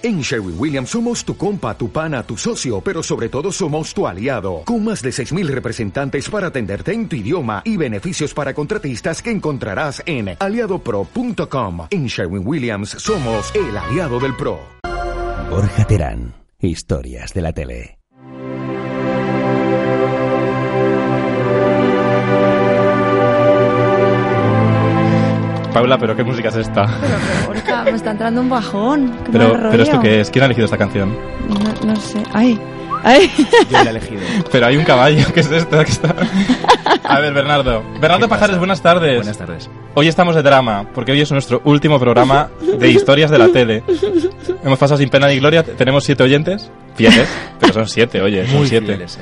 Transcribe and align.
En 0.00 0.20
Sherwin 0.20 0.54
Williams 0.56 0.90
somos 0.90 1.24
tu 1.24 1.36
compa, 1.36 1.76
tu 1.76 1.90
pana, 1.90 2.22
tu 2.22 2.36
socio, 2.36 2.80
pero 2.80 3.02
sobre 3.02 3.28
todo 3.28 3.50
somos 3.50 3.92
tu 3.92 4.06
aliado, 4.06 4.62
con 4.64 4.84
más 4.84 5.02
de 5.02 5.10
6.000 5.10 5.48
representantes 5.48 6.30
para 6.30 6.48
atenderte 6.48 6.92
en 6.92 7.08
tu 7.08 7.16
idioma 7.16 7.62
y 7.64 7.76
beneficios 7.76 8.32
para 8.32 8.54
contratistas 8.54 9.20
que 9.20 9.32
encontrarás 9.32 10.00
en 10.06 10.36
aliadopro.com. 10.38 11.88
En 11.90 12.06
Sherwin 12.06 12.46
Williams 12.46 12.90
somos 12.90 13.52
el 13.56 13.76
aliado 13.76 14.20
del 14.20 14.36
PRO. 14.36 14.60
Borja 15.50 15.84
Terán, 15.84 16.32
historias 16.60 17.34
de 17.34 17.42
la 17.42 17.52
tele. 17.52 17.97
Paula, 25.78 25.98
pero 25.98 26.16
¿qué 26.16 26.24
música 26.24 26.48
es 26.48 26.56
esta? 26.56 26.86
Pero, 26.86 27.46
Borja, 27.46 27.84
me 27.84 27.90
está 27.92 28.10
entrando 28.10 28.40
un 28.40 28.48
bajón. 28.50 29.12
qué 29.24 29.30
Pero, 29.32 29.52
mal 29.54 29.68
pero 29.70 29.82
¿esto 29.84 30.00
qué 30.00 30.20
es? 30.20 30.30
¿Quién 30.30 30.42
ha 30.42 30.46
elegido 30.46 30.64
esta 30.64 30.76
canción? 30.76 31.16
No, 31.48 31.86
no 31.92 31.96
sé. 32.00 32.20
Ay, 32.32 32.58
ay. 33.04 33.30
Yo 33.70 33.78
la 33.78 33.84
he 33.84 33.90
elegido. 33.90 34.20
Pero 34.50 34.66
hay 34.66 34.76
un 34.76 34.84
caballo, 34.84 35.24
¿qué 35.32 35.40
es 35.40 35.50
esto? 35.52 35.78
¿Qué 35.84 35.90
está? 35.92 36.14
A 37.04 37.20
ver, 37.20 37.32
Bernardo. 37.32 37.82
Bernardo 38.00 38.26
¿Qué 38.26 38.28
Pajares, 38.30 38.48
pasa? 38.50 38.58
buenas 38.58 38.82
tardes. 38.82 39.16
Buenas 39.16 39.38
tardes. 39.38 39.70
Hoy 39.94 40.08
estamos 40.08 40.34
de 40.34 40.42
drama, 40.42 40.84
porque 40.94 41.12
hoy 41.12 41.20
es 41.20 41.30
nuestro 41.32 41.60
último 41.64 41.98
programa 42.00 42.48
de 42.78 42.90
historias 42.90 43.30
de 43.30 43.38
la 43.38 43.48
tele. 43.48 43.82
Hemos 44.64 44.78
pasado 44.78 44.98
sin 44.98 45.08
pena 45.08 45.28
ni 45.28 45.38
gloria, 45.38 45.62
tenemos 45.62 46.02
siete 46.04 46.22
oyentes, 46.24 46.70
fieles, 46.96 47.28
pero 47.60 47.72
son 47.72 47.88
siete, 47.88 48.20
oye, 48.20 48.46
son 48.46 48.56
Muy 48.58 48.68
siete. 48.68 48.86
fieles, 48.86 49.16
¿eh? 49.16 49.20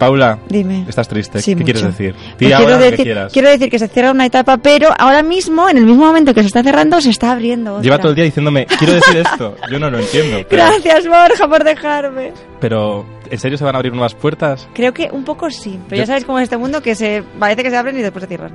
Paula, 0.00 0.38
Dime. 0.48 0.86
estás 0.88 1.06
triste, 1.06 1.40
Sí, 1.40 1.54
¿qué 1.54 1.62
quieres 1.62 1.82
decir? 1.84 2.14
Pues 2.14 2.36
quiero, 2.56 2.66
que 2.66 2.84
decir, 2.90 3.04
quieras. 3.04 3.32
quiero 3.32 3.48
decir 3.50 3.68
que 3.70 3.78
se 3.78 3.86
cierra 3.86 4.10
una 4.10 4.24
etapa, 4.24 4.56
pero 4.56 4.88
ahora 4.98 5.22
mismo, 5.22 5.68
en 5.68 5.76
el 5.76 5.84
mismo 5.84 6.06
momento 6.06 6.32
que 6.34 6.40
se 6.40 6.46
está 6.46 6.62
cerrando, 6.62 7.00
se 7.02 7.10
está 7.10 7.32
abriendo. 7.32 7.72
otra. 7.74 7.82
Lleva 7.84 7.98
todo 7.98 8.08
el 8.08 8.14
día 8.16 8.24
diciéndome, 8.24 8.64
quiero 8.78 8.94
decir 8.94 9.18
esto, 9.18 9.54
yo 9.70 9.78
no 9.78 9.90
lo 9.90 9.98
entiendo. 9.98 10.38
Pero, 10.48 10.64
Gracias, 10.64 11.06
Borja, 11.06 11.46
por 11.46 11.62
dejarme. 11.64 12.32
pero, 12.60 13.04
¿en 13.30 13.38
serio 13.38 13.58
se 13.58 13.64
van 13.64 13.74
a 13.74 13.78
abrir 13.78 13.92
nuevas 13.92 14.14
puertas? 14.14 14.66
Creo 14.72 14.94
que 14.94 15.10
un 15.12 15.22
poco 15.24 15.50
sí, 15.50 15.78
pero 15.86 15.98
Yo- 15.98 16.02
ya 16.02 16.06
sabes 16.06 16.24
cómo 16.24 16.38
es 16.38 16.44
este 16.44 16.56
mundo 16.56 16.80
que 16.80 16.94
se 16.94 17.22
parece 17.38 17.62
que 17.62 17.68
se 17.70 17.76
abren 17.76 17.98
y 17.98 18.02
después 18.02 18.22
se 18.22 18.28
cierran. 18.28 18.52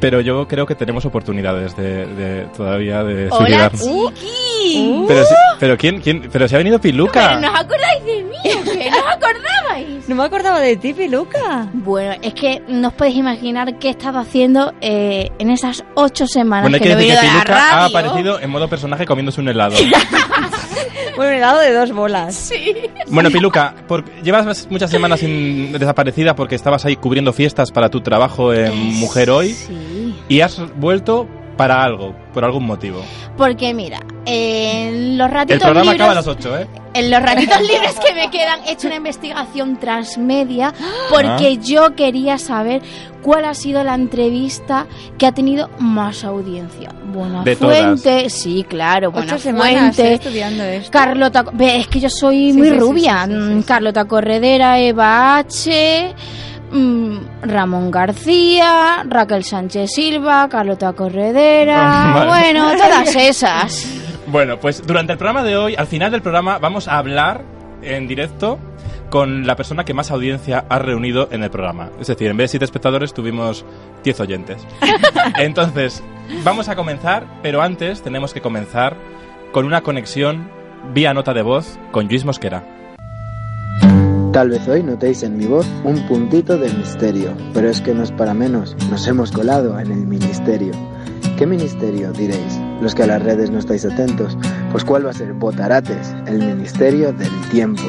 Pero 0.00 0.20
yo 0.20 0.46
creo 0.48 0.66
que 0.66 0.74
tenemos 0.74 1.04
oportunidades 1.06 1.76
de, 1.76 2.04
de- 2.06 2.46
todavía 2.54 3.02
de 3.04 3.28
Hola, 3.30 3.70
chiqui. 3.70 5.04
Pero, 5.06 5.24
si- 5.24 5.34
pero 5.60 5.78
quién, 5.78 6.00
quién, 6.00 6.28
pero 6.30 6.46
si 6.48 6.54
ha 6.54 6.58
venido 6.58 6.80
Piluca. 6.80 7.28
Pero 7.28 7.40
no 7.40 7.52
os 7.54 7.60
acordáis 7.60 8.04
de 8.04 8.24
mí, 8.24 8.36
¿No 10.08 10.14
me 10.14 10.24
acordaba 10.24 10.60
de 10.60 10.76
ti, 10.76 10.92
Piluca. 10.94 11.68
Bueno, 11.72 12.14
es 12.22 12.34
que 12.34 12.62
no 12.68 12.88
os 12.88 12.94
podéis 12.94 13.16
imaginar 13.16 13.78
qué 13.78 13.88
he 13.88 13.90
estado 13.90 14.18
haciendo 14.18 14.72
eh, 14.80 15.30
en 15.38 15.50
esas 15.50 15.84
ocho 15.94 16.26
semanas 16.26 16.64
Bueno, 16.64 16.76
hay 16.76 16.80
que, 16.80 16.88
que 16.88 16.94
no 16.94 17.00
he 17.00 17.04
decir 17.04 17.18
que 17.18 17.24
la 17.34 17.42
Piluca 17.44 17.76
ha 17.76 17.84
aparecido 17.86 18.40
en 18.40 18.50
modo 18.50 18.68
personaje 18.68 19.06
comiéndose 19.06 19.40
un 19.40 19.48
helado. 19.48 19.76
Un 21.16 21.22
helado 21.26 21.60
de 21.60 21.72
dos 21.72 21.92
bolas. 21.92 22.34
Sí. 22.34 22.74
bueno, 23.08 23.30
Piluca, 23.30 23.72
por- 23.86 24.04
llevas 24.22 24.66
muchas 24.68 24.90
semanas 24.90 25.20
sin- 25.20 25.70
desaparecida 25.72 26.34
porque 26.34 26.56
estabas 26.56 26.84
ahí 26.86 26.96
cubriendo 26.96 27.32
fiestas 27.32 27.70
para 27.70 27.88
tu 27.88 28.00
trabajo 28.00 28.52
en 28.52 28.74
Mujer 28.94 29.30
Hoy 29.30 29.52
Sí. 29.52 30.12
y 30.28 30.40
has 30.40 30.60
vuelto 30.76 31.28
para 31.56 31.82
algo, 31.82 32.14
por 32.32 32.44
algún 32.44 32.66
motivo. 32.66 33.02
Porque 33.36 33.72
mira, 33.74 34.00
en 34.26 35.16
los 35.18 35.28
El 35.28 35.32
ratitos 35.34 35.62
programa 35.62 35.92
libres... 35.92 36.00
acaba 36.00 36.12
a 36.12 36.14
las 36.16 36.26
8, 36.26 36.58
¿eh? 36.58 36.66
En 36.94 37.10
los 37.10 37.22
ratitos 37.22 37.60
libres 37.68 37.94
que 38.06 38.14
me 38.14 38.30
quedan 38.30 38.60
he 38.66 38.72
hecho 38.72 38.86
una 38.86 38.96
investigación 38.96 39.76
transmedia 39.78 40.72
porque 41.10 41.58
Ah. 41.58 41.60
yo 41.62 41.94
quería 41.96 42.38
saber 42.38 42.82
cuál 43.22 43.44
ha 43.46 43.54
sido 43.54 43.82
la 43.84 43.94
entrevista 43.94 44.86
que 45.18 45.26
ha 45.26 45.32
tenido 45.32 45.68
más 45.78 46.24
audiencia. 46.24 46.90
Buena 47.12 47.42
De 47.44 47.54
Fuente, 47.56 48.28
sí, 48.30 48.64
claro, 48.68 49.10
Buena 49.12 49.34
Ocho 49.34 49.42
semanas 49.42 49.94
Fuente. 49.96 50.02
eh, 50.12 50.14
estudiando 50.14 50.64
esto. 50.64 50.90
Carlota, 50.90 51.44
ve, 51.52 51.76
es 51.78 51.86
que 51.88 52.00
yo 52.00 52.10
soy 52.10 52.52
Sí, 52.52 52.58
muy 52.58 52.68
sí, 52.70 52.74
rubia. 52.74 53.24
sí, 53.26 53.30
sí, 53.32 53.36
sí, 53.38 53.54
Mm, 53.54 53.60
sí. 53.60 53.66
Carlota 53.66 54.04
Corredera, 54.06 54.78
Eva 54.80 55.36
H, 55.38 56.14
Ramón 57.42 57.90
García, 57.90 59.04
Raquel 59.08 59.44
Sánchez 59.44 59.90
Silva, 59.92 60.48
Carlota 60.48 60.92
Corredera, 60.92 62.12
vale. 62.14 62.26
bueno, 62.26 62.72
todas 62.76 63.14
esas. 63.14 64.00
Bueno, 64.26 64.58
pues 64.58 64.84
durante 64.86 65.12
el 65.12 65.18
programa 65.18 65.44
de 65.44 65.56
hoy, 65.56 65.74
al 65.76 65.86
final 65.86 66.10
del 66.10 66.22
programa, 66.22 66.58
vamos 66.58 66.88
a 66.88 66.98
hablar 66.98 67.44
en 67.82 68.08
directo 68.08 68.58
con 69.10 69.46
la 69.46 69.54
persona 69.54 69.84
que 69.84 69.94
más 69.94 70.10
audiencia 70.10 70.64
ha 70.68 70.78
reunido 70.80 71.28
en 71.30 71.44
el 71.44 71.50
programa. 71.50 71.90
Es 72.00 72.08
decir, 72.08 72.28
en 72.28 72.36
vez 72.36 72.44
de 72.44 72.48
siete 72.52 72.64
espectadores, 72.64 73.14
tuvimos 73.14 73.64
10 74.02 74.20
oyentes. 74.20 74.66
Entonces, 75.38 76.02
vamos 76.42 76.68
a 76.68 76.74
comenzar, 76.74 77.24
pero 77.42 77.62
antes 77.62 78.02
tenemos 78.02 78.34
que 78.34 78.40
comenzar 78.40 78.96
con 79.52 79.66
una 79.66 79.82
conexión 79.82 80.50
vía 80.92 81.14
nota 81.14 81.32
de 81.32 81.42
voz 81.42 81.78
con 81.92 82.08
Luis 82.08 82.24
Mosquera. 82.24 82.64
Tal 84.34 84.50
vez 84.50 84.66
hoy 84.66 84.82
notéis 84.82 85.22
en 85.22 85.36
mi 85.36 85.46
voz 85.46 85.64
un 85.84 86.08
puntito 86.08 86.58
de 86.58 86.68
misterio, 86.74 87.36
pero 87.52 87.70
es 87.70 87.80
que 87.80 87.94
no 87.94 88.02
es 88.02 88.10
para 88.10 88.34
menos, 88.34 88.76
nos 88.90 89.06
hemos 89.06 89.30
colado 89.30 89.78
en 89.78 89.92
el 89.92 90.08
ministerio. 90.08 90.72
¿Qué 91.38 91.46
ministerio 91.46 92.10
diréis? 92.10 92.58
Los 92.80 92.96
que 92.96 93.04
a 93.04 93.06
las 93.06 93.22
redes 93.22 93.50
no 93.52 93.60
estáis 93.60 93.84
atentos. 93.84 94.36
Pues 94.72 94.84
¿cuál 94.84 95.06
va 95.06 95.10
a 95.10 95.12
ser? 95.12 95.34
Botarates, 95.34 96.12
el 96.26 96.38
ministerio 96.38 97.12
del 97.12 97.30
tiempo. 97.52 97.84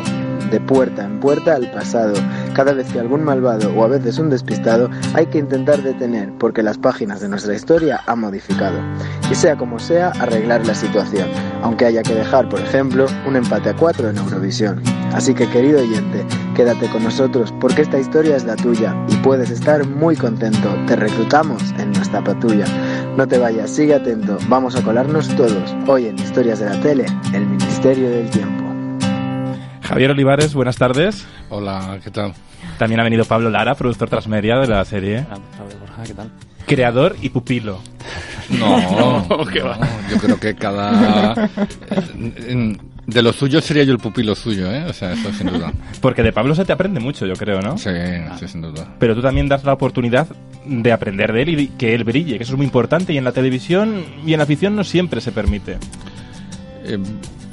De 0.56 0.62
puerta 0.62 1.04
en 1.04 1.20
puerta 1.20 1.56
al 1.56 1.70
pasado. 1.70 2.14
Cada 2.54 2.72
vez 2.72 2.88
que 2.88 3.02
algún 3.02 3.26
malvado 3.26 3.74
o 3.76 3.84
a 3.84 3.90
veces 3.90 4.20
un 4.20 4.30
despistado 4.30 4.90
hay 5.14 5.26
que 5.26 5.40
intentar 5.40 5.84
detener 5.84 6.32
porque 6.40 6.64
las 6.64 6.78
páginas 6.78 7.20
de 7.20 7.28
nuestra 7.28 7.54
historia 7.54 8.00
han 8.08 8.22
modificado. 8.22 8.80
Y 9.30 9.36
sea 9.36 9.58
como 9.58 9.80
sea, 9.80 10.12
arreglar 10.12 10.66
la 10.66 10.74
situación, 10.74 11.28
aunque 11.62 11.88
haya 11.88 12.04
que 12.04 12.16
dejar, 12.16 12.48
por 12.48 12.62
ejemplo, 12.62 13.06
un 13.28 13.36
empate 13.36 13.72
a 13.72 13.76
cuatro 13.76 14.10
en 14.10 14.16
Eurovisión. 14.16 14.82
Así 15.12 15.34
que 15.34 15.46
querido 15.50 15.82
oyente, 15.82 16.26
quédate 16.56 16.88
con 16.88 17.04
nosotros 17.04 17.54
porque 17.60 17.82
esta 17.82 18.00
historia 18.00 18.38
es 18.38 18.46
la 18.46 18.56
tuya 18.56 18.96
y 19.10 19.18
puedes 19.18 19.50
estar 19.50 19.86
muy 19.86 20.16
contento. 20.16 20.74
Te 20.88 20.96
reclutamos 20.96 21.62
en 21.80 21.92
nuestra 21.92 22.24
patrulla. 22.24 22.66
No 23.18 23.28
te 23.28 23.40
vayas, 23.40 23.72
sigue 23.72 23.96
atento. 23.96 24.38
Vamos 24.48 24.78
a 24.78 24.82
colarnos 24.84 25.28
todos. 25.36 25.76
Hoy 25.86 26.06
en 26.06 26.18
Historias 26.18 26.60
de 26.60 26.70
la 26.70 26.80
Tele, 26.80 27.08
el 27.34 27.46
Ministerio 27.46 28.10
del 28.10 28.30
Tiempo. 28.30 28.55
Javier 29.88 30.12
Olivares, 30.12 30.54
buenas 30.54 30.78
tardes. 30.78 31.26
Hola, 31.50 32.00
¿qué 32.04 32.12
tal? 32.12 32.34
También 32.78 33.00
ha 33.00 33.04
venido 33.04 33.26
Pablo 33.26 33.50
Lara, 33.50 33.76
productor 33.76 34.10
transmedia 34.10 34.58
de 34.58 34.68
la 34.68 34.84
serie, 34.86 35.26
Pablo 35.58 35.76
Borja, 35.80 36.04
¿qué 36.04 36.14
tal? 36.14 36.32
creador 36.66 37.16
y 37.22 37.30
pupilo. 37.30 37.80
No, 38.50 39.46
¿Qué 39.54 39.62
va? 39.62 39.78
no, 39.78 39.86
yo 40.10 40.18
creo 40.18 40.40
que 40.40 40.56
cada... 40.56 41.50
en- 42.48 42.80
De 43.06 43.22
lo 43.22 43.32
suyo 43.32 43.62
sería 43.62 43.84
yo 43.84 43.92
el 43.94 44.00
pupilo 44.00 44.34
suyo, 44.34 44.72
¿eh? 44.74 44.84
O 44.90 44.94
sea, 44.94 45.14
eso 45.14 45.32
sin 45.32 45.46
duda. 45.48 45.72
Porque 46.02 46.24
de 46.24 46.34
Pablo 46.34 46.56
se 46.56 46.66
te 46.66 46.74
aprende 46.74 47.00
mucho, 47.00 47.28
yo 47.28 47.36
creo, 47.36 47.62
¿no? 47.62 47.78
Sí, 47.78 47.92
sí, 48.40 48.48
sin 48.48 48.62
duda. 48.62 48.88
pero 48.98 49.14
tú 49.14 49.22
también 49.22 49.48
das 49.48 49.64
la 49.64 49.74
oportunidad 49.74 50.28
de 50.66 50.92
aprender 50.92 51.32
de 51.32 51.42
él 51.44 51.60
y 51.60 51.68
que 51.68 51.94
él 51.94 52.04
brille, 52.04 52.38
que 52.38 52.44
eso 52.44 52.54
es 52.54 52.58
muy 52.58 52.66
importante 52.66 53.14
y 53.14 53.18
en 53.20 53.24
la 53.24 53.32
televisión 53.32 54.04
y 54.26 54.34
en 54.34 54.40
la 54.40 54.48
ficción 54.48 54.76
no 54.76 54.84
siempre 54.84 55.22
se 55.22 55.32
permite. 55.32 55.78
Eh, 56.84 56.98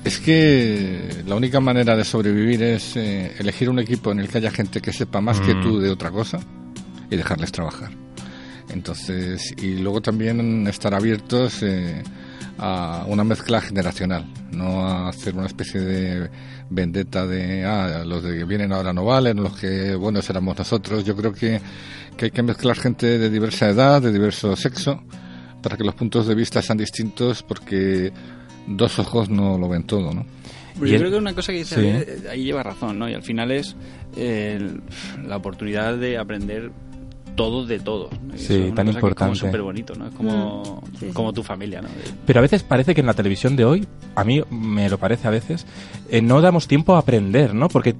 es 0.04 0.18
que 0.18 1.22
la 1.26 1.36
única 1.36 1.60
manera 1.60 1.96
de 1.96 2.04
sobrevivir 2.04 2.62
es 2.62 2.96
eh, 2.96 3.32
elegir 3.38 3.70
un 3.70 3.78
equipo 3.78 4.10
en 4.10 4.18
el 4.20 4.28
que 4.28 4.38
haya 4.38 4.50
gente 4.50 4.80
que 4.80 4.92
sepa 4.92 5.20
más 5.20 5.40
que 5.40 5.54
Mm. 5.54 5.62
tú 5.62 5.78
de 5.78 5.90
otra 5.90 6.10
cosa 6.10 6.40
y 7.10 7.16
dejarles 7.16 7.52
trabajar. 7.52 7.90
Entonces, 8.70 9.54
y 9.58 9.76
luego 9.76 10.00
también 10.00 10.66
estar 10.66 10.94
abiertos 10.94 11.62
eh, 11.62 12.02
a 12.58 13.04
una 13.06 13.22
mezcla 13.22 13.60
generacional, 13.60 14.26
no 14.50 14.84
a 14.86 15.08
hacer 15.08 15.34
una 15.34 15.46
especie 15.46 15.80
de 15.80 16.30
vendetta 16.70 17.26
de, 17.26 17.64
ah, 17.64 18.02
los 18.04 18.22
de 18.22 18.38
que 18.38 18.44
vienen 18.44 18.72
ahora 18.72 18.92
no 18.92 19.04
valen, 19.04 19.42
los 19.42 19.56
que 19.56 19.94
buenos 19.94 20.28
éramos 20.30 20.58
nosotros. 20.58 21.04
Yo 21.04 21.14
creo 21.14 21.32
que, 21.32 21.60
que 22.16 22.26
hay 22.26 22.30
que 22.30 22.42
mezclar 22.42 22.76
gente 22.76 23.18
de 23.18 23.30
diversa 23.30 23.68
edad, 23.68 24.00
de 24.00 24.12
diverso 24.12 24.56
sexo, 24.56 25.02
para 25.62 25.76
que 25.76 25.84
los 25.84 25.94
puntos 25.94 26.26
de 26.26 26.34
vista 26.34 26.62
sean 26.62 26.78
distintos, 26.78 27.42
porque 27.42 28.12
dos 28.66 28.98
ojos 28.98 29.28
no 29.30 29.58
lo 29.58 29.68
ven 29.68 29.84
todo, 29.84 30.12
¿no? 30.12 30.24
Pues 30.78 30.88
Y 30.88 30.92
yo 30.92 30.96
el- 30.96 31.00
creo 31.02 31.10
que 31.12 31.18
una 31.18 31.34
cosa 31.34 31.52
que 31.52 31.58
dice 31.58 31.74
Sí. 31.76 31.86
Eh, 31.86 32.28
ahí 32.30 32.44
lleva 32.44 32.62
razón, 32.62 32.98
¿no? 32.98 33.08
Y 33.08 33.14
al 33.14 33.22
final 33.22 33.50
es 33.50 33.76
eh, 34.16 34.56
el- 34.58 34.82
la 35.28 35.36
oportunidad 35.36 35.96
de 35.96 36.18
aprender 36.18 36.70
todo 37.34 37.64
de 37.64 37.78
todo. 37.80 38.10
Sí, 38.36 38.54
es 38.68 38.74
tan 38.74 38.88
importante. 38.88 39.34
Es 39.34 39.40
como 39.40 39.50
súper 39.50 39.62
bonito, 39.62 39.94
¿no? 39.94 40.06
Es 40.08 40.14
como, 40.14 40.82
Mm, 40.92 40.96
sí, 40.98 41.06
como 41.14 41.32
tu 41.32 41.42
familia, 41.42 41.80
¿no? 41.80 41.88
Pero 42.26 42.38
a 42.40 42.42
veces 42.42 42.62
parece 42.62 42.94
que 42.94 43.00
en 43.00 43.06
la 43.06 43.14
televisión 43.14 43.56
de 43.56 43.64
hoy, 43.64 43.86
a 44.14 44.22
mí 44.24 44.42
me 44.50 44.88
lo 44.90 44.98
parece 44.98 45.28
a 45.28 45.30
veces, 45.30 45.66
eh, 46.10 46.20
no 46.20 46.42
damos 46.42 46.68
tiempo 46.68 46.94
a 46.94 46.98
aprender, 46.98 47.54
¿no? 47.54 47.68
Porque 47.68 47.94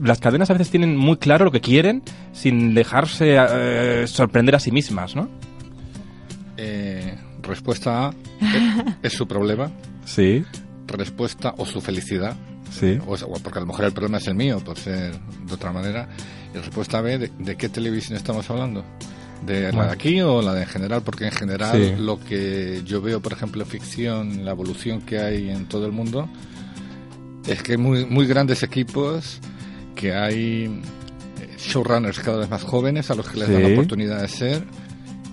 las 0.00 0.20
cadenas 0.20 0.50
a 0.50 0.52
veces 0.52 0.70
tienen 0.70 0.96
muy 0.96 1.16
claro 1.16 1.46
lo 1.46 1.50
que 1.50 1.60
quieren 1.60 2.02
sin 2.32 2.74
dejarse 2.74 3.36
eh, 3.38 4.04
sorprender 4.06 4.54
a 4.54 4.60
sí 4.60 4.70
mismas, 4.70 5.16
¿no? 5.16 5.28
Eh, 6.56 7.16
respuesta 7.46 8.08
A 8.08 8.14
es 9.02 9.12
su 9.12 9.26
problema. 9.26 9.70
Sí, 10.04 10.44
Respuesta 10.86 11.54
o 11.58 11.66
su 11.66 11.80
felicidad. 11.80 12.36
sí. 12.70 12.98
O, 13.06 13.16
porque 13.42 13.58
a 13.58 13.62
lo 13.62 13.66
mejor 13.66 13.84
el 13.86 13.92
problema 13.92 14.18
es 14.18 14.26
el 14.28 14.34
mío, 14.36 14.60
por 14.60 14.78
ser 14.78 15.18
de 15.18 15.52
otra 15.54 15.72
manera. 15.72 16.08
Y 16.54 16.58
respuesta 16.58 17.00
B, 17.00 17.18
¿de, 17.18 17.30
de 17.38 17.56
qué 17.56 17.68
televisión 17.68 18.16
estamos 18.16 18.48
hablando? 18.50 18.84
¿De 19.44 19.70
la 19.72 19.86
de 19.86 19.92
aquí 19.92 20.20
o 20.22 20.40
la 20.42 20.54
de 20.54 20.62
en 20.62 20.68
general? 20.68 21.02
Porque 21.02 21.24
en 21.26 21.32
general 21.32 21.76
Sí. 21.76 22.00
lo 22.02 22.18
que 22.20 22.82
yo 22.84 23.00
veo, 23.02 23.20
por 23.20 23.32
ejemplo, 23.32 23.62
en 23.62 23.68
ficción, 23.68 24.44
la 24.44 24.52
evolución 24.52 25.00
que 25.02 25.18
hay 25.18 25.50
en 25.50 25.66
todo 25.66 25.86
el 25.86 25.92
mundo, 25.92 26.28
es 27.46 27.62
que 27.62 27.72
hay 27.72 27.78
muy, 27.78 28.06
muy 28.06 28.26
grandes 28.26 28.62
equipos, 28.62 29.40
que 29.94 30.14
hay 30.14 30.64
eh, 31.40 31.56
showrunners 31.58 32.20
cada 32.20 32.38
vez 32.38 32.48
más 32.50 32.62
jóvenes 32.62 33.10
a 33.10 33.14
los 33.14 33.28
que 33.28 33.38
les 33.40 33.48
dan 33.50 33.62
la 33.62 33.68
Sí. 33.68 33.74
oportunidad 33.74 34.22
de 34.22 34.28
ser 34.28 34.64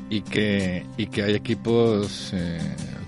y 0.09 0.21
que, 0.21 0.85
y 0.97 1.07
que 1.07 1.23
hay 1.23 1.33
equipos 1.35 2.31
eh, 2.33 2.59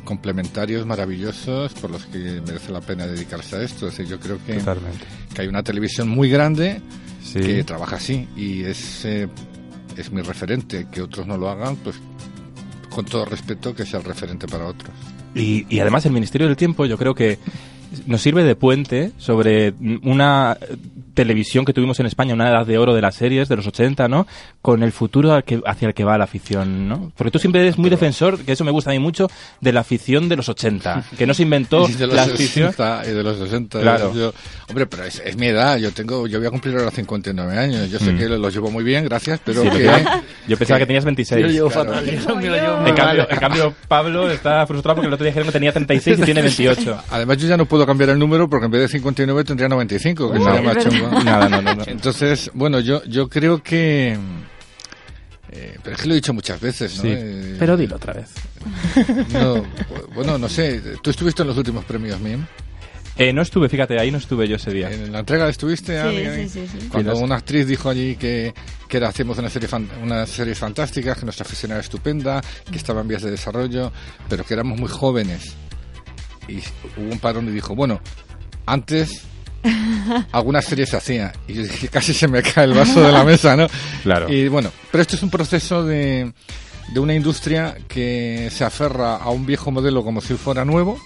complementarios 0.03 0.85
maravillosos 0.85 1.73
por 1.73 1.89
los 1.91 2.05
que 2.05 2.41
merece 2.45 2.71
la 2.71 2.81
pena 2.81 3.05
dedicarse 3.07 3.55
a 3.57 3.61
esto. 3.63 3.89
Yo 3.89 4.19
creo 4.19 4.37
que, 4.45 4.55
Totalmente. 4.55 5.05
que 5.33 5.41
hay 5.41 5.47
una 5.47 5.63
televisión 5.63 6.07
muy 6.09 6.29
grande 6.29 6.81
Sí. 7.23 7.39
que 7.39 7.63
trabaja 7.63 7.95
así 7.95 8.27
y 8.37 8.63
es, 8.63 9.03
eh, 9.05 9.27
es 9.97 10.11
mi 10.11 10.21
referente. 10.21 10.85
Que 10.91 11.01
otros 11.01 11.25
no 11.25 11.37
lo 11.37 11.49
hagan, 11.49 11.75
pues 11.77 11.95
con 12.89 13.03
todo 13.05 13.25
respeto 13.25 13.73
que 13.75 13.83
sea 13.85 13.99
el 13.99 14.05
referente 14.05 14.47
para 14.47 14.65
otros. 14.67 14.91
Y, 15.33 15.65
y 15.69 15.79
además 15.79 16.05
el 16.05 16.11
Ministerio 16.13 16.47
del 16.47 16.55
Tiempo 16.55 16.85
yo 16.85 16.97
creo 16.97 17.13
que 17.15 17.39
nos 18.07 18.21
sirve 18.21 18.43
de 18.43 18.55
puente 18.55 19.11
sobre 19.17 19.73
una 20.03 20.57
televisión 21.13 21.63
que 21.63 21.71
tuvimos 21.73 21.99
en 22.01 22.05
España, 22.07 22.33
una 22.33 22.49
edad 22.49 22.65
de 22.65 22.77
oro 22.77 22.93
de 22.93 23.01
las 23.01 23.15
series 23.15 23.47
de 23.47 23.55
los 23.55 23.65
80, 23.67 24.07
¿no? 24.09 24.27
Con 24.61 24.83
el 24.83 24.91
futuro 24.91 25.33
al 25.33 25.45
que- 25.45 25.61
hacia 25.65 25.87
el 25.87 25.93
que 25.93 26.03
va 26.03 26.17
la 26.17 26.25
afición, 26.25 26.89
¿no? 26.89 27.13
Porque 27.15 27.31
tú 27.31 27.39
siempre 27.39 27.61
eres 27.61 27.77
muy 27.77 27.89
defensor, 27.89 28.39
que 28.39 28.51
eso 28.51 28.65
me 28.65 28.71
gusta 28.71 28.89
a 28.91 28.93
mí 28.93 28.99
mucho, 28.99 29.29
de 29.61 29.71
la 29.71 29.79
afición 29.79 30.27
de 30.27 30.35
los 30.35 30.49
80, 30.49 31.05
que 31.17 31.25
no 31.25 31.33
se 31.33 31.43
inventó 31.43 31.87
de 31.87 32.05
los 32.07 32.15
la 32.15 32.23
afición... 32.23 32.71
60 32.71 33.03
y 33.05 33.13
de 33.13 33.23
los 33.23 33.37
60. 33.39 33.79
Claro. 33.79 34.13
yo- 34.13 34.33
hombre, 34.67 34.87
pero 34.87 35.05
es, 35.05 35.21
es 35.25 35.37
mi 35.37 35.47
edad. 35.47 35.77
Yo 35.77 35.91
tengo, 35.93 36.27
yo 36.27 36.39
voy 36.39 36.47
a 36.47 36.51
cumplir 36.51 36.75
ahora 36.77 36.91
59 36.91 37.57
años. 37.57 37.89
Yo 37.89 37.99
sé 37.99 38.11
Mm. 38.11 38.17
que 38.17 38.29
los 38.29 38.53
llevo 38.53 38.69
muy 38.71 38.83
bien, 38.83 39.05
gracias, 39.05 39.39
pero 39.45 39.61
Sí, 39.61 39.67
lo 39.67 39.71
que... 39.73 39.83
que- 39.83 40.05
yo 40.49 40.57
pensaba 40.57 40.79
que 40.79 40.85
tenías 40.85 41.05
26. 41.05 41.41
Yo 41.41 41.47
llevo 41.47 41.69
Claro. 41.69 41.93
fatal. 41.93 42.05
Yo 42.11 42.29
lo 42.35 42.55
llevo 42.55 42.87
En 42.87 42.95
cambio, 42.95 43.27
en 43.29 43.37
cambio, 43.37 43.73
Pablo 43.87 44.29
está 44.29 44.65
frustrado 44.67 44.95
porque 44.97 45.07
el 45.07 45.13
otro 45.13 45.23
día 45.23 45.31
dijeron 45.31 45.47
que 45.47 45.53
tenía 45.53 45.71
36 45.71 46.19
y 46.19 46.21
tiene 46.23 46.41
28. 46.43 47.03
Además, 47.11 47.37
yo 47.37 47.47
ya 47.47 47.55
no 47.57 47.65
puedo 47.65 47.74
cambiar 47.83 48.11
el 48.11 48.19
número 48.19 48.47
porque 48.47 48.65
en 48.65 48.71
vez 48.71 48.81
de 48.81 48.87
59 48.89 49.43
tendría 49.43 49.67
95, 49.67 50.31
que 50.31 50.37
No. 50.39 50.45
sería 50.45 50.61
más 50.61 50.83
chungo. 50.83 51.09
Nada, 51.23 51.49
no, 51.49 51.61
no, 51.63 51.73
no. 51.75 51.83
Entonces, 51.87 52.51
bueno, 52.53 52.79
yo, 52.79 53.03
yo 53.05 53.27
creo 53.27 53.63
que... 53.63 54.15
eh, 55.51 55.77
pero 55.83 55.95
es 55.95 56.01
que 56.01 56.07
lo 56.07 56.13
he 56.13 56.15
dicho 56.15 56.33
muchas 56.33 56.59
veces, 56.61 56.95
¿no? 56.97 57.01
Sí, 57.03 57.09
Eh, 57.11 57.55
pero 57.59 57.75
dilo 57.75 57.95
otra 57.95 58.13
vez. 58.13 58.29
no, 59.33 59.63
bueno, 60.13 60.37
no 60.37 60.47
sé. 60.49 60.81
¿Tú 61.01 61.09
estuviste 61.09 61.41
en 61.41 61.47
los 61.49 61.57
últimos 61.57 61.83
premios 61.85 62.19
MIM? 62.19 62.45
Eh, 63.17 63.31
no 63.31 63.41
estuve, 63.43 63.69
fíjate, 63.69 63.97
ahí 63.97 64.11
no 64.11 64.17
estuve 64.17 64.45
yo 64.45 64.57
ese 64.57 64.71
día. 64.71 64.91
¿En 64.91 65.09
la 65.13 65.19
entrega 65.19 65.47
estuviste? 65.47 65.93
Sí, 66.01 66.05
ahí? 66.07 66.49
sí, 66.49 66.67
sí, 66.67 66.79
sí. 66.81 66.87
Cuando 66.89 67.15
una 67.17 67.35
actriz 67.35 67.65
dijo 67.65 67.89
allí 67.89 68.17
que, 68.17 68.53
que 68.89 68.97
era, 68.97 69.07
hacíamos 69.07 69.37
una 69.37 69.49
serie, 69.49 69.69
fan- 69.69 69.87
unas 70.03 70.29
series 70.29 70.59
fantásticas, 70.59 71.17
que 71.17 71.23
nuestra 71.23 71.45
afición 71.45 71.71
era 71.71 71.79
estupenda, 71.79 72.41
que 72.69 72.75
estaba 72.77 72.99
en 72.99 73.07
vías 73.07 73.21
de 73.21 73.31
desarrollo, 73.31 73.93
pero 74.27 74.43
que 74.43 74.53
éramos 74.53 74.77
muy 74.77 74.89
jóvenes. 74.89 75.55
Y 76.47 76.57
hubo 76.97 77.11
un 77.11 77.19
parón 77.19 77.47
y 77.47 77.51
dijo, 77.51 77.75
bueno, 77.75 77.99
antes 78.65 79.23
algunas 80.31 80.65
series 80.65 80.89
se 80.89 80.97
hacía. 80.97 81.33
Y 81.47 81.53
yo 81.53 81.63
dije, 81.63 81.87
casi 81.87 82.13
se 82.13 82.27
me 82.27 82.41
cae 82.41 82.65
el 82.65 82.73
vaso 82.73 83.01
de 83.01 83.11
la 83.11 83.23
mesa, 83.25 83.55
¿no? 83.55 83.67
Claro. 84.03 84.31
Y 84.31 84.47
bueno, 84.47 84.71
pero 84.91 85.01
esto 85.01 85.15
es 85.15 85.23
un 85.23 85.29
proceso 85.29 85.83
de, 85.83 86.31
de 86.93 86.99
una 86.99 87.13
industria 87.13 87.77
que 87.87 88.49
se 88.51 88.63
aferra 88.63 89.17
a 89.17 89.29
un 89.29 89.45
viejo 89.45 89.71
modelo 89.71 90.03
como 90.03 90.21
si 90.21 90.35
fuera 90.35 90.65
nuevo, 90.65 90.99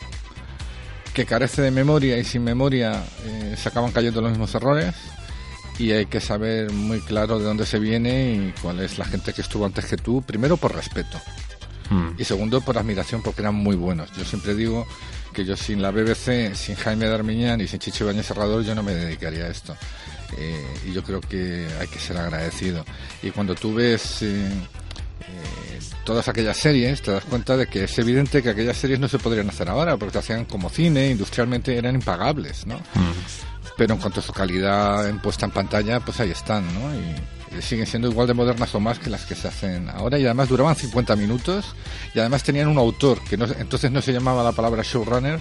que 1.13 1.25
carece 1.25 1.61
de 1.61 1.71
memoria 1.71 2.17
y 2.17 2.23
sin 2.23 2.43
memoria 2.43 3.03
eh, 3.25 3.55
se 3.57 3.69
acaban 3.69 3.91
cayendo 3.91 4.21
los 4.21 4.31
mismos 4.31 4.53
errores 4.55 4.95
y 5.77 5.91
hay 5.91 6.05
que 6.05 6.19
saber 6.19 6.71
muy 6.71 6.99
claro 6.99 7.39
de 7.39 7.45
dónde 7.45 7.65
se 7.65 7.79
viene 7.79 8.33
y 8.33 8.53
cuál 8.61 8.81
es 8.81 8.97
la 8.97 9.05
gente 9.05 9.33
que 9.33 9.41
estuvo 9.41 9.65
antes 9.65 9.85
que 9.85 9.95
tú, 9.95 10.21
primero 10.21 10.57
por 10.57 10.75
respeto 10.75 11.17
Y 12.17 12.23
segundo 12.23 12.61
por 12.61 12.77
admiración 12.77 13.21
porque 13.21 13.41
eran 13.41 13.55
muy 13.55 13.75
buenos. 13.75 14.11
Yo 14.15 14.23
siempre 14.23 14.53
digo 14.53 14.85
que 15.33 15.45
yo 15.45 15.55
sin 15.55 15.81
la 15.81 15.91
BBC, 15.91 16.55
sin 16.55 16.75
Jaime 16.75 17.07
Darmiñán 17.07 17.61
y 17.61 17.67
sin 17.67 17.79
Chicho 17.79 18.05
Bañez 18.05 18.25
Serrador 18.25 18.63
yo 18.63 18.75
no 18.75 18.83
me 18.83 18.93
dedicaría 18.93 19.45
a 19.45 19.49
esto. 19.49 19.75
Eh, 20.37 20.65
y 20.87 20.93
yo 20.93 21.03
creo 21.03 21.21
que 21.21 21.67
hay 21.79 21.87
que 21.87 21.99
ser 21.99 22.17
agradecido. 22.17 22.85
Y 23.23 23.31
cuando 23.31 23.55
tú 23.55 23.73
ves 23.73 24.21
eh, 24.21 24.47
eh, 25.21 25.79
todas 26.03 26.27
aquellas 26.27 26.57
series, 26.57 27.01
te 27.01 27.11
das 27.11 27.25
cuenta 27.25 27.57
de 27.57 27.67
que 27.67 27.85
es 27.85 27.99
evidente 27.99 28.43
que 28.43 28.49
aquellas 28.49 28.77
series 28.77 28.99
no 28.99 29.07
se 29.07 29.19
podrían 29.19 29.49
hacer 29.49 29.69
ahora 29.69 29.97
porque 29.97 30.19
hacían 30.19 30.45
como 30.45 30.69
cine, 30.69 31.09
industrialmente 31.09 31.77
eran 31.77 31.95
impagables, 31.95 32.67
¿no? 32.67 32.79
Pero 33.77 33.93
en 33.93 33.99
cuanto 33.99 34.19
a 34.19 34.23
su 34.23 34.33
calidad 34.33 35.07
en 35.07 35.19
puesta 35.19 35.45
en 35.45 35.51
pantalla, 35.51 35.99
pues 35.99 36.19
ahí 36.19 36.31
están, 36.31 36.65
¿no? 36.73 36.93
Y, 36.93 37.57
y 37.57 37.61
siguen 37.61 37.87
siendo 37.87 38.07
igual 38.09 38.27
de 38.27 38.33
modernas 38.33 38.73
o 38.75 38.79
más 38.79 38.99
que 38.99 39.09
las 39.09 39.25
que 39.25 39.33
se 39.35 39.47
hacen 39.47 39.89
ahora 39.89 40.19
y 40.19 40.25
además 40.25 40.49
duraban 40.49 40.75
50 40.75 41.15
minutos 41.15 41.65
y 42.13 42.19
además 42.19 42.43
tenían 42.43 42.67
un 42.67 42.77
autor, 42.77 43.21
que 43.23 43.37
no, 43.37 43.45
entonces 43.45 43.89
no 43.91 44.01
se 44.01 44.13
llamaba 44.13 44.43
la 44.43 44.51
palabra 44.51 44.83
showrunner, 44.83 45.39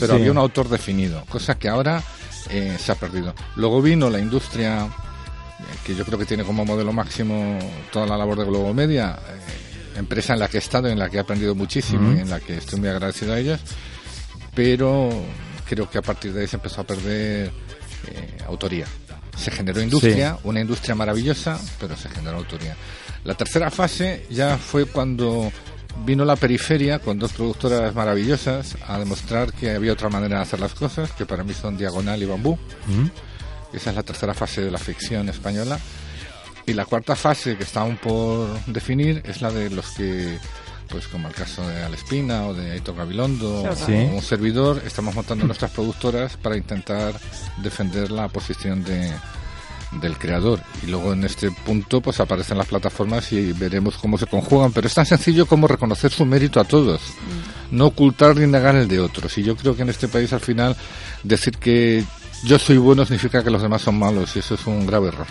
pero 0.00 0.14
Sí. 0.14 0.20
había 0.20 0.30
un 0.30 0.38
autor 0.38 0.68
definido, 0.68 1.24
cosa 1.28 1.58
que 1.58 1.68
ahora 1.68 2.02
eh, 2.50 2.76
se 2.78 2.90
ha 2.92 2.94
perdido. 2.94 3.34
Luego 3.56 3.82
vino 3.82 4.08
la 4.08 4.18
industria, 4.18 4.84
eh, 4.86 5.62
que 5.84 5.94
yo 5.94 6.04
creo 6.06 6.18
que 6.18 6.24
tiene 6.26 6.42
como 6.44 6.64
modelo 6.64 6.92
máximo 6.92 7.58
toda 7.92 8.06
la 8.06 8.16
labor 8.16 8.38
de 8.38 8.44
Globo 8.46 8.72
Media, 8.72 9.18
eh, 9.28 9.98
empresa 9.98 10.32
en 10.32 10.38
la 10.40 10.48
que 10.48 10.56
he 10.56 10.60
estado, 10.60 10.88
en 10.88 10.98
la 10.98 11.10
que 11.10 11.18
he 11.18 11.20
aprendido 11.20 11.54
muchísimo 11.54 12.08
Ujú. 12.08 12.18
y 12.18 12.20
en 12.22 12.30
la 12.30 12.40
que 12.40 12.56
estoy 12.56 12.80
muy 12.80 12.88
agradecido 12.88 13.34
a 13.34 13.38
ellos, 13.38 13.60
pero 14.54 15.10
creo 15.72 15.88
que 15.88 15.96
a 15.96 16.02
partir 16.02 16.34
de 16.34 16.42
ahí 16.42 16.46
se 16.46 16.56
empezó 16.56 16.82
a 16.82 16.84
perder 16.84 17.50
eh, 18.06 18.38
autoría. 18.46 18.84
Se 19.38 19.50
generó 19.50 19.80
industria, 19.80 20.36
una 20.44 20.60
industria 20.60 20.94
maravillosa, 20.94 21.58
pero 21.80 21.96
se 21.96 22.10
generó 22.10 22.36
autoría. 22.36 22.76
La 23.24 23.32
tercera 23.34 23.70
fase 23.70 24.26
ya 24.28 24.58
fue 24.58 24.84
cuando 24.84 25.50
vino 26.04 26.26
la 26.26 26.36
periferia 26.36 26.98
con 26.98 27.18
dos 27.18 27.32
productoras 27.32 27.94
maravillosas 27.94 28.76
a 28.86 28.98
demostrar 28.98 29.54
que 29.54 29.70
había 29.70 29.94
otra 29.94 30.10
manera 30.10 30.36
de 30.36 30.42
hacer 30.42 30.60
las 30.60 30.74
cosas, 30.74 31.10
que 31.12 31.24
para 31.24 31.42
mí 31.42 31.54
son 31.54 31.78
Diagonal 31.78 32.22
y 32.22 32.26
Bambú. 32.26 32.58
Hmm. 32.86 33.06
Esa 33.72 33.90
es 33.90 33.96
la 33.96 34.02
tercera 34.02 34.34
fase 34.34 34.60
de 34.60 34.70
la 34.70 34.78
ficción 34.78 35.30
española. 35.30 35.78
Y 36.66 36.74
la 36.74 36.84
cuarta 36.84 37.16
fase, 37.16 37.56
que 37.56 37.64
está 37.64 37.80
aún 37.80 37.96
por 37.96 38.46
definir, 38.66 39.22
es 39.24 39.40
la 39.40 39.50
de 39.50 39.70
los 39.70 39.90
que, 39.92 40.36
pues 40.92 41.08
como 41.08 41.26
el 41.28 41.34
caso 41.34 41.66
de 41.66 41.82
Alespina 41.82 42.44
o 42.46 42.54
de 42.54 42.70
Aitor 42.72 42.94
Gabilondo 42.94 43.64
Sí. 43.74 43.92
o 43.92 44.16
un 44.16 44.22
servidor, 44.22 44.82
estamos 44.86 45.14
montando 45.14 45.46
nuestras 45.46 45.70
productoras 45.70 46.36
para 46.36 46.56
intentar 46.56 47.14
defender 47.62 48.10
la 48.10 48.28
posición 48.28 48.84
de, 48.84 49.10
del 50.00 50.18
creador. 50.18 50.60
Y 50.82 50.86
luego 50.90 51.14
en 51.14 51.24
este 51.24 51.50
punto 51.50 52.00
pues 52.02 52.20
aparecen 52.20 52.58
las 52.58 52.66
plataformas 52.68 53.32
y 53.32 53.52
veremos 53.52 53.96
cómo 53.96 54.18
se 54.18 54.26
conjugan. 54.26 54.72
Pero 54.72 54.86
es 54.86 54.94
tan 54.94 55.06
sencillo 55.06 55.46
como 55.46 55.66
reconocer 55.66 56.12
su 56.12 56.24
mérito 56.26 56.60
a 56.60 56.64
todos. 56.64 57.00
No 57.70 57.86
ocultar 57.86 58.36
ni 58.36 58.46
negar 58.46 58.76
el 58.76 58.86
de 58.88 59.00
otros. 59.00 59.36
Y 59.38 59.42
yo 59.42 59.56
creo 59.56 59.74
que 59.74 59.82
en 59.82 59.88
este 59.88 60.08
país 60.08 60.32
al 60.34 60.40
final 60.40 60.76
decir 61.22 61.56
que 61.58 62.04
yo 62.44 62.58
soy 62.58 62.76
bueno 62.76 63.04
significa 63.06 63.42
que 63.42 63.50
los 63.50 63.62
demás 63.62 63.80
son 63.82 63.98
malos 63.98 64.36
y 64.36 64.40
eso 64.40 64.54
es 64.56 64.66
un 64.66 64.86
grave 64.86 65.08
error. 65.08 65.26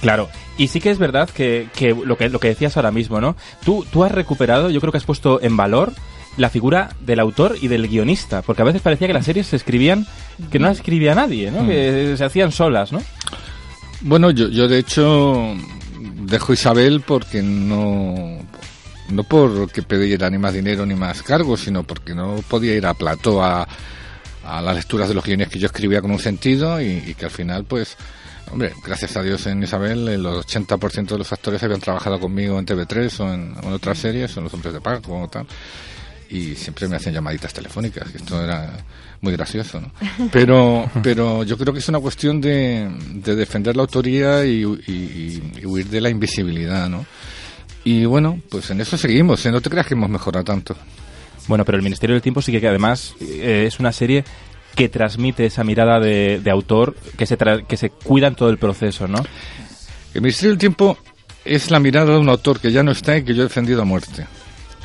Claro, 0.00 0.28
y 0.58 0.68
sí 0.68 0.80
que 0.80 0.90
es 0.90 0.98
verdad 0.98 1.28
que, 1.30 1.68
que 1.74 1.94
lo 1.94 2.16
que 2.16 2.28
lo 2.28 2.40
que 2.40 2.48
decías 2.48 2.76
ahora 2.76 2.90
mismo, 2.90 3.20
¿no? 3.20 3.36
Tú, 3.64 3.86
tú 3.90 4.04
has 4.04 4.12
recuperado, 4.12 4.70
yo 4.70 4.80
creo 4.80 4.92
que 4.92 4.98
has 4.98 5.04
puesto 5.04 5.40
en 5.42 5.56
valor 5.56 5.92
la 6.36 6.50
figura 6.50 6.90
del 7.00 7.20
autor 7.20 7.56
y 7.60 7.68
del 7.68 7.88
guionista, 7.88 8.42
porque 8.42 8.62
a 8.62 8.64
veces 8.64 8.82
parecía 8.82 9.06
que 9.06 9.14
las 9.14 9.24
series 9.24 9.46
se 9.46 9.56
escribían, 9.56 10.06
que 10.50 10.58
no 10.58 10.66
las 10.66 10.78
escribía 10.78 11.14
nadie, 11.14 11.50
¿no? 11.50 11.62
Mm. 11.62 11.68
Que 11.68 12.14
se 12.16 12.24
hacían 12.24 12.52
solas, 12.52 12.92
¿no? 12.92 13.02
Bueno, 14.00 14.30
yo, 14.30 14.48
yo 14.48 14.68
de 14.68 14.78
hecho 14.78 15.54
dejo 16.26 16.52
Isabel 16.52 17.00
porque 17.00 17.42
no 17.42 18.38
no 19.10 19.22
porque 19.24 19.82
pidiera 19.82 20.30
ni 20.30 20.38
más 20.38 20.54
dinero 20.54 20.84
ni 20.86 20.94
más 20.94 21.22
cargos, 21.22 21.60
sino 21.60 21.84
porque 21.84 22.14
no 22.14 22.36
podía 22.48 22.74
ir 22.74 22.86
a 22.86 22.94
plató 22.94 23.42
a, 23.42 23.66
a 24.44 24.62
las 24.62 24.76
lecturas 24.76 25.08
de 25.08 25.14
los 25.14 25.24
guiones 25.24 25.48
que 25.48 25.58
yo 25.58 25.66
escribía 25.66 26.00
con 26.00 26.10
un 26.10 26.18
sentido 26.18 26.80
y, 26.80 27.02
y 27.06 27.14
que 27.14 27.26
al 27.26 27.30
final, 27.30 27.64
pues, 27.64 27.96
hombre, 28.50 28.72
gracias 28.84 29.16
a 29.16 29.22
Dios 29.22 29.46
en 29.46 29.62
Isabel, 29.62 30.06
el 30.08 30.24
80% 30.24 31.06
de 31.06 31.18
los 31.18 31.32
actores 31.32 31.62
habían 31.62 31.80
trabajado 31.80 32.18
conmigo 32.20 32.58
en 32.58 32.66
TV3 32.66 33.20
o 33.20 33.34
en, 33.34 33.54
o 33.62 33.66
en 33.68 33.72
otras 33.72 33.98
series, 33.98 34.36
en 34.36 34.44
Los 34.44 34.54
Hombres 34.54 34.72
de 34.74 34.80
Paco 34.80 35.22
o 35.22 35.28
tal, 35.28 35.46
y 36.30 36.54
siempre 36.54 36.88
me 36.88 36.96
hacían 36.96 37.14
llamaditas 37.14 37.52
telefónicas, 37.52 38.10
que 38.10 38.18
esto 38.18 38.42
era 38.42 38.72
muy 39.20 39.32
gracioso, 39.32 39.80
¿no? 39.80 39.90
Pero, 40.32 40.90
pero 41.02 41.44
yo 41.44 41.56
creo 41.56 41.72
que 41.72 41.78
es 41.78 41.88
una 41.88 41.98
cuestión 42.00 42.40
de, 42.40 42.90
de 43.14 43.34
defender 43.34 43.74
la 43.76 43.82
autoría 43.82 44.44
y, 44.44 44.62
y- 44.86 45.42
y 45.62 45.66
huir 45.66 45.86
de 45.88 46.00
la 46.00 46.10
invisibilidad, 46.10 46.88
¿no? 46.88 47.06
Y 47.84 48.04
bueno, 48.04 48.40
pues 48.50 48.70
en 48.70 48.80
eso 48.80 48.96
seguimos, 48.98 49.44
¿eh? 49.46 49.50
no 49.50 49.60
te 49.60 49.70
creas 49.70 49.86
que 49.86 49.94
hemos 49.94 50.08
mejorado 50.10 50.44
tanto. 50.44 50.76
Bueno, 51.48 51.64
pero 51.64 51.76
el 51.76 51.82
Ministerio 51.84 52.14
del 52.14 52.22
Tiempo 52.22 52.40
sí 52.40 52.50
que 52.58 52.66
además 52.68 53.14
eh, 53.20 53.64
es 53.66 53.78
una 53.78 53.92
serie 53.92 54.24
que 54.74 54.88
transmite 54.88 55.46
esa 55.46 55.64
mirada 55.64 56.00
de, 56.00 56.40
de 56.42 56.50
autor 56.50 56.94
que 57.16 57.26
se, 57.26 57.38
tra- 57.38 57.64
que 57.66 57.76
se 57.76 57.90
cuida 57.90 58.26
en 58.28 58.34
todo 58.34 58.50
el 58.50 58.58
proceso, 58.58 59.06
¿no? 59.08 59.24
El 60.14 60.20
Ministerio 60.20 60.50
del 60.50 60.58
Tiempo 60.58 60.98
es 61.44 61.70
la 61.70 61.78
mirada 61.80 62.12
de 62.12 62.18
un 62.18 62.28
autor 62.28 62.60
que 62.60 62.72
ya 62.72 62.82
no 62.82 62.92
está 62.92 63.16
y 63.16 63.22
que 63.24 63.34
yo 63.34 63.42
he 63.42 63.46
defendido 63.46 63.82
a 63.82 63.84
muerte, 63.84 64.26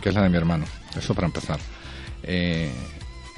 que 0.01 0.09
es 0.09 0.15
la 0.15 0.23
de 0.23 0.29
mi 0.29 0.37
hermano. 0.37 0.65
Eso 0.97 1.13
para 1.13 1.27
empezar. 1.27 1.59
Eh, 2.23 2.71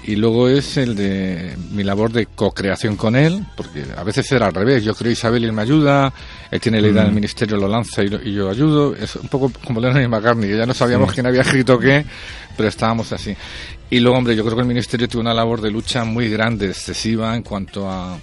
y 0.04 0.16
luego 0.16 0.50
es 0.50 0.78
el 0.78 0.96
de 0.96 1.56
mi 1.72 1.84
labor 1.84 2.12
de 2.12 2.26
co-creación 2.26 2.96
con 2.96 3.16
él, 3.16 3.46
porque 3.56 3.86
a 3.96 4.04
veces 4.04 4.32
era 4.32 4.48
al 4.48 4.54
revés. 4.56 4.84
Yo 4.84 4.96
creo 4.96 5.12
Isabel 5.12 5.44
y 5.44 5.46
él 5.46 5.54
me 5.54 5.62
ayuda, 5.62 6.12
él 6.50 6.60
tiene 6.60 6.82
la 6.82 6.88
idea 6.88 7.04
del 7.04 7.12
ministerio, 7.14 7.56
lo 7.58 7.68
lanza 7.68 8.02
y, 8.04 8.08
lo- 8.08 8.22
y 8.24 8.34
yo 8.34 8.50
ayudo. 8.50 8.96
Es 8.96 9.16
un 9.18 9.28
poco 9.28 9.52
como 9.64 9.80
Lennon 9.80 10.02
y 10.02 10.08
McCartney, 10.08 10.50
que 10.50 10.58
ya 10.58 10.66
no 10.66 10.74
sabíamos 10.74 11.10
Sí. 11.10 11.16
quién 11.16 11.28
había 11.28 11.42
escrito 11.42 11.78
qué, 11.78 12.04
pero 12.58 12.68
estábamos 12.68 13.12
así. 13.14 13.36
Y 13.92 14.00
luego, 14.00 14.18
hombre, 14.18 14.36
yo 14.36 14.44
creo 14.44 14.56
que 14.56 14.62
el 14.62 14.68
Ministerio 14.68 15.08
tuvo 15.08 15.22
una 15.22 15.34
labor 15.34 15.62
de 15.62 15.70
lucha 15.70 16.04
muy 16.06 16.30
grande, 16.30 16.68
excesiva 16.68 17.36
en 17.36 17.44
cuanto 17.44 17.88
a, 17.90 18.16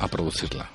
a 0.00 0.08
producirla. 0.08 0.68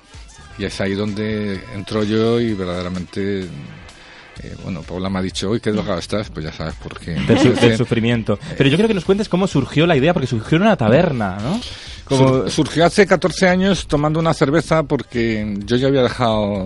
Y 0.58 0.64
es 0.64 0.80
ahí 0.80 0.94
donde 0.94 1.60
entro 1.74 2.02
yo 2.02 2.40
y 2.40 2.52
verdaderamente, 2.54 3.42
eh, 3.44 4.56
bueno, 4.64 4.82
Paula 4.82 5.08
me 5.08 5.20
ha 5.20 5.22
dicho, 5.22 5.50
hoy 5.50 5.60
qué 5.60 5.70
drogado 5.70 5.98
estás, 6.00 6.28
pues 6.30 6.44
ya 6.44 6.52
sabes 6.52 6.74
por 6.74 6.98
qué. 6.98 7.12
Del, 7.12 7.26
su- 7.26 7.32
del 7.44 7.52
Entonces, 7.54 7.78
sufrimiento. 7.78 8.38
Pero 8.58 8.68
yo 8.68 8.76
quiero 8.76 8.88
que 8.88 8.94
nos 8.94 9.04
cuentes 9.04 9.28
cómo 9.28 9.46
surgió 9.46 9.86
la 9.86 9.96
idea, 9.96 10.12
porque 10.12 10.26
surgió 10.26 10.56
en 10.56 10.62
una 10.62 10.76
taberna, 10.76 11.38
¿no? 11.40 11.60
Como- 12.04 12.28
Sur- 12.28 12.50
surgió 12.50 12.84
hace 12.86 13.06
14 13.06 13.48
años 13.48 13.86
tomando 13.86 14.18
una 14.18 14.34
cerveza 14.34 14.82
porque 14.82 15.56
yo 15.64 15.76
ya 15.76 15.86
había 15.86 16.02
dejado 16.02 16.64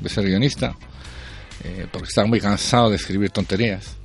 de 0.00 0.08
ser 0.08 0.24
guionista, 0.24 0.74
eh, 1.64 1.86
porque 1.92 2.08
estaba 2.08 2.26
muy 2.26 2.40
cansado 2.40 2.88
de 2.88 2.96
escribir 2.96 3.28
tonterías. 3.30 3.97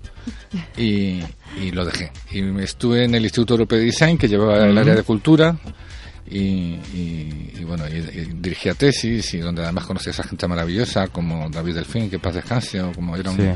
Y, 0.77 1.21
y 1.61 1.71
lo 1.71 1.85
dejé. 1.85 2.11
Y 2.31 2.41
me 2.41 2.63
estuve 2.63 3.03
en 3.05 3.15
el 3.15 3.23
Instituto 3.23 3.55
Europeo 3.55 3.79
de 3.79 3.85
Design, 3.85 4.17
que 4.17 4.27
llevaba 4.27 4.65
el 4.65 4.77
área 4.77 4.95
de 4.95 5.03
cultura, 5.03 5.57
y, 6.29 6.37
y- 6.39 7.53
y 7.59 7.63
bueno, 7.63 7.83
y, 7.87 7.97
y 7.97 8.29
dirigía 8.39 8.73
tesis, 8.73 9.33
y 9.33 9.39
donde 9.39 9.63
además 9.63 9.85
conocí 9.85 10.09
a 10.09 10.11
esa 10.11 10.23
gente 10.23 10.47
maravillosa, 10.47 11.07
como 11.09 11.49
David 11.49 11.75
Delfín, 11.75 12.09
que 12.09 12.19
paz 12.19 12.35
descanse, 12.35 12.81
o 12.81 12.91
como 12.91 13.15
era 13.15 13.29
un- 13.31 13.37
Sí. 13.37 13.49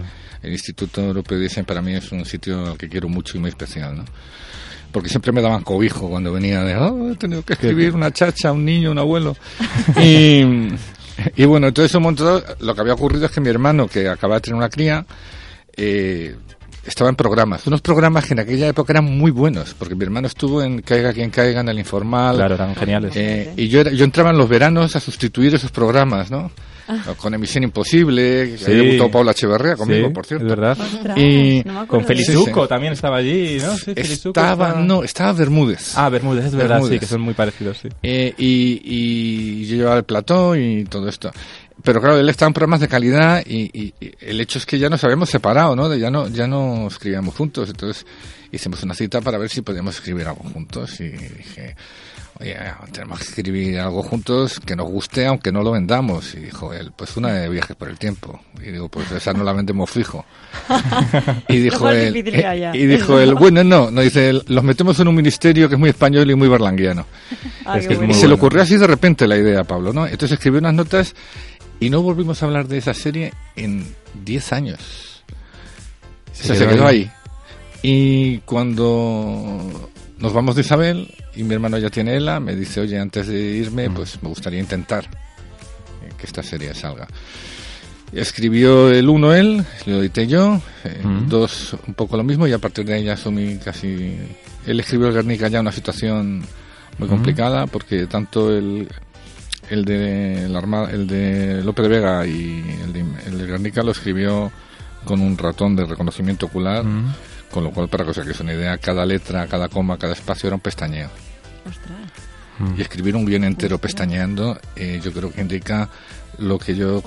el 0.44 0.52
Instituto 0.52 1.02
Europeo 1.02 1.38
de 1.38 1.46
Design 1.46 1.66
para 1.66 1.82
mí 1.82 1.94
es 1.96 2.12
un 2.12 2.26
sitio 2.26 2.72
al 2.72 2.78
que 2.78 2.88
quiero 2.90 3.10
mucho 3.10 3.38
y 3.38 3.40
muy 3.40 3.50
especial, 3.50 3.98
¿no? 3.98 4.06
Porque 4.92 5.10
siempre 5.10 5.32
me 5.32 5.42
daban 5.42 5.64
cobijo 5.64 6.10
cuando 6.10 6.32
venía 6.32 6.64
de, 6.64 6.76
oh, 6.76 7.12
he 7.12 7.16
tenido 7.16 7.44
que 7.44 7.54
escribir 7.54 7.94
una 7.94 8.12
chacha, 8.12 8.52
un 8.52 8.64
niño, 8.66 8.92
un 8.92 9.00
abuelo. 9.00 9.36
y, 10.02 10.42
y 11.36 11.46
bueno, 11.46 11.68
entonces 11.68 11.94
un 11.96 12.04
montón, 12.04 12.42
lo 12.60 12.74
que 12.76 12.82
había 12.82 12.94
ocurrido 12.94 13.26
es 13.26 13.32
que 13.32 13.42
mi 13.42 13.50
hermano, 13.50 13.88
que 13.88 14.08
acaba 14.08 14.36
de 14.36 14.42
tener 14.42 14.56
una 14.58 14.70
cría, 14.70 15.06
eh, 15.76 16.36
estaba 16.88 17.10
en 17.10 17.16
programas, 17.16 17.68
unos 17.68 17.82
programas 17.82 18.26
que 18.26 18.34
en 18.34 18.40
aquella 18.40 18.68
época 18.68 18.94
eran 18.94 19.06
muy 19.06 19.32
buenos, 19.32 19.74
porque 19.78 19.96
mi 19.96 20.04
hermano 20.06 20.28
estuvo 20.28 20.62
en 20.64 20.82
Caiga 20.82 21.14
quien 21.14 21.30
caiga, 21.30 21.62
en 21.62 21.70
el 21.70 21.80
informal. 21.80 22.36
Claro, 22.38 22.56
eran 22.56 22.76
geniales. 22.76 23.14
Eh, 23.16 23.54
y 23.58 23.68
yo, 23.68 23.82
era- 23.82 23.92
yo 23.92 24.04
entraba 24.06 24.32
en 24.32 24.38
los 24.38 24.48
veranos 24.50 24.96
a 24.96 25.00
sustituir 25.00 25.54
esos 25.56 25.72
programas, 25.72 26.32
¿no? 26.32 26.52
Con 27.18 27.34
Emisión 27.34 27.66
Imposible, 27.66 28.52
que 28.52 28.58
Sí. 28.60 28.66
había 28.72 28.84
debutado 28.84 29.12
Paula 29.12 29.32
Echeverría 29.34 29.76
conmigo, 29.76 30.08
Sí, 30.08 30.14
por 30.14 30.26
cierto. 30.26 30.46
Es 30.46 30.50
verdad. 30.50 30.78
Y- 31.18 31.62
no 31.66 31.86
Con 31.86 32.06
Felizuco 32.06 32.46
Sí, 32.46 32.62
sí. 32.62 32.68
también 32.70 32.94
estaba 32.94 33.18
allí, 33.18 33.58
¿no? 33.62 33.76
Sí, 33.76 33.94
Felizuco 33.94 34.30
Estaba, 34.40 34.74
no, 34.76 35.04
estaba 35.04 35.34
Bermúdez. 35.34 35.98
Ah, 35.98 36.08
Bermúdez, 36.08 36.46
es 36.46 36.56
verdad, 36.56 36.82
sí, 36.88 36.98
que 36.98 37.06
son 37.06 37.20
muy 37.20 37.34
parecidos, 37.34 37.80
sí. 37.80 37.90
Eh, 38.04 38.34
y, 38.38 38.82
y 38.86 39.66
yo 39.66 39.76
llevaba 39.76 39.98
el 39.98 40.06
plató 40.06 40.56
y 40.56 40.86
todo 40.86 41.10
esto. 41.10 41.30
Pero 41.88 42.02
claro, 42.02 42.18
él 42.20 42.28
estaba 42.28 42.48
en 42.50 42.54
programas 42.54 42.82
de 42.82 42.90
calidad 42.90 43.42
y, 43.46 43.62
y- 43.72 43.94
y 44.02 44.12
el 44.20 44.42
hecho 44.42 44.58
es 44.60 44.66
que 44.66 44.78
ya 44.78 44.90
nos 44.90 45.02
habíamos 45.06 45.30
separado, 45.30 45.74
¿no? 45.74 45.88
De 45.88 45.98
Ya 45.98 46.12
no, 46.12 46.28
ya 46.28 46.46
no 46.48 46.86
escribíamos 46.88 47.34
juntos. 47.34 47.70
Entonces 47.70 48.06
hicimos 48.52 48.84
una 48.84 48.94
cita 48.94 49.22
para 49.22 49.38
ver 49.38 49.50
si 49.50 49.62
podíamos 49.62 49.96
escribir 49.96 50.28
algo 50.28 50.44
juntos 50.54 51.00
y 51.00 51.08
dije, 51.10 51.76
oye, 52.42 52.58
tenemos 52.92 53.20
que 53.20 53.24
escribir 53.26 53.80
algo 53.80 54.04
juntos 54.04 54.60
que 54.60 54.76
nos 54.76 54.88
guste 54.90 55.26
aunque 55.28 55.54
no 55.54 55.64
lo 55.64 55.72
vendamos. 55.72 56.34
Y 56.36 56.40
dijo 56.40 56.74
él, 56.74 56.92
pues 56.94 57.16
una 57.16 57.32
de 57.32 57.48
viajes 57.48 57.78
por 57.78 57.88
el 57.88 57.98
tiempo. 57.98 58.38
Y 58.62 58.72
digo, 58.72 58.90
pues 58.90 59.10
esa 59.14 59.32
no 59.32 59.46
la 59.46 59.54
vendemos 59.54 59.90
fijo. 59.90 60.26
Y 61.48 61.58
dijo 61.60 61.90
él, 61.90 62.14
y 62.76 62.86
dijo 62.86 63.18
él, 63.20 63.34
bueno, 63.36 63.64
no, 63.64 63.90
no 63.92 64.02
dice 64.02 64.30
él, 64.30 64.44
los 64.48 64.64
metemos 64.64 65.00
en 65.00 65.08
un 65.08 65.16
ministerio 65.16 65.70
que 65.70 65.76
es 65.76 65.80
muy 65.80 65.90
español 65.90 66.30
y 66.30 66.36
muy 66.36 66.50
berlanguiano. 66.50 67.06
Ah, 67.70 67.78
Es 67.80 67.82
qué 67.84 67.88
que 67.90 67.94
es 67.96 68.00
bueno. 68.00 68.14
Y 68.14 68.16
se 68.16 68.28
le 68.30 68.34
ocurrió 68.36 68.62
así 68.62 68.78
de 68.78 68.88
repente 68.88 69.28
la 69.28 69.36
idea 69.36 69.60
a 69.60 69.64
Pablo, 69.66 69.92
¿no? 69.92 70.06
Entonces 70.06 70.32
escribió 70.38 70.60
unas 70.60 70.74
notas 70.74 71.14
y 71.80 71.90
no 71.90 72.02
volvimos 72.02 72.42
a 72.42 72.46
hablar 72.48 72.68
de 72.68 72.78
esa 72.78 72.94
serie 72.94 73.34
en 73.56 73.86
10 74.26 74.54
años. 74.54 75.24
Se 76.34 76.54
O 76.54 76.56
sea, 76.56 76.68
se 76.68 76.68
quedó 76.76 76.88
ahí. 76.88 77.10
Y 77.82 78.40
cuando 78.40 79.90
nos 80.20 80.34
vamos 80.34 80.56
de 80.56 80.62
Isabel 80.62 81.14
y 81.36 81.44
mi 81.44 81.54
hermano 81.54 81.78
ya 81.78 81.90
tiene 81.90 82.16
ELA, 82.16 82.40
me 82.40 82.56
dice, 82.56 82.80
oye, 82.82 83.00
antes 83.00 83.28
de 83.28 83.40
irme, 83.40 83.90
Mm. 83.90 83.94
pues 83.94 84.22
me 84.24 84.30
gustaría 84.30 84.60
intentar 84.60 85.06
eh, 85.06 86.10
que 86.18 86.26
esta 86.26 86.42
serie 86.44 86.74
salga. 86.74 87.08
Escribió 88.14 88.90
el 88.90 89.10
uno 89.10 89.34
él, 89.34 89.66
lo 89.86 90.00
edité 90.02 90.28
yo, 90.28 90.62
eh, 90.86 91.02
Mm. 91.04 91.28
dos 91.28 91.76
un 91.88 91.94
poco 91.94 92.16
lo 92.18 92.24
mismo 92.24 92.48
y 92.48 92.54
a 92.54 92.58
partir 92.60 92.86
de 92.86 92.94
ahí 92.96 93.04
ya 93.04 93.14
asumí 93.14 93.58
casi... 93.58 94.16
Él 94.66 94.80
escribió 94.80 95.08
el 95.08 95.14
Guernica 95.14 95.48
ya 95.50 95.60
una 95.60 95.72
situación 95.72 96.40
muy 96.98 97.08
Mm. 97.08 97.12
complicada 97.12 97.68
porque 97.68 98.08
tanto 98.08 98.56
el, 98.56 98.88
el 99.70 99.86
de 99.86 100.48
la 100.50 100.60
Armada, 100.60 100.92
el 100.92 101.08
de 101.08 101.62
Lope 101.64 101.82
de 101.82 101.88
Vega 101.88 102.26
y 102.26 102.64
el 102.84 102.94
de, 102.94 103.06
el 103.28 103.38
de 103.38 103.46
Guernica 103.46 103.84
lo 103.84 103.92
escribió 103.92 104.52
con 105.06 105.22
un 105.22 105.38
ratón 105.38 105.76
de 105.76 105.86
reconocimiento 105.86 106.48
ocular, 106.48 106.84
Mm. 106.84 107.14
con 107.52 107.64
lo 107.64 107.72
cual 107.72 107.88
para 107.88 108.04
que 108.04 108.12
os 108.12 108.18
hagáis 108.18 108.40
una 108.40 108.54
idea, 108.54 108.78
cada 108.78 109.06
letra, 109.06 109.48
cada 109.48 109.70
coma, 109.70 109.98
cada 109.98 110.14
espacio 110.14 110.48
era 110.48 110.56
un 110.56 110.62
pestañeo. 110.62 111.10
Ostras. 111.68 111.98
Mm. 112.60 112.74
Y 112.78 112.82
escribir 112.82 113.16
un 113.16 113.26
guion 113.26 113.44
entero 113.44 113.78
pestañeando, 113.78 114.60
eh, 114.76 115.00
yo 115.04 115.12
creo 115.14 115.32
que 115.32 115.42
indica 115.42 115.90
lo 116.40 116.58
que 116.60 116.76
yo 116.76 117.02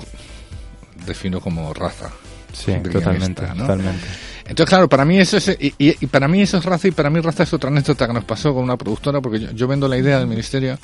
defino 1.05 1.39
como 1.41 1.73
raza. 1.73 2.09
Sí, 2.53 2.73
totalmente, 2.91 3.43
¿no? 3.55 3.55
totalmente. 3.63 4.05
Entonces, 4.45 4.69
claro, 4.69 4.89
para 4.89 5.05
mí 5.05 5.17
eso 5.19 5.37
es, 5.37 5.49
y, 5.59 5.73
y- 5.77 5.95
y 6.01 6.07
para 6.07 6.27
mí 6.27 6.41
eso 6.41 6.57
es 6.57 6.65
raza 6.65 6.87
y 6.87 6.91
para 6.91 7.09
mí 7.09 7.19
raza 7.21 7.43
es 7.43 7.53
otra 7.53 7.69
anécdota 7.69 8.07
que 8.07 8.13
nos 8.13 8.25
pasó 8.25 8.53
con 8.53 8.63
una 8.63 8.75
productora 8.77 9.21
porque 9.21 9.39
yo, 9.39 9.51
yo 9.51 9.67
vendo 9.67 9.87
la 9.87 9.97
idea 9.97 10.17
del 10.19 10.27
ministerio 10.27 10.77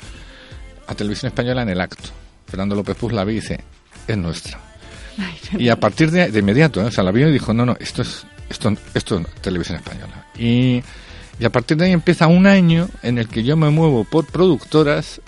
a 0.88 0.94
Televisión 0.94 1.28
Española 1.28 1.62
en 1.62 1.68
el 1.68 1.80
acto. 1.80 2.08
Fernando 2.46 2.74
López 2.74 2.96
Puz 2.96 3.12
la 3.12 3.24
vi 3.24 3.34
y 3.34 3.36
dice, 3.36 3.60
es 4.06 4.16
nuestra. 4.16 4.58
Y 5.58 5.68
a 5.68 5.76
partir 5.76 6.10
de, 6.10 6.30
de 6.30 6.38
inmediato, 6.38 6.80
¿eh? 6.80 6.84
o 6.84 6.90
sea, 6.90 7.04
la 7.04 7.12
vio 7.12 7.28
y 7.28 7.32
dijo, 7.32 7.52
no, 7.52 7.66
no, 7.66 7.76
esto 7.78 8.02
es, 8.02 8.24
esto, 8.48 8.72
esto 8.94 9.18
es 9.18 9.26
Televisión 9.42 9.76
Española. 9.76 10.26
Y, 10.38 10.82
y 11.38 11.44
a 11.44 11.50
partir 11.50 11.76
de 11.76 11.86
ahí 11.86 11.92
empieza 11.92 12.26
un 12.26 12.46
año 12.46 12.88
en 13.02 13.18
el 13.18 13.28
que 13.28 13.42
yo 13.42 13.56
me 13.56 13.70
muevo 13.70 14.04
por 14.04 14.26
productoras 14.26 15.20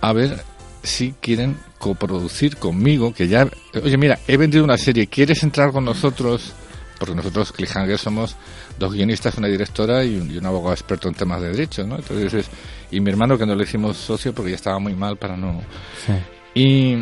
a 0.00 0.12
ver 0.12 0.42
si 0.82 1.14
quieren 1.20 1.56
coproducir 1.78 2.56
conmigo, 2.56 3.12
que 3.12 3.28
ya, 3.28 3.48
oye, 3.82 3.96
mira, 3.96 4.18
he 4.26 4.36
vendido 4.36 4.64
una 4.64 4.78
serie, 4.78 5.06
¿quieres 5.06 5.42
entrar 5.42 5.72
con 5.72 5.84
nosotros? 5.84 6.52
Porque 6.98 7.14
nosotros, 7.14 7.52
Cliffhanger, 7.52 7.98
somos 7.98 8.34
dos 8.78 8.92
guionistas, 8.92 9.36
una 9.38 9.46
directora 9.48 10.04
y 10.04 10.16
un, 10.16 10.30
y 10.30 10.38
un 10.38 10.46
abogado 10.46 10.72
experto 10.74 11.08
en 11.08 11.14
temas 11.14 11.40
de 11.40 11.50
derechos, 11.50 11.86
¿no? 11.86 11.96
Entonces, 11.96 12.34
es- 12.34 12.48
y 12.90 13.00
mi 13.00 13.10
hermano 13.10 13.38
que 13.38 13.46
no 13.46 13.54
le 13.54 13.64
hicimos 13.64 13.96
socio 13.96 14.32
porque 14.34 14.50
ya 14.50 14.56
estaba 14.56 14.78
muy 14.78 14.94
mal 14.94 15.16
para 15.16 15.36
no... 15.36 15.62
Sí. 16.06 16.12
Y, 16.54 16.96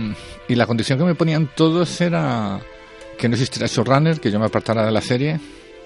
y 0.49 0.55
la 0.55 0.67
condición 0.67 0.99
que 0.99 1.05
me 1.05 1.15
ponían 1.15 1.49
todos 1.57 2.01
era 2.01 2.61
que 3.19 3.29
no 3.29 3.35
existiera 3.35 3.67
showrunner, 3.67 4.21
que 4.21 4.31
yo 4.31 4.39
me 4.39 4.47
apartara 4.47 4.85
de 4.85 4.91
la 4.93 5.01
serie. 5.01 5.41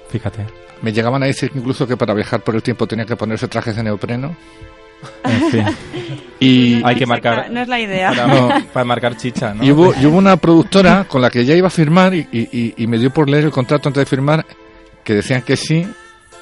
Fíjate. 0.09 0.45
Me 0.83 0.93
llegaban 0.93 1.23
a 1.23 1.26
decir 1.26 1.52
incluso 1.55 1.87
que 1.87 1.97
para 1.97 2.14
viajar 2.14 2.43
por 2.43 2.57
el 2.57 2.62
tiempo 2.62 2.87
tenía 2.88 3.05
que 3.05 3.14
ponerse 3.14 3.47
trajes 3.47 3.76
de 3.76 3.83
neopreno. 3.85 4.35
En 5.25 5.50
fin. 5.50 5.64
Y, 6.42 6.83
Hay 6.87 6.97
que 6.97 7.04
marcar. 7.04 7.50
No 7.50 7.61
es 7.61 7.69
la 7.69 7.78
idea. 7.78 8.09
Para, 8.11 8.26
No. 8.26 8.49
para 8.73 8.85
marcar 8.87 9.14
chicha, 9.14 9.52
¿no? 9.52 9.62
Y 9.62 9.71
hubo, 9.73 9.92
y 9.95 10.07
hubo 10.07 10.16
una 10.16 10.38
productora 10.38 11.04
con 11.07 11.21
la 11.21 11.28
que 11.28 11.45
ya 11.45 11.54
iba 11.54 11.66
a 11.66 11.71
firmar 11.71 12.14
y, 12.14 12.26
y- 12.33 12.73
y 12.78 12.87
me 12.87 12.97
dio 12.99 13.11
por 13.11 13.28
leer 13.28 13.45
el 13.45 13.50
contrato 13.50 13.90
antes 13.90 14.00
de 14.00 14.07
firmar 14.07 14.47
que 15.04 15.12
decían 15.16 15.42
que 15.42 15.54
sí 15.59 15.87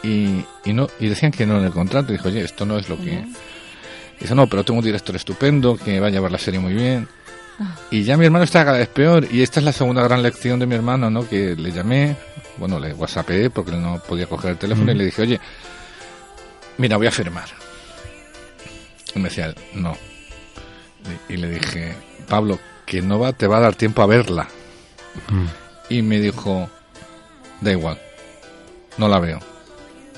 y, 0.05 0.45
y 0.65 0.73
no 0.73 0.87
y 1.01 1.09
decían 1.09 1.33
que 1.33 1.45
no 1.47 1.59
en 1.59 1.65
el 1.65 1.73
contrato. 1.73 2.13
Y 2.13 2.17
dijo, 2.17 2.29
oye, 2.29 2.43
esto 2.45 2.65
no 2.65 2.79
es 2.79 2.89
lo 2.89 2.97
que... 2.97 3.25
Dice, 4.21 4.37
no, 4.37 4.47
pero 4.47 4.63
tengo 4.63 4.79
un 4.79 4.85
director 4.85 5.17
estupendo 5.17 5.77
que 5.77 5.99
va 5.99 6.07
a 6.07 6.11
llevar 6.11 6.31
la 6.31 6.39
serie 6.39 6.61
muy 6.61 6.75
bien. 6.75 7.09
Y 7.91 8.05
ya 8.05 8.17
mi 8.17 8.25
hermano 8.25 8.45
está 8.45 8.65
cada 8.65 8.79
vez 8.79 8.87
peor. 8.89 9.27
Y 9.33 9.43
esta 9.43 9.59
es 9.59 9.65
la 9.67 9.73
segunda 9.73 10.03
gran 10.05 10.23
lección 10.23 10.61
de 10.61 10.67
mi 10.67 10.77
hermano, 10.77 11.11
¿no? 11.11 11.29
Que 11.29 11.57
le 11.57 11.73
llamé, 11.73 12.15
bueno, 12.57 12.79
le 12.79 12.93
whatsappé 12.93 13.51
porque 13.51 13.73
él 13.73 13.83
no 13.83 13.99
podía 13.99 14.27
coger 14.27 14.53
el 14.53 14.59
teléfono 14.59 14.93
y 14.93 14.95
le 14.95 15.07
dije, 15.07 15.23
oye, 15.23 15.41
mira, 16.77 16.97
voy 16.97 17.09
a 17.09 17.11
firmar. 17.11 17.47
Y 19.15 19.19
me 19.19 19.29
decía, 19.29 19.55
no. 19.75 19.97
Y, 21.29 21.35
y 21.35 21.37
le 21.37 21.51
dije, 21.51 21.95
Pablo, 22.29 22.59
que 22.89 23.03
no 23.03 23.19
va, 23.19 23.33
te 23.33 23.47
va 23.47 23.59
a 23.59 23.61
dar 23.61 23.75
tiempo 23.75 24.03
a 24.03 24.07
verla. 24.07 24.49
Mm. 25.31 25.47
Y 25.91 26.03
me 26.03 26.21
dijo, 26.21 26.69
da 27.61 27.73
igual, 27.73 27.99
no 28.97 29.09
la 29.09 29.21
veo. 29.21 29.41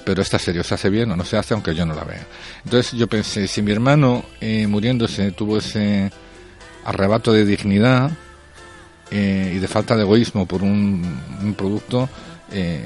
Pero 0.05 0.23
esta 0.23 0.39
serie 0.39 0.65
se 0.65 0.75
hace 0.75 0.89
bien 0.89 1.11
o 1.11 1.17
no 1.17 1.25
se 1.25 1.37
hace 1.37 1.55
aunque 1.55 1.75
yo 1.75 1.85
no 1.85 1.95
la 1.95 2.05
vea. 2.05 2.27
Entonces 2.65 2.93
yo 2.93 3.07
pensé, 3.07 3.47
si 3.47 3.63
mi 3.63 3.73
hermano 3.73 4.25
eh, 4.41 4.67
muriéndose 4.67 5.33
tuvo 5.33 5.59
ese 5.59 6.11
arrebato 6.85 7.33
de 7.33 7.45
dignidad 7.45 8.11
eh, 9.11 9.53
y 9.55 9.59
de 9.59 9.69
falta 9.69 9.97
de 9.97 10.03
egoísmo 10.03 10.47
por 10.47 10.63
un, 10.63 11.21
un 11.43 11.55
producto, 11.55 12.09
eh, 12.51 12.83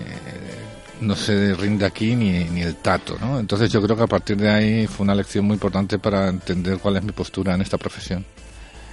no 1.00 1.16
se 1.16 1.54
rinde 1.54 1.84
aquí 1.86 2.14
ni, 2.16 2.44
ni 2.44 2.62
el 2.62 2.76
tato. 2.76 3.16
¿no? 3.20 3.38
Entonces 3.38 3.70
yo 3.70 3.82
creo 3.82 3.96
que 3.96 4.02
a 4.02 4.08
partir 4.08 4.36
de 4.36 4.50
ahí 4.50 4.86
fue 4.86 5.04
una 5.04 5.14
lección 5.14 5.44
muy 5.44 5.54
importante 5.54 5.98
para 5.98 6.28
entender 6.28 6.78
cuál 6.78 6.96
es 6.96 7.02
mi 7.02 7.12
postura 7.12 7.54
en 7.54 7.60
esta 7.60 7.78
profesión. 7.78 8.24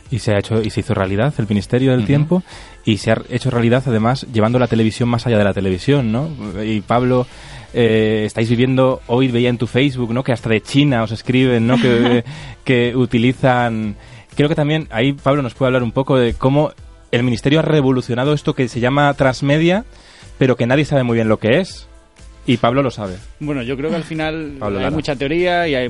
Y 0.09 0.19
se 0.19 0.33
ha 0.33 0.39
hecho 0.39 0.61
y 0.61 0.69
se 0.69 0.81
hizo 0.81 0.93
realidad 0.93 1.33
el 1.37 1.47
Ministerio 1.47 1.91
del. 1.91 2.05
Tiempo 2.05 2.43
y 2.83 2.97
se 2.97 3.11
ha 3.11 3.21
hecho 3.29 3.49
realidad 3.49 3.83
además 3.85 4.27
llevando 4.33 4.59
la 4.59 4.67
televisión 4.67 5.07
más 5.07 5.25
allá 5.25 5.37
de 5.37 5.43
la 5.45 5.53
televisión, 5.53 6.11
¿no? 6.11 6.29
Y 6.61 6.81
Pablo, 6.81 7.25
eh, 7.73 8.23
estáis 8.25 8.49
viviendo 8.49 9.01
hoy 9.07 9.29
veía 9.29 9.47
en 9.47 9.57
tu 9.57 9.67
Facebook, 9.67 10.13
¿no? 10.13 10.21
Que 10.23 10.33
hasta 10.33 10.49
de 10.49 10.61
China 10.61 11.03
os 11.03 11.11
escriben, 11.11 11.65
¿no? 11.65 11.79
Que, 11.81 12.25
que 12.65 12.93
utilizan. 12.93 13.95
Creo 14.35 14.49
que 14.49 14.55
también 14.55 14.89
ahí 14.91 15.13
Pablo 15.13 15.41
nos 15.41 15.53
puede 15.53 15.67
hablar 15.67 15.83
un 15.83 15.93
poco 15.93 16.17
de 16.17 16.33
cómo 16.33 16.73
el 17.11 17.23
Ministerio 17.23 17.59
ha 17.59 17.63
revolucionado 17.63 18.33
esto 18.33 18.53
que 18.53 18.67
se 18.67 18.81
llama 18.81 19.13
transmedia, 19.13 19.85
pero 20.37 20.57
que 20.57 20.67
nadie 20.67 20.83
sabe 20.83 21.03
muy 21.03 21.15
bien 21.15 21.29
lo 21.29 21.37
que 21.37 21.59
es. 21.59 21.87
Y 22.47 22.57
Pablo 22.57 22.81
lo 22.81 22.89
sabe. 22.91 23.15
Bueno, 23.39 23.61
yo 23.63 23.77
creo 23.77 23.89
que 23.89 23.95
al 23.97 24.03
final 24.03 24.55
Pablo 24.59 24.77
hay 24.77 24.83
Lara. 24.83 24.95
mucha 24.95 25.15
teoría 25.15 25.67
y 25.67 25.75
hay 25.75 25.87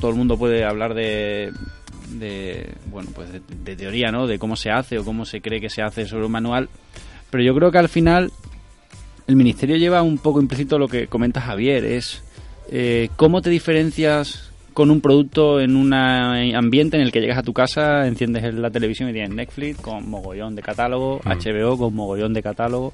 todo 0.00 0.10
el 0.10 0.16
mundo 0.16 0.36
puede 0.36 0.64
hablar 0.64 0.94
de, 0.94 1.52
de 2.18 2.68
bueno, 2.90 3.10
pues 3.14 3.32
de, 3.32 3.40
de 3.64 3.76
teoría, 3.76 4.10
¿no? 4.10 4.26
De 4.26 4.38
cómo 4.38 4.56
se 4.56 4.70
hace 4.70 4.98
o 4.98 5.04
cómo 5.04 5.24
se 5.24 5.40
cree 5.40 5.60
que 5.60 5.70
se 5.70 5.82
hace 5.82 6.06
sobre 6.06 6.26
un 6.26 6.32
manual. 6.32 6.68
Pero 7.30 7.42
yo 7.44 7.54
creo 7.54 7.70
que 7.70 7.78
al 7.78 7.88
final 7.88 8.32
el 9.26 9.36
ministerio 9.36 9.76
lleva 9.76 10.02
un 10.02 10.18
poco 10.18 10.40
implícito 10.40 10.78
lo 10.78 10.88
que 10.88 11.06
comenta 11.06 11.40
Javier, 11.40 11.84
es 11.84 12.22
eh, 12.70 13.10
cómo 13.16 13.42
te 13.42 13.50
diferencias 13.50 14.50
con 14.72 14.90
un 14.90 15.00
producto 15.00 15.60
en 15.60 15.76
un 15.76 15.92
ambiente 15.92 16.96
en 16.96 17.02
el 17.02 17.10
que 17.12 17.20
llegas 17.20 17.38
a 17.38 17.42
tu 17.42 17.52
casa, 17.52 18.06
enciendes 18.06 18.54
la 18.54 18.70
televisión 18.70 19.10
y 19.10 19.12
tienes 19.12 19.30
Netflix 19.34 19.80
con 19.80 20.08
mogollón 20.08 20.54
de 20.54 20.62
catálogo, 20.62 21.20
HBO 21.24 21.76
con 21.76 21.94
mogollón 21.94 22.32
de 22.32 22.42
catálogo. 22.42 22.92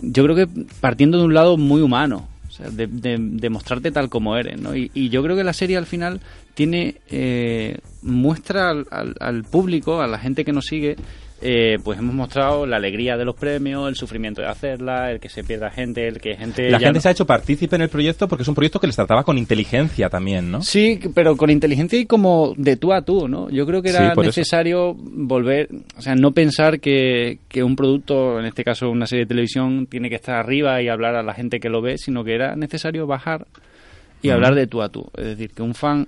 Yo 0.00 0.24
creo 0.24 0.34
que 0.36 0.48
partiendo 0.80 1.18
de 1.18 1.24
un 1.24 1.34
lado 1.34 1.56
muy 1.56 1.80
humano, 1.82 2.28
o 2.48 2.50
sea, 2.50 2.70
de, 2.70 2.86
de- 2.86 3.18
de 3.18 3.50
mostrarte 3.50 3.90
tal 3.92 4.08
como 4.08 4.36
eres, 4.36 4.60
¿no? 4.60 4.74
Y, 4.76 4.90
y 4.94 5.08
yo 5.10 5.22
creo 5.22 5.36
que 5.36 5.44
la 5.44 5.52
serie 5.52 5.76
al 5.76 5.86
final 5.86 6.20
tiene 6.54 6.96
eh, 7.10 7.78
muestra 8.02 8.70
al, 8.70 8.86
al- 8.90 9.14
al 9.20 9.44
público, 9.44 10.00
a 10.02 10.06
la 10.06 10.18
gente 10.18 10.44
que 10.44 10.52
nos 10.52 10.66
sigue, 10.66 10.96
eh, 11.42 11.78
pues 11.82 11.98
hemos 11.98 12.14
mostrado 12.14 12.66
la 12.66 12.76
alegría 12.76 13.16
de 13.16 13.24
los 13.24 13.34
premios, 13.34 13.88
el 13.88 13.96
sufrimiento 13.96 14.40
de 14.40 14.48
hacerla, 14.48 15.10
el 15.10 15.20
que 15.20 15.28
se 15.28 15.42
pierda 15.44 15.70
gente, 15.70 16.06
el 16.06 16.20
que 16.20 16.36
gente 16.36 16.70
La 16.70 16.78
gente 16.78 16.94
no- 16.94 17.00
se 17.00 17.08
ha 17.08 17.10
hecho 17.12 17.26
partícipe 17.26 17.76
en 17.76 17.82
el 17.82 17.88
proyecto 17.88 18.28
porque 18.28 18.42
es 18.42 18.48
un 18.48 18.54
proyecto 18.54 18.78
que 18.80 18.86
les 18.86 18.96
trataba 18.96 19.24
con 19.24 19.36
inteligencia 19.38 20.08
también, 20.08 20.50
¿no? 20.50 20.62
Sí, 20.62 21.00
pero 21.14 21.36
con 21.36 21.50
inteligencia 21.50 21.98
y 21.98 22.06
como 22.06 22.54
de 22.56 22.76
tú 22.76 22.92
a 22.92 23.02
tú, 23.02 23.28
¿no? 23.28 23.50
Yo 23.50 23.66
creo 23.66 23.82
que 23.82 23.90
era 23.90 24.10
Sí, 24.10 24.14
por 24.14 24.24
eso. 24.24 24.30
necesario 24.40 24.94
volver, 24.96 25.68
o 25.96 26.00
sea, 26.00 26.14
no 26.14 26.32
pensar 26.32 26.80
que, 26.80 27.38
que 27.48 27.62
un 27.64 27.76
producto, 27.76 28.38
en 28.38 28.46
este 28.46 28.64
caso 28.64 28.88
una 28.90 29.06
serie 29.06 29.24
de 29.24 29.28
televisión, 29.28 29.86
tiene 29.86 30.08
que 30.08 30.14
estar 30.16 30.36
arriba 30.36 30.80
y 30.80 30.88
hablar 30.88 31.16
a 31.16 31.22
la 31.22 31.34
gente 31.34 31.58
que 31.60 31.68
lo 31.68 31.82
ve, 31.82 31.98
sino 31.98 32.24
que 32.24 32.34
era 32.34 32.56
necesario 32.56 33.06
bajar 33.06 33.46
y 34.22 34.30
hablar 34.30 34.54
de 34.54 34.68
tú 34.68 34.80
a 34.82 34.88
tú. 34.88 35.10
Es 35.16 35.24
decir, 35.24 35.50
que 35.50 35.62
un 35.62 35.74
fan 35.74 36.06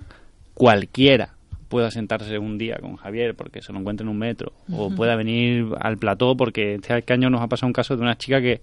cualquiera 0.55 1.34
pueda 1.75 1.90
sentarse 1.90 2.38
un 2.38 2.57
día 2.57 2.76
con 2.81 2.95
Javier 2.95 3.35
porque 3.35 3.61
se 3.61 3.73
lo 3.73 3.81
encuentra 3.81 4.04
en 4.04 4.09
un 4.09 4.16
metro 4.16 4.52
o 4.71 4.95
pueda 4.95 5.16
venir 5.16 5.66
al 5.81 5.99
plató 5.99 6.37
porque 6.37 6.76
este 6.76 7.12
año 7.12 7.31
nos 7.31 7.40
ha 7.40 7.49
pasado 7.49 7.66
un 7.66 7.73
caso 7.73 7.97
de 7.97 8.02
una 8.02 8.16
chica 8.16 8.40
que 8.40 8.61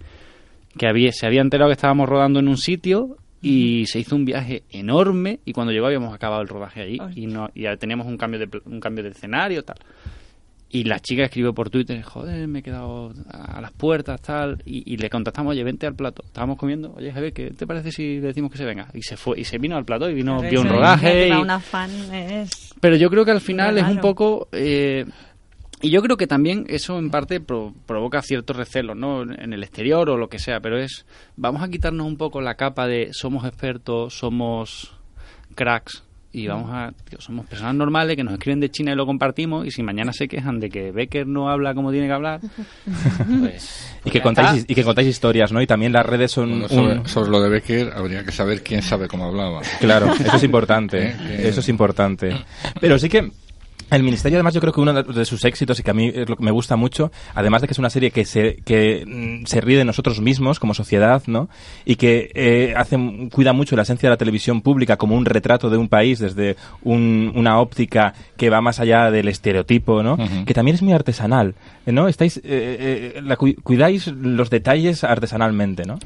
que 0.78 0.88
había, 0.88 1.12
se 1.12 1.26
había 1.26 1.42
enterado 1.42 1.68
que 1.68 1.74
estábamos 1.74 2.08
rodando 2.08 2.40
en 2.40 2.48
un 2.48 2.56
sitio 2.56 3.18
y 3.42 3.86
se 3.88 4.00
hizo 4.00 4.16
un 4.16 4.24
viaje 4.24 4.64
enorme 4.70 5.42
y 5.44 5.52
cuando 5.52 5.74
llegó 5.74 5.88
habíamos 5.88 6.16
acabado 6.16 6.42
el 6.42 6.48
rodaje 6.48 6.84
allí 6.84 7.00
y 7.14 7.28
no 7.28 7.50
y 7.54 7.64
ya 7.64 7.76
teníamos 7.76 8.08
un 8.08 8.16
cambio 8.16 8.40
de 8.40 8.62
un 8.64 8.80
cambio 8.80 9.04
de 9.04 9.10
escenario 9.10 9.62
tal 9.64 9.76
y 10.74 10.86
la 10.86 11.00
chica 11.00 11.24
escribió 11.26 11.54
por 11.54 11.70
Twitter 11.70 12.02
joder 12.02 12.48
me 12.48 12.60
he 12.60 12.64
quedado 12.64 13.14
a 13.30 13.60
las 13.60 13.72
puertas 13.74 14.22
tal 14.22 14.62
y, 14.66 14.94
y 14.94 14.98
le 14.98 15.10
contactamos 15.10 15.52
oye 15.52 15.64
vente 15.64 15.86
al 15.86 15.96
plato 15.96 16.24
estábamos 16.26 16.58
comiendo 16.58 16.94
oye 16.96 17.12
Javier 17.12 17.34
¿qué 17.34 17.50
te 17.52 17.68
parece 17.68 17.92
si 17.92 18.16
le 18.22 18.28
decimos 18.28 18.52
que 18.52 18.58
se 18.58 18.66
venga? 18.66 18.88
y 18.94 19.02
se 19.02 19.18
fue 19.18 19.40
y 19.40 19.44
se 19.44 19.58
vino 19.58 19.76
al 19.76 19.84
plato 19.86 20.10
y 20.10 20.14
vino 20.14 20.40
vio 20.50 20.62
un 20.62 20.68
rodaje 20.70 21.28
y- 21.28 21.32
una 21.42 21.60
fan 21.60 21.92
es... 22.14 22.74
pero 22.80 22.96
yo 22.96 23.10
creo 23.10 23.26
que 23.26 23.32
al 23.32 23.42
final 23.42 23.78
es 23.78 23.84
un 23.84 24.00
poco... 24.02 24.48
eh, 24.54 25.06
y 25.84 25.90
yo 25.90 26.02
creo 26.04 26.16
que 26.16 26.28
también 26.28 26.66
eso 26.70 27.00
en 27.00 27.10
parte 27.10 27.42
pro- 27.42 27.74
provoca 27.88 28.22
ciertos 28.22 28.56
recelos, 28.56 28.96
¿no? 28.96 29.24
En 29.24 29.52
el 29.52 29.64
exterior 29.64 30.12
o 30.12 30.16
lo 30.18 30.30
que 30.30 30.38
sea, 30.38 30.60
pero 30.60 30.78
es... 30.78 31.08
Vamos 31.38 31.64
a 31.64 31.70
quitarnos 31.70 32.06
un 32.06 32.18
poco 32.18 32.40
la 32.40 32.54
capa 32.54 32.86
de 32.86 33.10
somos 33.14 33.46
expertos, 33.46 34.14
somos 34.14 34.94
cracks 35.56 36.04
y 36.34 36.48
vamos 36.48 36.70
a... 36.72 36.92
tío, 37.10 37.20
somos 37.20 37.46
personas 37.46 37.76
normales 37.76 38.16
que 38.16 38.24
nos 38.24 38.34
escriben 38.34 38.60
de 38.62 38.70
China 38.72 38.94
y 38.94 38.96
lo 38.96 39.06
compartimos 39.06 39.66
y 39.68 39.72
si 39.72 39.84
mañana 39.84 40.14
se 40.14 40.28
quejan 40.28 40.60
de 40.60 40.70
que 40.70 40.92
Becker 40.92 41.28
no 41.28 41.50
habla 41.50 41.74
como 41.74 41.92
tiene 41.92 42.08
que 42.08 42.14
hablar, 42.14 42.40
pues... 43.40 43.88
Y 44.06 44.10
que, 44.10 44.18
ya 44.20 44.24
contáis, 44.24 44.60
está. 44.62 44.72
y 44.72 44.76
que 44.76 44.84
contáis 44.84 45.08
historias, 45.08 45.52
¿no? 45.52 45.62
Y 45.62 45.68
también 45.68 45.92
las 45.94 46.06
redes 46.06 46.32
son 46.32 46.50
Bueno, 46.62 46.68
sobre, 46.70 47.00
un- 47.00 47.08
sobre 47.08 47.30
lo 47.32 47.42
de 47.42 47.50
Becker 47.50 47.92
habría 47.96 48.24
que 48.24 48.32
saber 48.32 48.64
quién 48.64 48.82
sabe 48.82 49.08
cómo 49.08 49.26
hablaba. 49.26 49.62
Claro, 49.80 50.12
eso 50.14 50.38
es 50.38 50.44
importante. 50.52 51.10
Eh, 51.10 51.16
que- 51.38 51.48
Eso 51.50 51.60
es 51.60 51.70
importante. 51.70 52.36
Pero 52.80 52.98
sí 52.98 53.10
que 53.10 53.30
el 53.98 54.04
Ministerio, 54.04 54.38
además, 54.38 54.54
yo 54.54 54.62
creo 54.62 54.74
que 54.74 54.82
uno 54.82 54.94
de- 55.04 55.26
sus 55.26 55.44
éxitos 55.46 55.80
y 55.80 55.84
que 55.84 55.92
a 55.92 55.94
mí 55.94 56.12
es 56.14 56.30
lo 56.30 56.36
que 56.38 56.44
me 56.44 56.52
gusta 56.52 56.76
mucho, 56.76 57.12
además 57.36 57.62
de 57.62 57.68
que 57.68 57.74
es 57.74 57.80
una 57.80 57.90
serie 57.90 58.12
que 58.12 58.26
se, 58.26 58.58
que, 58.66 59.04
mm, 59.06 59.46
se 59.46 59.62
ríe 59.62 59.78
de 59.78 59.86
nosotros 59.86 60.22
mismos 60.22 60.60
como 60.60 60.74
sociedad, 60.74 61.22
¿no? 61.28 61.50
Y 61.86 61.96
que 61.96 62.32
eh, 62.34 62.74
hace, 62.76 62.98
cuida 63.32 63.54
mucho 63.54 63.76
la 63.76 63.82
esencia 63.84 64.08
de 64.10 64.14
la 64.14 64.18
televisión 64.18 64.62
pública 64.62 64.98
como 64.98 65.16
un 65.16 65.26
retrato 65.26 65.70
de 65.70 65.78
un 65.78 65.88
país 65.90 66.20
desde 66.20 66.56
un- 66.84 67.32
una 67.36 67.60
óptica 67.60 68.14
que 68.38 68.50
va 68.50 68.62
más 68.62 68.80
allá 68.80 69.12
del 69.12 69.28
estereotipo, 69.28 70.04
¿no? 70.04 70.18
Que 70.46 70.54
también 70.54 70.76
es 70.76 70.82
muy 70.82 70.94
artesanal, 70.94 71.56
¿no? 71.86 72.08
Estáis, 72.08 72.38
eh, 72.38 72.42
eh, 72.46 73.22
la 73.24 73.36
cu- 73.36 73.56
cuidáis 73.64 74.08
los 74.08 74.50
detalles 74.50 75.04
artesanalmente, 75.04 75.86
¿no? 75.86 76.00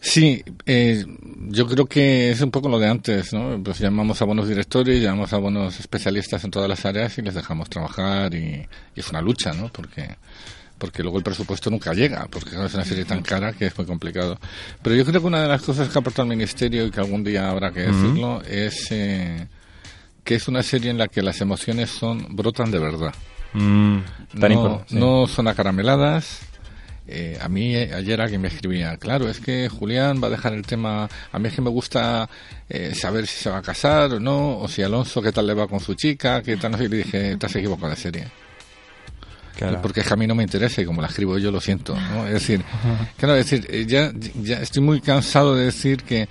Sí, 0.00 0.44
eh, 0.64 1.04
yo 1.48 1.66
creo 1.66 1.86
que 1.86 2.30
es 2.30 2.40
un 2.40 2.50
poco 2.50 2.68
lo 2.68 2.78
de 2.78 2.88
antes, 2.88 3.32
¿no? 3.32 3.60
Pues 3.62 3.80
llamamos 3.80 4.22
a 4.22 4.24
buenos 4.24 4.48
directores, 4.48 5.02
llamamos 5.02 5.32
a 5.32 5.38
buenos 5.38 5.80
especialistas 5.80 6.44
en 6.44 6.50
todas 6.50 6.68
las 6.68 6.86
áreas 6.86 7.18
y 7.18 7.22
les 7.22 7.34
dejamos 7.34 7.68
trabajar 7.68 8.32
y, 8.34 8.66
y 8.94 9.00
es 9.00 9.10
una 9.10 9.20
lucha, 9.20 9.52
¿no? 9.52 9.68
Porque 9.68 10.16
porque 10.78 11.02
luego 11.02 11.18
el 11.18 11.24
presupuesto 11.24 11.70
nunca 11.70 11.92
llega, 11.92 12.26
porque 12.30 12.50
es 12.50 12.74
una 12.74 12.84
serie 12.84 13.04
tan 13.04 13.22
cara 13.22 13.52
que 13.52 13.66
es 13.66 13.76
muy 13.76 13.86
complicado. 13.86 14.38
Pero 14.82 14.96
yo 14.96 15.04
creo 15.04 15.20
que 15.20 15.26
una 15.26 15.42
de 15.42 15.48
las 15.48 15.62
cosas 15.62 15.88
que 15.88 15.98
aporta 15.98 16.22
el 16.22 16.28
Ministerio 16.28 16.86
y 16.86 16.90
que 16.90 17.00
algún 17.00 17.24
día 17.24 17.50
habrá 17.50 17.72
que 17.72 17.80
decirlo 17.80 18.42
es 18.42 18.86
eh, 18.90 19.48
que 20.24 20.36
es 20.36 20.48
una 20.48 20.62
serie 20.62 20.90
en 20.90 20.98
la 20.98 21.08
que 21.08 21.20
las 21.20 21.40
emociones 21.40 21.90
son 21.90 22.24
brotan 22.30 22.70
de 22.70 22.78
verdad. 22.78 23.12
Mm, 23.52 23.98
tan 24.40 24.52
no, 24.52 24.84
sí. 24.86 24.94
no 24.94 25.26
son 25.26 25.48
acarameladas. 25.48 26.40
Eh, 27.10 27.38
a 27.40 27.48
mí 27.48 27.74
ayer 27.74 28.20
alguien 28.20 28.42
me 28.42 28.48
escribía, 28.48 28.98
claro, 28.98 29.30
es 29.30 29.40
que 29.40 29.70
Julián 29.70 30.22
va 30.22 30.26
a 30.26 30.30
dejar 30.30 30.52
el 30.52 30.66
tema, 30.66 31.08
a 31.32 31.38
mí 31.38 31.48
es 31.48 31.54
que 31.54 31.62
me 31.62 31.70
gusta 31.70 32.28
eh, 32.68 32.94
saber 32.94 33.26
si 33.26 33.44
se 33.44 33.48
va 33.48 33.58
a 33.58 33.62
casar 33.62 34.12
o 34.12 34.20
no, 34.20 34.58
o 34.58 34.68
si 34.68 34.82
Alonso 34.82 35.22
qué 35.22 35.32
tal 35.32 35.46
le 35.46 35.54
va 35.54 35.66
con 35.66 35.80
su 35.80 35.94
chica, 35.94 36.42
qué 36.42 36.58
tal, 36.58 36.72
no 36.72 36.76
sé, 36.78 36.84
y 36.84 36.88
le 36.88 36.96
dije, 36.98 37.38
has 37.42 37.56
equivocado 37.56 37.88
de 37.88 37.96
serie. 37.96 38.28
Claro. 39.56 39.80
Porque 39.80 40.00
es 40.00 40.06
que 40.06 40.12
a 40.12 40.16
mí 40.16 40.26
no 40.26 40.34
me 40.34 40.44
interesa 40.44 40.82
y 40.82 40.84
como 40.84 41.00
la 41.00 41.08
escribo 41.08 41.36
yo 41.38 41.50
lo 41.50 41.60
siento, 41.60 41.96
¿no? 41.98 42.26
Es 42.26 42.34
decir, 42.34 42.62
claro, 43.16 43.34
es 43.36 43.50
decir, 43.50 43.66
eh, 43.70 43.86
ya, 43.86 44.12
ya 44.40 44.60
estoy 44.60 44.82
muy 44.82 45.00
cansado 45.00 45.56
de 45.56 45.64
decir 45.64 46.04
que 46.04 46.28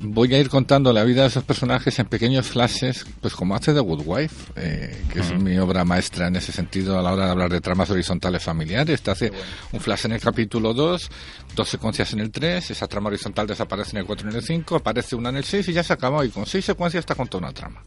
voy 0.00 0.34
a 0.34 0.38
ir 0.38 0.48
contando 0.48 0.92
la 0.92 1.04
vida 1.04 1.22
de 1.22 1.28
esos 1.28 1.44
personajes 1.44 1.98
en 1.98 2.06
pequeños 2.06 2.46
flashes, 2.46 3.06
pues 3.20 3.34
como 3.34 3.54
hace 3.54 3.72
The 3.72 3.80
Good 3.80 4.02
Wife, 4.04 4.52
eh, 4.56 5.04
que 5.12 5.20
es 5.20 5.32
mi 5.32 5.58
obra 5.58 5.84
maestra 5.84 6.28
en 6.28 6.36
ese 6.36 6.52
sentido 6.52 6.98
a 6.98 7.02
la 7.02 7.12
hora 7.12 7.26
de 7.26 7.30
hablar 7.30 7.50
de 7.50 7.60
tramas 7.60 7.90
horizontales 7.90 8.42
familiares. 8.42 9.02
Te 9.02 9.10
hace 9.10 9.32
un 9.72 9.80
flash 9.80 10.06
en 10.06 10.12
el 10.12 10.20
capítulo 10.20 10.74
2, 10.74 11.10
dos 11.54 11.68
secuencias 11.68 12.12
en 12.12 12.20
el 12.20 12.30
3, 12.30 12.70
esa 12.70 12.86
trama 12.86 13.08
horizontal 13.08 13.46
desaparece 13.46 13.92
en 13.92 13.98
el 13.98 14.06
4 14.06 14.28
y 14.28 14.30
en 14.30 14.36
el 14.36 14.42
5, 14.42 14.76
aparece 14.76 15.16
una 15.16 15.30
en 15.30 15.36
el 15.36 15.44
6 15.44 15.68
y 15.68 15.72
ya 15.72 15.82
se 15.82 15.92
acabó 15.92 16.24
y 16.24 16.30
con 16.30 16.46
seis 16.46 16.64
secuencias 16.64 17.02
está 17.02 17.14
con 17.14 17.28
toda 17.28 17.44
una 17.44 17.52
trama. 17.52 17.82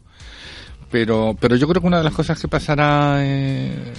Pero, 0.90 1.36
pero 1.40 1.56
yo 1.56 1.66
creo 1.66 1.80
que 1.80 1.86
una 1.86 1.98
de 1.98 2.04
las 2.04 2.14
cosas 2.14 2.38
que 2.38 2.48
pasará 2.48 3.16
eh, 3.20 3.92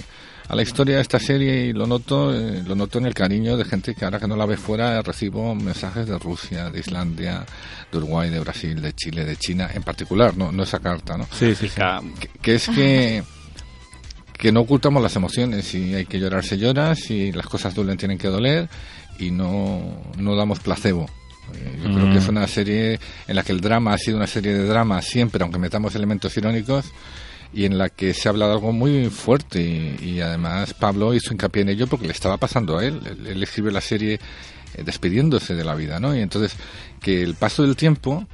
a 0.48 0.54
la 0.54 0.62
historia 0.62 0.96
de 0.96 1.02
esta 1.02 1.18
serie, 1.18 1.66
y 1.66 1.72
lo 1.72 1.86
noto, 1.86 2.34
eh, 2.34 2.62
lo 2.66 2.74
noto 2.74 2.98
en 2.98 3.06
el 3.06 3.14
cariño 3.14 3.56
de 3.56 3.64
gente 3.64 3.94
que 3.94 4.04
ahora 4.04 4.18
que 4.20 4.26
no 4.28 4.36
la 4.36 4.46
ve 4.46 4.56
fuera, 4.56 5.00
recibo 5.02 5.54
mensajes 5.54 6.06
de 6.06 6.18
Rusia, 6.18 6.70
de 6.70 6.80
Islandia, 6.80 7.44
de 7.90 7.98
Uruguay, 7.98 8.28
de 8.30 8.40
Brasil, 8.40 8.80
de 8.80 8.92
Chile, 8.92 9.24
de 9.24 9.36
China, 9.36 9.70
en 9.72 9.82
particular, 9.82 10.36
no, 10.36 10.52
no 10.52 10.62
esa 10.64 10.80
carta, 10.80 11.16
¿no? 11.16 11.26
Sí, 11.32 11.54
sí, 11.54 11.68
sí. 11.68 11.80
Que, 12.20 12.28
que 12.42 12.54
es 12.56 12.68
que 12.68 13.22
que 14.36 14.50
no 14.52 14.60
ocultamos 14.60 15.02
las 15.02 15.14
emociones, 15.16 15.64
si 15.64 15.94
hay 15.94 16.04
que 16.06 16.18
llorar 16.18 16.44
se 16.44 16.58
llora, 16.58 16.94
si 16.94 17.32
las 17.32 17.46
cosas 17.46 17.74
duelen 17.74 17.96
tienen 17.96 18.18
que 18.18 18.28
doler 18.28 18.68
y 19.18 19.30
no, 19.30 19.80
no 20.18 20.34
damos 20.36 20.58
placebo. 20.58 21.06
Eh, 21.54 21.78
Yo 21.82 21.84
creo 21.94 22.06
Mm. 22.08 22.12
que 22.12 22.18
es 22.18 22.28
una 22.28 22.46
serie 22.48 22.98
en 23.28 23.36
la 23.36 23.42
que 23.44 23.52
el 23.52 23.60
drama 23.60 23.94
ha 23.94 23.98
sido 23.98 24.16
una 24.18 24.26
serie 24.26 24.52
de 24.52 24.66
drama 24.66 25.00
siempre, 25.02 25.42
aunque 25.42 25.58
metamos 25.58 25.94
elementos 25.94 26.36
irónicos, 26.36 26.86
y 27.54 27.66
en 27.66 27.78
la 27.78 27.88
que 27.88 28.12
se 28.14 28.28
habla 28.28 28.46
de 28.46 28.52
algo 28.54 28.72
muy 28.72 29.08
fuerte. 29.10 29.96
Y, 30.00 30.20
además 30.20 30.74
Pablo 30.74 31.14
hizo 31.14 31.32
hincapié 31.32 31.62
en 31.62 31.68
ello 31.68 31.86
porque 31.86 32.06
le 32.06 32.12
estaba 32.12 32.36
pasando 32.36 32.78
a 32.78 32.84
él. 32.84 33.00
Él, 33.26 33.42
escribe 33.42 33.70
la 33.70 33.80
serie 33.80 34.18
eh, 34.74 34.82
despidiéndose 34.82 35.54
de 35.54 35.64
la 35.64 35.74
vida, 35.74 36.00
¿no? 36.00 36.16
Y 36.16 36.20
entonces 36.20 36.56
que 37.00 37.22
el 37.22 37.34
paso 37.34 37.62
del 37.62 37.76
tiempo 37.76 38.26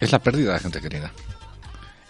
es 0.00 0.10
la 0.10 0.18
pérdida 0.18 0.54
de 0.54 0.58
gente 0.58 0.80
querida. 0.80 1.12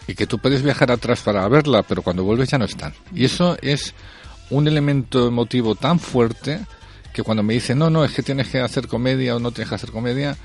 Y 0.07 0.15
que 0.15 0.27
tú 0.27 0.39
puedes 0.39 0.63
viajar 0.63 0.91
atrás 0.91 1.21
para 1.21 1.47
verla, 1.49 1.83
pero 1.83 2.03
cuando 2.03 2.25
vuelves 2.25 2.49
ya 2.49 2.59
no 2.59 2.65
están. 2.65 2.95
Y 3.15 3.27
eso 3.27 3.57
es 3.61 3.95
un 4.51 4.67
elemento 4.67 5.29
emotivo 5.29 5.75
tan 5.75 6.01
fuerte 6.01 6.61
que 7.13 7.23
cuando 7.23 7.43
me 7.43 7.55
dicen, 7.55 7.79
no, 7.79 7.91
no, 7.91 8.05
es 8.05 8.13
que 8.13 8.23
tienes 8.23 8.49
que 8.49 8.59
hacer 8.59 8.89
comedia 8.89 9.37
o 9.37 9.39
no 9.39 9.53
tienes 9.53 9.69
que 9.69 9.75
hacer 9.75 9.91
comedia, 9.91 10.37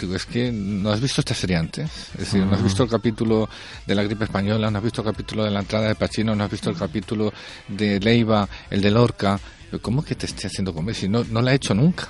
digo, 0.00 0.14
es 0.14 0.26
que 0.26 0.50
no 0.52 0.90
has 0.90 1.00
visto 1.00 1.20
esta 1.20 1.34
serie 1.34 1.56
antes. 1.56 1.90
Es 2.14 2.18
decir, 2.20 2.44
no 2.44 2.54
has 2.54 2.62
visto 2.62 2.82
el 2.82 2.88
capítulo 2.90 3.48
de 3.86 3.94
la 3.94 4.02
gripe 4.02 4.24
española, 4.24 4.70
no 4.70 4.78
has 4.78 4.84
visto 4.84 5.00
el 5.02 5.06
capítulo 5.06 5.44
de 5.44 5.50
la 5.50 5.60
entrada 5.60 5.88
de 5.88 5.94
Pachino, 5.94 6.34
no 6.34 6.44
has 6.44 6.50
visto 6.50 6.70
el 6.70 6.76
capítulo 6.76 7.32
de 7.68 7.98
Leiva, 8.00 8.48
el 8.70 8.80
de 8.82 8.90
Lorca. 8.90 9.38
Digo, 9.70 9.80
¿Cómo 9.82 10.04
que 10.04 10.14
te 10.14 10.26
esté 10.26 10.46
haciendo 10.48 10.74
comedia? 10.74 11.00
Si 11.00 11.08
no, 11.08 11.24
no 11.24 11.40
la 11.42 11.52
he 11.52 11.56
hecho 11.56 11.74
nunca. 11.74 12.08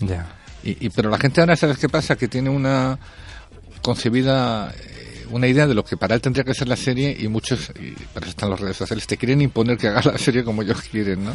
Ya. 0.00 0.36
Y, 0.62 0.86
y- 0.86 0.90
pero 0.90 1.08
la 1.10 1.18
gente 1.18 1.40
ahora, 1.40 1.56
¿sabes 1.56 1.78
qué 1.78 1.88
pasa? 1.88 2.16
Que 2.16 2.28
tiene 2.28 2.50
una 2.50 2.98
concebida 3.82 4.72
eh, 4.76 4.99
una 5.30 5.46
idea 5.46 5.66
de 5.66 5.74
lo 5.74 5.84
que 5.84 5.96
para 5.96 6.14
él 6.14 6.20
tendría 6.20 6.44
que 6.44 6.54
ser 6.54 6.68
la 6.68 6.76
serie 6.76 7.16
y 7.18 7.28
muchos, 7.28 7.70
y 7.80 7.90
para 8.12 8.26
eso 8.26 8.30
están 8.30 8.50
las 8.50 8.60
redes 8.60 8.76
sociales, 8.76 9.06
te 9.06 9.16
quieren 9.16 9.40
imponer 9.40 9.76
que 9.78 9.88
hagas 9.88 10.06
la 10.06 10.18
serie 10.18 10.44
como 10.44 10.62
ellos 10.62 10.80
quieren, 10.82 11.24
¿no? 11.24 11.32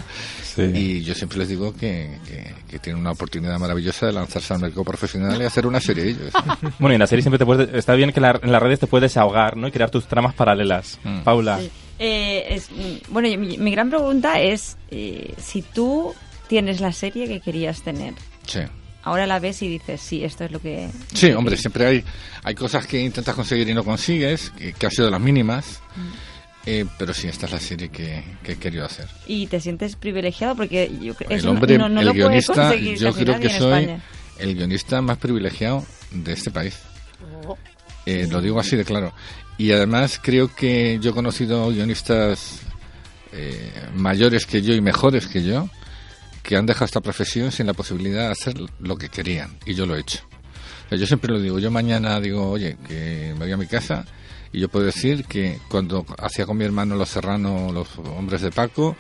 Y 0.74 1.02
yo 1.02 1.14
siempre 1.16 1.40
les 1.40 1.50
digo 1.50 1.74
que, 1.74 2.18
que, 2.28 2.54
que 2.70 2.80
tienen 2.80 3.02
una 3.02 3.12
oportunidad 3.12 3.58
maravillosa 3.60 4.06
de 4.08 4.14
lanzarse 4.14 4.54
al 4.54 4.60
mercado 4.62 4.84
profesional 4.84 5.42
y 5.42 5.46
hacer 5.46 5.66
una 5.68 5.80
serie 5.80 6.10
ellos. 6.12 6.32
Bueno, 6.80 6.94
y 6.94 6.96
en 6.96 7.00
la 7.00 7.08
serie 7.08 7.22
siempre 7.24 7.40
te 7.40 7.46
puedes, 7.46 7.74
está 7.74 7.94
bien 7.96 8.12
que 8.12 8.22
la- 8.22 8.40
en 8.42 8.52
las 8.52 8.62
redes 8.62 8.80
te 8.80 8.88
puedes 8.88 9.16
ahogar, 9.18 9.56
¿no? 9.58 9.68
Y 9.68 9.72
crear 9.72 9.90
tus 9.90 10.06
tramas 10.08 10.34
paralelas. 10.34 11.00
Mm. 11.04 11.20
Paula. 11.22 11.60
Eh, 12.00 12.46
es- 12.50 12.70
mm, 12.72 13.12
bueno, 13.14 13.28
mi, 13.38 13.58
mi 13.58 13.72
gran 13.72 13.90
pregunta 13.90 14.40
es 14.42 14.78
eh, 14.92 15.34
si 15.38 15.62
tú 15.62 16.14
tienes 16.48 16.80
la 16.82 16.92
serie 16.92 17.28
que 17.28 17.40
querías 17.40 17.82
tener. 17.82 18.14
Sí. 18.46 18.60
Ahora 19.06 19.26
la 19.28 19.40
ves 19.40 19.62
y 19.62 19.70
dices, 19.70 20.02
sí, 20.02 20.24
esto 20.24 20.44
es 20.44 20.52
lo 20.52 20.60
que... 20.60 20.90
Sí, 21.14 21.32
hombre, 21.32 21.56
siempre 21.58 21.86
hay, 21.86 22.04
hay 22.44 22.56
cosas 22.56 22.86
que 22.88 23.00
intentas 23.00 23.36
conseguir 23.36 23.70
y 23.70 23.74
no 23.74 23.84
consigues, 23.84 24.50
que, 24.50 24.74
que 24.74 24.86
han 24.88 24.92
sido 24.92 25.10
las 25.12 25.22
mínimas, 25.22 25.80
eh, 26.66 26.86
pero 26.98 27.14
sí, 27.14 27.28
esta 27.28 27.46
es 27.46 27.52
la 27.52 27.60
serie 27.60 27.90
que, 27.90 28.24
que 28.44 28.54
he 28.54 28.58
querido 28.58 28.84
hacer. 28.84 29.08
Y 29.28 29.46
te 29.46 29.60
sientes 29.60 29.96
privilegiado 29.96 30.56
porque 30.56 30.92
yo 31.02 31.14
creo 31.14 31.30
El 31.30 31.48
hombre, 31.48 31.78
no, 31.78 31.88
no 31.88 32.00
el 32.00 32.08
lo 32.08 32.14
guionista, 32.14 32.76
yo 32.76 33.14
creo 33.14 33.40
que 33.40 33.50
soy 33.50 33.84
España. 33.84 34.02
el 34.40 34.56
guionista 34.56 35.02
más 35.02 35.20
privilegiado 35.20 35.86
de 36.12 36.34
este 36.34 36.50
país. 36.50 36.80
Eh, 38.08 38.28
lo 38.30 38.42
digo 38.42 38.60
así 38.60 38.76
de 38.76 38.86
claro. 38.86 39.14
Y 39.58 39.72
además 39.72 40.20
creo 40.22 40.54
que 40.54 40.98
yo 41.00 41.12
he 41.12 41.14
conocido 41.14 41.70
guionistas 41.70 42.60
eh, 43.32 43.72
mayores 43.94 44.46
que 44.48 44.62
yo 44.64 44.74
y 44.74 44.82
mejores 44.82 45.28
que 45.28 45.44
yo 45.44 45.70
que 46.46 46.56
han 46.56 46.66
dejado 46.66 46.86
esta 46.86 47.02
profesión 47.02 47.52
sin 47.52 47.66
la 47.66 47.74
posibilidad 47.74 48.28
de 48.28 48.32
hacer 48.32 48.56
lo 48.80 48.98
que 48.98 49.10
querían. 49.10 49.58
Y 49.66 49.74
yo 49.74 49.86
lo 49.86 49.96
he 49.96 50.00
hecho. 50.02 50.20
O 50.86 50.90
sea, 50.90 50.98
yo 50.98 51.08
siempre 51.08 51.32
lo 51.32 51.40
digo. 51.42 51.58
Yo 51.60 51.72
mañana 51.72 52.20
digo, 52.22 52.50
oye, 52.52 52.78
que 52.88 53.32
me 53.34 53.46
voy 53.46 53.52
a 53.52 53.58
mi 53.58 53.66
casa 53.68 54.06
y 54.54 54.60
yo 54.60 54.70
puedo 54.70 54.86
decir 54.86 55.26
que 55.26 55.60
cuando 55.70 56.06
hacía 56.20 56.46
con 56.46 56.58
mi 56.58 56.64
hermano 56.66 56.96
Los 56.96 57.10
Serrano, 57.10 57.72
Los 57.74 57.88
Hombres 57.98 58.42
de 58.42 58.52
Paco, 58.52 58.96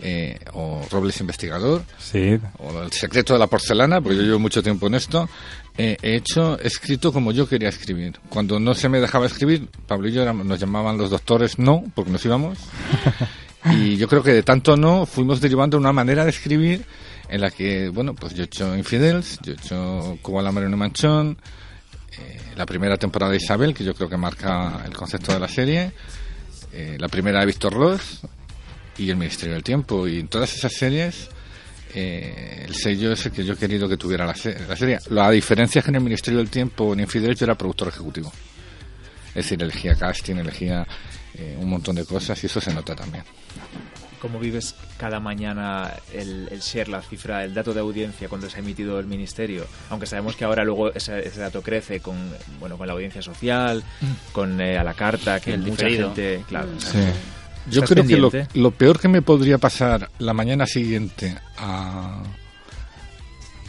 eh, 0.00 0.38
o 0.54 0.80
Robles 0.90 1.20
Investigador, 1.20 1.84
Sí. 1.98 2.38
o 2.58 2.82
El 2.82 2.92
secreto 2.92 3.32
de 3.34 3.38
la 3.40 3.48
porcelana, 3.48 4.00
porque 4.00 4.16
yo 4.16 4.22
llevo 4.22 4.38
mucho 4.38 4.62
tiempo 4.62 4.86
en 4.86 4.94
esto, 4.94 5.28
eh, 5.76 5.96
he 6.02 6.14
hecho, 6.14 6.58
he 6.60 6.66
escrito 6.68 7.12
como 7.12 7.32
yo 7.32 7.48
quería 7.48 7.68
escribir. 7.68 8.18
Cuando 8.28 8.58
no 8.60 8.74
se 8.74 8.88
me 8.88 9.00
dejaba 9.00 9.26
escribir, 9.26 9.68
Pablo 9.86 10.08
y 10.08 10.12
yo 10.12 10.22
éramos- 10.22 10.46
nos 10.46 10.58
llamaban 10.58 10.96
los 10.98 11.10
doctores 11.10 11.58
no, 11.58 11.84
porque 11.94 12.10
nos 12.12 12.24
íbamos. 12.24 12.58
Y 13.64 13.96
yo 13.96 14.06
creo 14.08 14.22
que 14.22 14.32
de 14.32 14.42
tanto 14.42 14.76
no 14.76 15.04
fuimos 15.04 15.40
derivando 15.40 15.76
una 15.76 15.92
manera 15.92 16.24
de 16.24 16.30
escribir 16.30 16.84
en 17.28 17.40
la 17.40 17.50
que, 17.50 17.88
bueno, 17.88 18.14
pues 18.14 18.34
yo 18.34 18.42
he 18.42 18.46
hecho 18.46 18.76
Infidels, 18.76 19.38
yo 19.42 19.52
he 19.52 19.56
hecho 19.56 20.18
Cuba 20.22 20.42
la 20.42 20.52
Marina 20.52 20.76
Manchón, 20.76 21.36
eh, 22.18 22.40
la 22.56 22.64
primera 22.64 22.96
temporada 22.96 23.32
de 23.32 23.38
Isabel, 23.38 23.74
que 23.74 23.84
yo 23.84 23.94
creo 23.94 24.08
que 24.08 24.16
marca 24.16 24.82
el 24.86 24.94
concepto 24.94 25.32
de 25.32 25.40
la 25.40 25.48
serie, 25.48 25.92
eh, 26.72 26.96
la 26.98 27.08
primera 27.08 27.40
de 27.40 27.46
Víctor 27.46 27.74
Ross 27.74 28.20
y 28.96 29.10
El 29.10 29.16
Ministerio 29.16 29.54
del 29.54 29.64
Tiempo. 29.64 30.06
Y 30.08 30.20
en 30.20 30.28
todas 30.28 30.54
esas 30.54 30.72
series, 30.72 31.28
eh, 31.94 32.64
el 32.66 32.74
sello 32.74 33.12
es 33.12 33.26
el 33.26 33.32
que 33.32 33.44
yo 33.44 33.54
he 33.54 33.56
querido 33.56 33.88
que 33.88 33.96
tuviera 33.96 34.24
la, 34.24 34.34
se- 34.34 34.58
la 34.66 34.76
serie. 34.76 34.98
La 35.10 35.30
diferencia 35.30 35.80
es 35.80 35.84
que 35.84 35.90
en 35.90 35.96
El 35.96 36.02
Ministerio 36.04 36.38
del 36.38 36.48
Tiempo, 36.50 36.92
en 36.94 37.00
Infidels, 37.00 37.38
yo 37.40 37.44
era 37.44 37.56
productor 37.56 37.88
ejecutivo. 37.88 38.32
Es 39.28 39.44
decir, 39.44 39.62
elegía 39.62 39.94
casting, 39.94 40.36
elegía 40.36 40.86
eh, 41.38 41.56
un 41.60 41.68
montón 41.70 41.94
de 41.96 42.04
cosas 42.04 42.42
y 42.42 42.46
eso 42.46 42.60
se 42.60 42.72
nota 42.74 42.94
también. 42.94 43.24
¿Cómo 44.20 44.40
vives 44.40 44.74
cada 44.96 45.20
mañana 45.20 45.92
el, 46.12 46.48
el 46.50 46.58
share, 46.60 46.88
la 46.88 47.00
cifra, 47.02 47.44
el 47.44 47.54
dato 47.54 47.72
de 47.72 47.78
audiencia 47.80 48.28
cuando 48.28 48.50
se 48.50 48.56
ha 48.56 48.58
emitido 48.58 48.98
el 48.98 49.06
ministerio? 49.06 49.64
Aunque 49.90 50.06
sabemos 50.06 50.34
que 50.34 50.44
ahora 50.44 50.64
luego 50.64 50.92
ese, 50.92 51.20
ese 51.26 51.38
dato 51.40 51.62
crece 51.62 52.00
con 52.00 52.16
bueno 52.58 52.76
con 52.76 52.88
la 52.88 52.94
audiencia 52.94 53.22
social, 53.22 53.84
con 54.32 54.60
eh, 54.60 54.76
a 54.76 54.82
la 54.82 54.94
carta, 54.94 55.38
que 55.38 55.54
El 55.54 55.60
mucha 55.60 55.70
diferido. 55.86 56.08
gente, 56.08 56.44
claro. 56.48 56.68
Sí. 56.78 56.98
Yo 57.70 57.82
¿Estás 57.84 57.90
creo 57.90 58.06
que 58.06 58.16
lo, 58.16 58.32
lo 58.54 58.70
peor 58.72 58.98
que 58.98 59.06
me 59.08 59.22
podría 59.22 59.58
pasar 59.58 60.10
la 60.18 60.32
mañana 60.32 60.66
siguiente 60.66 61.36
a, 61.56 62.22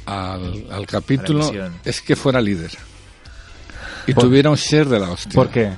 al, 0.05 0.65
al 0.71 0.88
capítulo 0.88 1.51
es 1.86 2.01
que 2.01 2.15
fuera 2.15 2.41
líder 2.41 2.71
y 4.08 4.13
Por- 4.13 4.23
tuviera 4.23 4.49
un 4.49 4.55
share 4.55 4.88
de 4.88 4.99
la 4.99 5.12
hostia. 5.12 5.34
¿Por 5.36 5.49
qué? 5.51 5.71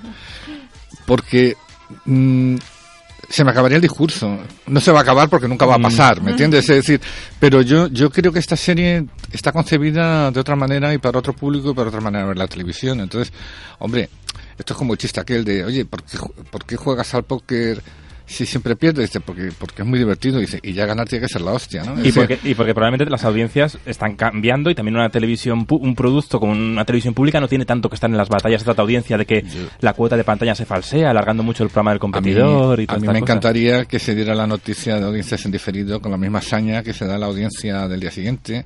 Porque 1.06 1.58
mm, 2.06 2.56
se 3.30 3.44
me 3.44 3.52
acabaría 3.52 3.78
el 3.78 3.82
discurso. 3.82 4.40
No 4.68 4.80
se 4.80 4.92
va 4.92 5.00
a 5.00 5.02
acabar 5.04 5.30
porque 5.30 5.48
nunca 5.48 5.66
va 5.66 5.76
a 5.76 5.80
pasar, 5.80 6.22
¿me 6.22 6.32
entiendes? 6.32 6.70
Es 6.70 6.78
decir, 6.78 7.02
pero 7.40 7.62
yo, 7.62 7.88
yo 7.88 8.10
creo 8.10 8.32
que 8.32 8.40
esta 8.40 8.58
serie 8.58 9.06
está 9.32 9.52
concebida 9.52 10.32
de 10.32 10.40
otra 10.40 10.56
manera 10.56 10.94
y 10.94 10.98
para 10.98 11.20
otro 11.20 11.34
público 11.34 11.72
y 11.72 11.74
para 11.74 11.90
otra 11.90 12.02
manera 12.02 12.24
de 12.24 12.28
ver 12.30 12.38
la 12.38 12.48
televisión. 12.48 13.00
Entonces, 13.00 13.34
hombre, 13.80 14.10
esto 14.58 14.74
es 14.74 14.78
como 14.78 14.94
el 14.94 15.00
chiste 15.00 15.20
aquel 15.20 15.46
de, 15.46 15.64
oye, 15.64 15.86
¿por 15.86 16.04
qué, 16.04 16.18
por 16.50 16.66
qué 16.66 16.76
juegas 16.76 17.14
al 17.14 17.24
póker 17.24 17.82
si 18.26 18.46
siempre 18.46 18.76
pierdes? 18.76 19.10
Dice, 19.10 19.20
porque, 19.20 19.50
porque 19.58 19.82
es 19.82 19.88
muy 19.88 20.00
divertido. 20.00 20.40
Dice, 20.40 20.60
y 20.64 20.74
ya 20.74 20.86
ganar 20.86 21.08
tiene 21.08 21.26
que 21.28 21.32
ser 21.34 21.42
la 21.42 21.52
hostia, 21.52 21.84
¿no? 21.84 22.04
Y 22.06 22.12
porque, 22.12 22.40
y 22.44 22.54
porque 22.56 22.74
probablemente 22.74 23.10
las 23.12 23.24
audiencias 23.26 23.78
están 23.86 24.16
cambiando 24.16 24.70
y 24.70 24.76
también 24.76 24.96
una 24.96 25.10
televisión, 25.10 25.66
un 25.70 25.96
producto 25.96 26.40
como 26.40 26.52
una 26.54 26.86
televisión 26.86 27.14
pública 27.14 27.40
no 27.40 27.48
tiene 27.48 27.66
tanto 27.66 27.90
que 27.90 27.96
estar 27.96 28.10
en 28.10 28.18
las 28.18 28.30
batallas 28.30 28.62
de 28.62 28.66
tanta 28.66 28.82
audiencia 28.82 29.18
de 29.18 29.26
que 29.26 29.42
Yo- 29.44 29.68
la 29.82 29.94
cuota 29.94 30.16
de 30.18 30.24
pantalla 30.24 30.56
se 30.56 30.66
falsea, 30.66 31.10
alargando 31.10 31.44
mucho 31.44 31.64
el 31.64 31.70
programa 31.70 31.92
del 31.92 31.98
A 31.98 32.00
mí, 32.00 32.00
competidor 32.12 32.80
y 32.80 32.84
a 32.84 32.88
todas 32.88 33.02
mí 33.02 33.08
me 33.08 33.14
cosas. 33.14 33.22
encantaría 33.24 33.86
que 33.86 34.00
se 34.00 34.16
diera 34.16 34.34
la 34.36 34.48
noticia 34.48 34.98
de 35.00 35.06
audiencias 35.06 35.46
en 35.46 35.52
diferido 35.52 36.00
con 36.02 36.12
la 36.12 36.18
misma 36.18 36.40
hazaña 36.40 36.84
que 36.84 36.94
se 36.94 37.06
da 37.06 37.16
a 37.16 37.18
la 37.20 37.26
audiencia 37.26 37.88
del 37.88 38.00
día 38.00 38.12
siguiente. 38.12 38.66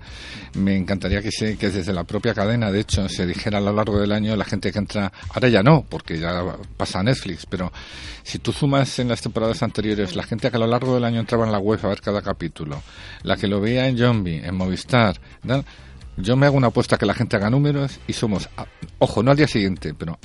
Me 0.56 0.76
encantaría 0.78 1.22
que, 1.22 1.32
se, 1.32 1.58
que 1.58 1.70
desde 1.70 1.92
la 1.94 2.04
propia 2.04 2.34
cadena, 2.34 2.72
de 2.72 2.80
hecho, 2.82 3.10
se 3.10 3.26
dijera 3.26 3.58
a 3.58 3.62
lo 3.62 3.74
largo 3.74 4.00
del 4.00 4.12
año 4.12 4.36
la 4.36 4.46
gente 4.46 4.72
que 4.72 4.80
entra, 4.80 5.12
ahora 5.30 5.50
ya 5.50 5.64
no, 5.64 5.86
porque 5.88 6.20
ya 6.20 6.44
pasa 6.78 7.00
a 7.00 7.04
Netflix, 7.04 7.46
pero 7.46 7.72
si 8.24 8.40
tú 8.40 8.52
sumas 8.52 8.98
en 9.00 9.08
las 9.10 9.22
temporadas 9.22 9.55
anteriores 9.64 10.16
la 10.16 10.24
gente 10.24 10.50
que 10.50 10.56
a 10.58 10.60
lo 10.60 10.68
largo 10.68 10.94
del 10.96 11.04
año 11.06 11.20
entraba 11.20 11.46
en 11.46 11.52
la 11.52 11.60
web 11.60 11.80
a 11.84 11.88
ver 11.90 12.02
cada 12.02 12.22
capítulo, 12.22 12.82
la 13.24 13.38
que 13.38 13.48
lo 13.48 13.60
veía 13.62 13.88
en 13.88 13.98
Zombie, 13.98 14.46
en 14.46 14.56
Movistar, 14.56 15.20
yo 16.18 16.36
me 16.38 16.46
hago 16.46 16.56
una 16.58 16.68
apuesta 16.68 16.98
que 16.98 17.06
la 17.06 17.14
gente 17.14 17.36
haga 17.36 17.50
números 17.50 18.00
y 18.08 18.14
somos, 18.14 18.50
a- 18.58 18.66
ojo, 19.00 19.22
no 19.24 19.32
al 19.32 19.38
día 19.38 19.48
siguiente, 19.48 19.94
pero 19.94 20.18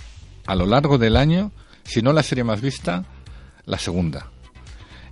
a 0.46 0.54
lo 0.54 0.66
largo 0.66 0.98
del 0.98 1.16
año, 1.16 1.50
si 1.84 2.02
no 2.02 2.12
la 2.12 2.22
serie 2.22 2.44
más 2.44 2.60
vista, 2.60 3.04
la 3.66 3.78
segunda. 3.78 4.30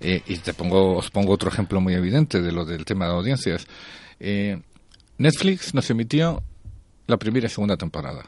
Eh, 0.00 0.22
y 0.26 0.36
te 0.36 0.54
pongo, 0.54 0.96
os 0.96 1.10
pongo 1.10 1.32
otro 1.32 1.48
ejemplo 1.50 1.80
muy 1.80 1.94
evidente 1.94 2.40
de 2.40 2.52
lo 2.52 2.64
del 2.64 2.84
tema 2.84 3.06
de 3.06 3.12
audiencias. 3.14 3.66
Eh, 4.20 4.60
Netflix 5.18 5.74
nos 5.74 5.90
emitió 5.90 6.42
la 7.08 7.16
primera 7.16 7.46
y 7.46 7.50
segunda 7.50 7.76
temporada. 7.76 8.24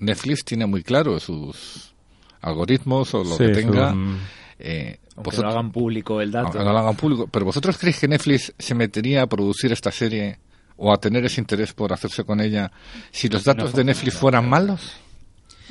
Netflix 0.00 0.44
tiene 0.44 0.66
muy 0.66 0.82
claro 0.82 1.18
sus 1.18 1.94
algoritmos 2.42 3.14
o 3.14 3.24
lo 3.24 3.36
Sí, 3.36 3.46
que 3.46 3.52
tenga. 3.52 3.92
su- 3.92 4.16
eh, 4.58 4.98
Aunque 5.18 5.30
vosotros- 5.30 5.52
lo 5.52 5.58
hagan 5.58 5.72
público 5.72 6.20
el 6.20 6.30
dato. 6.30 6.58
no 6.62 6.72
lo 6.72 6.78
hagan 6.78 6.94
público. 6.96 7.26
Pero 7.30 7.44
vosotros 7.44 7.76
creéis 7.76 7.98
que 7.98 8.08
Netflix 8.08 8.54
se 8.58 8.74
metería 8.74 9.22
a 9.22 9.26
producir 9.26 9.72
esta 9.72 9.90
serie 9.90 10.38
o 10.76 10.92
a 10.92 10.96
tener 10.98 11.24
ese 11.24 11.40
interés 11.40 11.72
por 11.72 11.92
hacerse 11.92 12.24
con 12.24 12.40
ella 12.40 12.70
si 13.10 13.28
los 13.28 13.42
datos 13.44 13.72
de 13.72 13.82
Netflix 13.84 14.14
fueran 14.16 14.48
malos? 14.48 14.92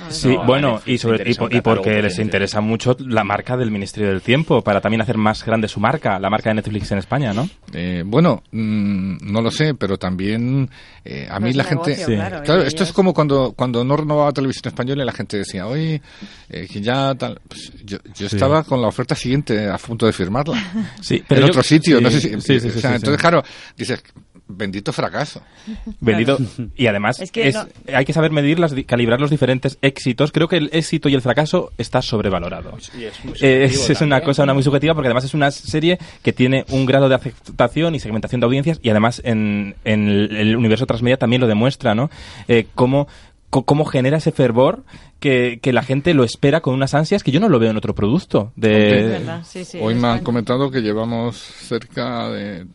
Sí, 0.10 0.36
No, 0.36 0.46
bueno, 0.46 0.82
y, 0.86 0.98
sobre, 1.00 1.28
y, 1.30 1.36
y 1.58 1.62
porque 1.62 2.02
les 2.02 2.20
interesa 2.20 2.62
mucho 2.62 2.96
la 3.00 3.24
marca 3.24 3.58
del 3.58 3.72
Ministerio 3.72 4.10
del 4.10 4.22
Tiempo, 4.22 4.62
para 4.62 4.80
también 4.80 5.02
hacer 5.02 5.18
más 5.18 5.44
grande 5.44 5.68
su 5.68 5.80
marca, 5.80 6.20
la 6.20 6.30
marca 6.30 6.50
de 6.52 6.56
Netflix 6.56 6.92
en 6.92 7.00
España, 7.00 7.34
¿no? 7.34 7.50
Eh, 7.74 8.04
bueno, 8.06 8.44
mm, 8.52 9.18
no 9.32 9.42
lo 9.42 9.50
sé, 9.50 9.74
pero 9.74 9.98
también 9.98 10.70
eh, 11.04 11.28
a 11.30 11.40
mí 11.40 11.46
Pues 11.46 11.56
la 11.56 11.64
negocio, 11.64 11.96
gente... 11.96 12.16
claro, 12.16 12.44
Claro, 12.44 12.64
y 12.64 12.68
esto 12.68 12.84
es 12.84 12.94
como 12.94 13.14
cuando, 13.14 13.54
cuando 13.54 13.84
no 13.84 13.98
renovaba 13.98 14.32
televisión 14.32 14.68
española 14.68 15.02
y 15.02 15.06
la 15.06 15.14
gente 15.14 15.38
decía, 15.38 15.66
oye, 15.66 16.02
eh, 16.50 16.68
que 16.72 16.80
ya 16.82 17.16
tal... 17.16 17.40
Pues 17.48 17.72
yo, 17.84 17.98
yo 18.14 18.30
Sí. 18.30 18.36
estaba 18.36 18.64
con 18.64 18.82
la 18.82 18.88
oferta 18.90 19.16
siguiente 19.16 19.68
a 19.68 19.78
punto 19.78 20.06
de 20.06 20.14
firmarla. 20.14 20.64
Sí, 21.02 21.24
en 21.28 21.40
yo- 21.40 21.46
otro 21.48 21.64
sitio, 21.64 21.98
sí, 21.98 22.04
no 22.04 22.12
sé 22.12 22.22
si... 22.22 22.30
sí, 22.30 22.40
sí, 22.40 22.60
sí, 22.60 22.68
o 22.68 22.72
sea, 22.82 22.90
sí, 22.92 22.96
entonces, 22.98 23.14
sí. 23.16 23.18
claro, 23.22 23.44
dices, 23.76 24.04
bendito 24.48 24.94
fracaso. 24.94 25.42
Vendido. 26.00 26.38
Y 26.76 26.88
además, 26.88 27.20
Es 27.20 27.32
que 27.32 27.48
es- 27.50 27.56
no- 27.56 27.66
hay 27.94 28.06
que 28.06 28.14
saber 28.14 28.32
medir, 28.32 28.60
las, 28.60 28.74
calibrar 28.86 29.20
los 29.20 29.30
diferentes 29.30 29.78
éxitos. 29.82 30.32
Creo 30.32 30.48
que 30.48 30.58
el 30.58 30.70
éxito 30.74 31.10
y 31.10 31.14
el 31.16 31.22
fracaso 31.22 31.72
está 31.78 32.02
sobrevalorado. 32.02 32.78
Es 32.78 32.92
muy 33.24 33.34
Eh, 33.42 33.66
es, 33.66 33.74
subjetivo 33.74 33.94
es 33.94 34.02
una 34.02 34.22
cosa 34.22 34.44
una 34.44 34.54
muy 34.54 34.64
subjetiva 34.64 34.94
porque 34.94 35.08
además 35.08 35.26
es 35.26 35.34
una 35.34 35.52
serie 35.52 35.98
que 36.24 36.34
tiene 36.34 36.66
un 36.70 36.86
grado 36.86 37.10
de 37.10 37.16
aceptación 37.16 37.96
y 37.96 38.00
segmentación 38.00 38.40
de 38.42 38.46
audiencias 38.46 38.80
y 38.82 38.90
además 38.90 39.22
en, 39.26 39.76
en 39.84 40.08
el, 40.08 40.36
el 40.36 40.56
universo 40.56 40.86
transmedia 40.86 41.18
también 41.18 41.42
lo 41.42 41.48
demuestra, 41.48 41.96
¿no? 41.96 42.10
Eh, 42.48 42.68
cómo, 42.76 43.08
cómo 43.50 43.86
genera 43.86 44.18
ese 44.18 44.32
fervor 44.32 44.84
que, 45.20 45.60
que 45.62 45.74
la 45.74 45.82
gente 45.84 46.14
lo 46.14 46.24
espera 46.24 46.62
con 46.62 46.74
unas 46.74 46.94
ansias 46.94 47.24
que 47.24 47.32
yo 47.32 47.40
no 47.40 47.50
lo 47.50 47.60
veo 47.60 47.72
en 47.72 47.78
otro 47.78 47.96
producto. 47.96 48.52
Es 48.56 48.62
De, 48.62 49.02
verdad, 49.04 49.44
sí, 49.46 49.66
sí, 49.66 49.80
Hoy 49.82 49.96
me 49.96 50.08
han 50.08 50.24
comentado 50.24 50.70
que 50.70 50.82
llevamos 50.82 51.38
cerca 51.38 52.30
de 52.30 52.68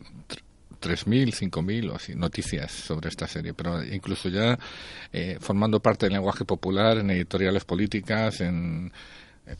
3.000, 0.82 1.32
5.000 1.50 1.90
o 1.90 1.96
así 1.96 2.14
noticias 2.14 2.72
sobre 2.72 3.08
esta 3.08 3.26
serie, 3.28 3.54
pero 3.54 3.82
incluso 3.82 4.28
ya 4.28 4.58
eh, 5.12 5.38
formando 5.40 5.80
parte 5.80 6.06
del 6.06 6.14
lenguaje 6.14 6.44
popular 6.44 6.98
en 6.98 7.10
editoriales 7.10 7.64
políticas, 7.64 8.40
en 8.40 8.92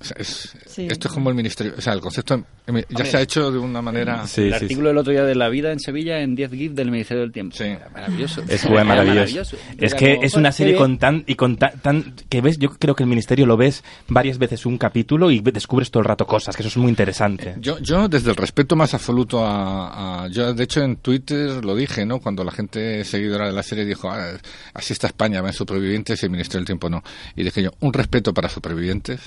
O 0.00 0.04
sea, 0.04 0.16
es- 0.18 0.56
Sí. 0.66 0.86
Esto 0.90 1.08
es 1.08 1.14
como 1.14 1.28
el 1.28 1.34
ministerio, 1.34 1.74
o 1.76 1.80
sea, 1.80 1.92
el 1.92 2.00
concepto 2.00 2.34
em, 2.66 2.82
ya 2.88 3.04
se 3.04 3.16
ha 3.16 3.20
hecho 3.20 3.50
de 3.50 3.58
una 3.58 3.82
manera... 3.82 4.26
Sí, 4.26 4.42
el 4.42 4.52
sí, 4.52 4.58
sí. 4.58 4.64
artículo 4.64 4.88
del 4.88 4.98
otro 4.98 5.12
día 5.12 5.24
de 5.24 5.34
La 5.34 5.48
Vida 5.50 5.70
en 5.72 5.80
Sevilla 5.80 6.20
en 6.20 6.34
10 6.34 6.50
GIF 6.52 6.72
del 6.72 6.90
Ministerio 6.90 7.22
del 7.22 7.32
Tiempo. 7.32 7.56
Sí. 7.56 7.64
Era 7.64 7.90
maravilloso. 7.90 8.42
Es 8.48 8.64
Era 8.64 8.84
maravilloso. 8.84 9.56
Es 9.78 9.94
que 9.94 10.14
como, 10.14 10.22
es 10.24 10.34
una 10.34 10.48
"Joder, 10.50 10.52
serie 10.54 10.76
con 10.76 10.86
bien". 10.92 10.98
tan 10.98 11.24
y 11.26 11.34
con 11.34 11.56
tan, 11.58 11.78
tan- 11.80 12.14
que 12.30 12.40
ves, 12.40 12.58
yo 12.58 12.70
creo 12.70 12.94
que 12.94 13.02
el 13.02 13.08
ministerio 13.08 13.44
lo 13.44 13.56
ves 13.56 13.82
varias 14.08 14.38
veces 14.38 14.64
un 14.64 14.78
capítulo 14.78 15.30
y 15.30 15.40
descubres 15.40 15.90
todo 15.90 16.00
el 16.00 16.06
rato 16.08 16.26
cosas, 16.26 16.56
que 16.56 16.62
eso 16.62 16.68
es 16.70 16.76
muy 16.76 16.88
interesante. 16.88 17.56
Yo, 17.58 17.78
yo 17.80 18.08
desde 18.08 18.30
el 18.30 18.36
respeto 18.36 18.76
más 18.76 18.94
absoluto 18.94 19.44
a, 19.44 20.24
a- 20.24 20.28
Yo, 20.28 20.54
de 20.54 20.62
hecho, 20.64 20.80
en 20.82 20.96
Twitter 20.96 21.62
lo 21.64 21.74
dije, 21.74 22.06
¿no? 22.06 22.20
Cuando 22.20 22.44
la 22.44 22.52
gente 22.52 23.04
seguidora 23.04 23.46
de 23.46 23.52
la 23.52 23.62
serie 23.64 23.84
dijo, 23.84 24.08
"Ah, 24.10 24.32
así 24.72 24.92
está 24.94 25.08
España, 25.08 25.42
ven 25.42 25.52
supervivientes 25.52 26.22
y 26.22 26.26
el 26.26 26.30
Ministerio 26.30 26.60
del 26.60 26.66
Tiempo 26.66 26.88
no. 26.88 27.02
Y 27.36 27.42
dije 27.42 27.62
yo, 27.64 27.72
un 27.80 27.92
respeto 27.92 28.32
para 28.32 28.48
supervivientes, 28.48 29.20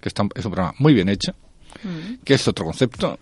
que 0.00 0.08
está, 0.08 0.24
es 0.34 0.44
un 0.44 0.52
programa 0.52 0.74
muy 0.78 0.94
bien 0.94 1.08
hecho, 1.08 1.34
que 2.24 2.34
es 2.34 2.48
otro 2.48 2.64
concepto, 2.64 3.18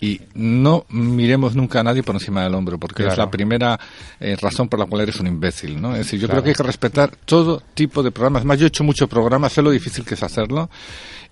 y 0.00 0.20
no 0.34 0.84
miremos 0.90 1.54
nunca 1.54 1.80
a 1.80 1.82
nadie 1.82 2.02
por 2.02 2.14
encima 2.16 2.42
del 2.42 2.54
hombro, 2.54 2.78
porque 2.78 3.06
es 3.06 3.16
la 3.16 3.30
primera 3.30 3.78
eh, 4.20 4.36
razón 4.40 4.68
por 4.68 4.78
la 4.78 4.86
cual 4.86 5.02
eres 5.02 5.18
un 5.20 5.26
imbécil, 5.28 5.80
¿no? 5.80 5.92
Es 5.92 5.98
decir, 5.98 6.20
yo 6.20 6.26
Claro. 6.26 6.42
creo 6.42 6.44
que 6.44 6.50
hay 6.50 6.54
que 6.56 6.62
respetar 6.62 7.16
todo 7.24 7.62
tipo 7.74 8.02
de 8.02 8.10
programas. 8.10 8.44
Más, 8.44 8.58
yo 8.58 8.66
he 8.66 8.68
hecho 8.68 8.84
muchos 8.84 9.08
programas, 9.08 9.52
sé 9.52 9.62
lo 9.62 9.70
difícil 9.70 10.04
que 10.04 10.14
es 10.14 10.22
hacerlo. 10.22 10.68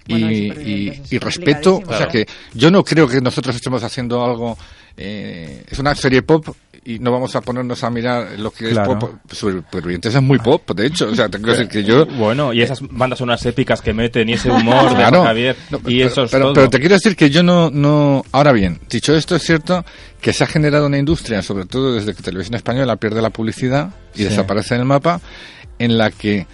Y, 0.06 0.48
Bueno, 0.48 0.62
y, 0.62 1.02
y 1.10 1.16
es 1.16 1.22
respeto, 1.22 1.80
o 1.86 1.96
sea 1.96 2.08
que 2.08 2.26
yo 2.54 2.70
no 2.70 2.82
creo 2.82 3.06
que 3.06 3.20
nosotros 3.20 3.54
estemos 3.56 3.82
haciendo 3.82 4.24
algo. 4.24 4.56
eh, 4.96 5.64
es 5.68 5.78
una 5.78 5.94
serie 5.94 6.22
pop 6.22 6.46
y 6.84 6.98
no 6.98 7.12
vamos 7.12 7.34
a 7.36 7.40
ponernos 7.40 7.84
a 7.84 7.90
mirar 7.90 8.38
lo 8.38 8.50
que 8.50 8.70
Claro. 8.70 8.92
es 8.92 8.98
pop. 8.98 9.14
Supervivientes 9.30 10.14
es 10.14 10.22
muy 10.22 10.38
pop, 10.38 10.68
de 10.72 10.86
hecho. 10.86 11.08
O 11.08 11.14
sea, 11.14 11.28
tengo 11.28 11.46
que 11.46 11.52
decir 11.52 11.68
que 11.68 11.84
yo. 11.84 12.06
Bueno, 12.18 12.52
y 12.52 12.62
esas 12.62 12.80
bandas 12.90 13.18
sonoras 13.20 13.44
épicas 13.46 13.80
que 13.80 13.92
meten 13.92 14.28
y 14.28 14.32
ese 14.34 14.50
humor 14.50 14.90
de 14.90 14.96
Claro. 14.96 15.22
Javier 15.24 15.56
No, 15.70 15.78
y 15.86 15.98
pero, 15.98 16.06
eso 16.08 16.22
es 16.24 16.30
pero, 16.30 16.44
todo. 16.46 16.54
pero 16.54 16.70
te 16.70 16.80
quiero 16.80 16.94
decir 16.96 17.14
que 17.16 17.30
yo 17.30 17.42
no, 17.42 17.70
no. 17.70 18.24
Ahora 18.32 18.52
bien, 18.52 18.80
dicho 18.90 19.14
esto, 19.14 19.36
es 19.36 19.42
cierto 19.42 19.84
que 20.20 20.32
se 20.32 20.44
ha 20.44 20.46
generado 20.46 20.86
una 20.86 20.98
industria, 20.98 21.42
sobre 21.42 21.66
todo 21.66 21.94
desde 21.94 22.14
que 22.14 22.22
Televisión 22.22 22.56
Española 22.56 22.96
pierde 22.96 23.22
la 23.22 23.30
publicidad 23.30 23.90
y 24.14 24.18
Sí. 24.18 24.24
desaparece 24.24 24.74
en 24.74 24.80
el 24.80 24.86
mapa, 24.86 25.20
en 25.78 25.96
la 25.98 26.10
que, 26.10 26.46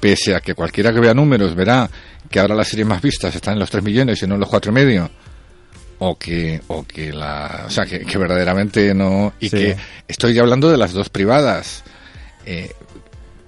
pese 0.00 0.34
a 0.34 0.40
que 0.40 0.54
cualquiera 0.54 0.92
que 0.92 1.00
vea 1.00 1.14
números 1.14 1.54
verá 1.54 1.88
que 2.30 2.40
ahora 2.40 2.54
las 2.54 2.68
series 2.68 2.86
más 2.86 3.00
vistas 3.00 3.34
están 3.34 3.54
en 3.54 3.60
los 3.60 3.70
3 3.70 3.84
millones 3.84 4.22
y 4.22 4.26
no 4.26 4.34
en 4.34 4.40
los 4.40 4.48
cuatro 4.48 4.70
y 4.72 4.74
medio, 4.74 5.08
o 5.98 6.18
que, 6.18 6.60
o 6.68 6.84
que 6.84 7.12
la, 7.12 7.64
o 7.66 7.70
sea, 7.70 7.86
que, 7.86 8.00
que 8.00 8.18
verdaderamente 8.18 8.94
no, 8.94 9.32
y 9.40 9.48
Sí. 9.48 9.56
que 9.56 9.76
estoy 10.08 10.38
hablando 10.38 10.70
de 10.70 10.76
las 10.76 10.92
dos 10.92 11.08
privadas. 11.08 11.82
Eh, 12.44 12.72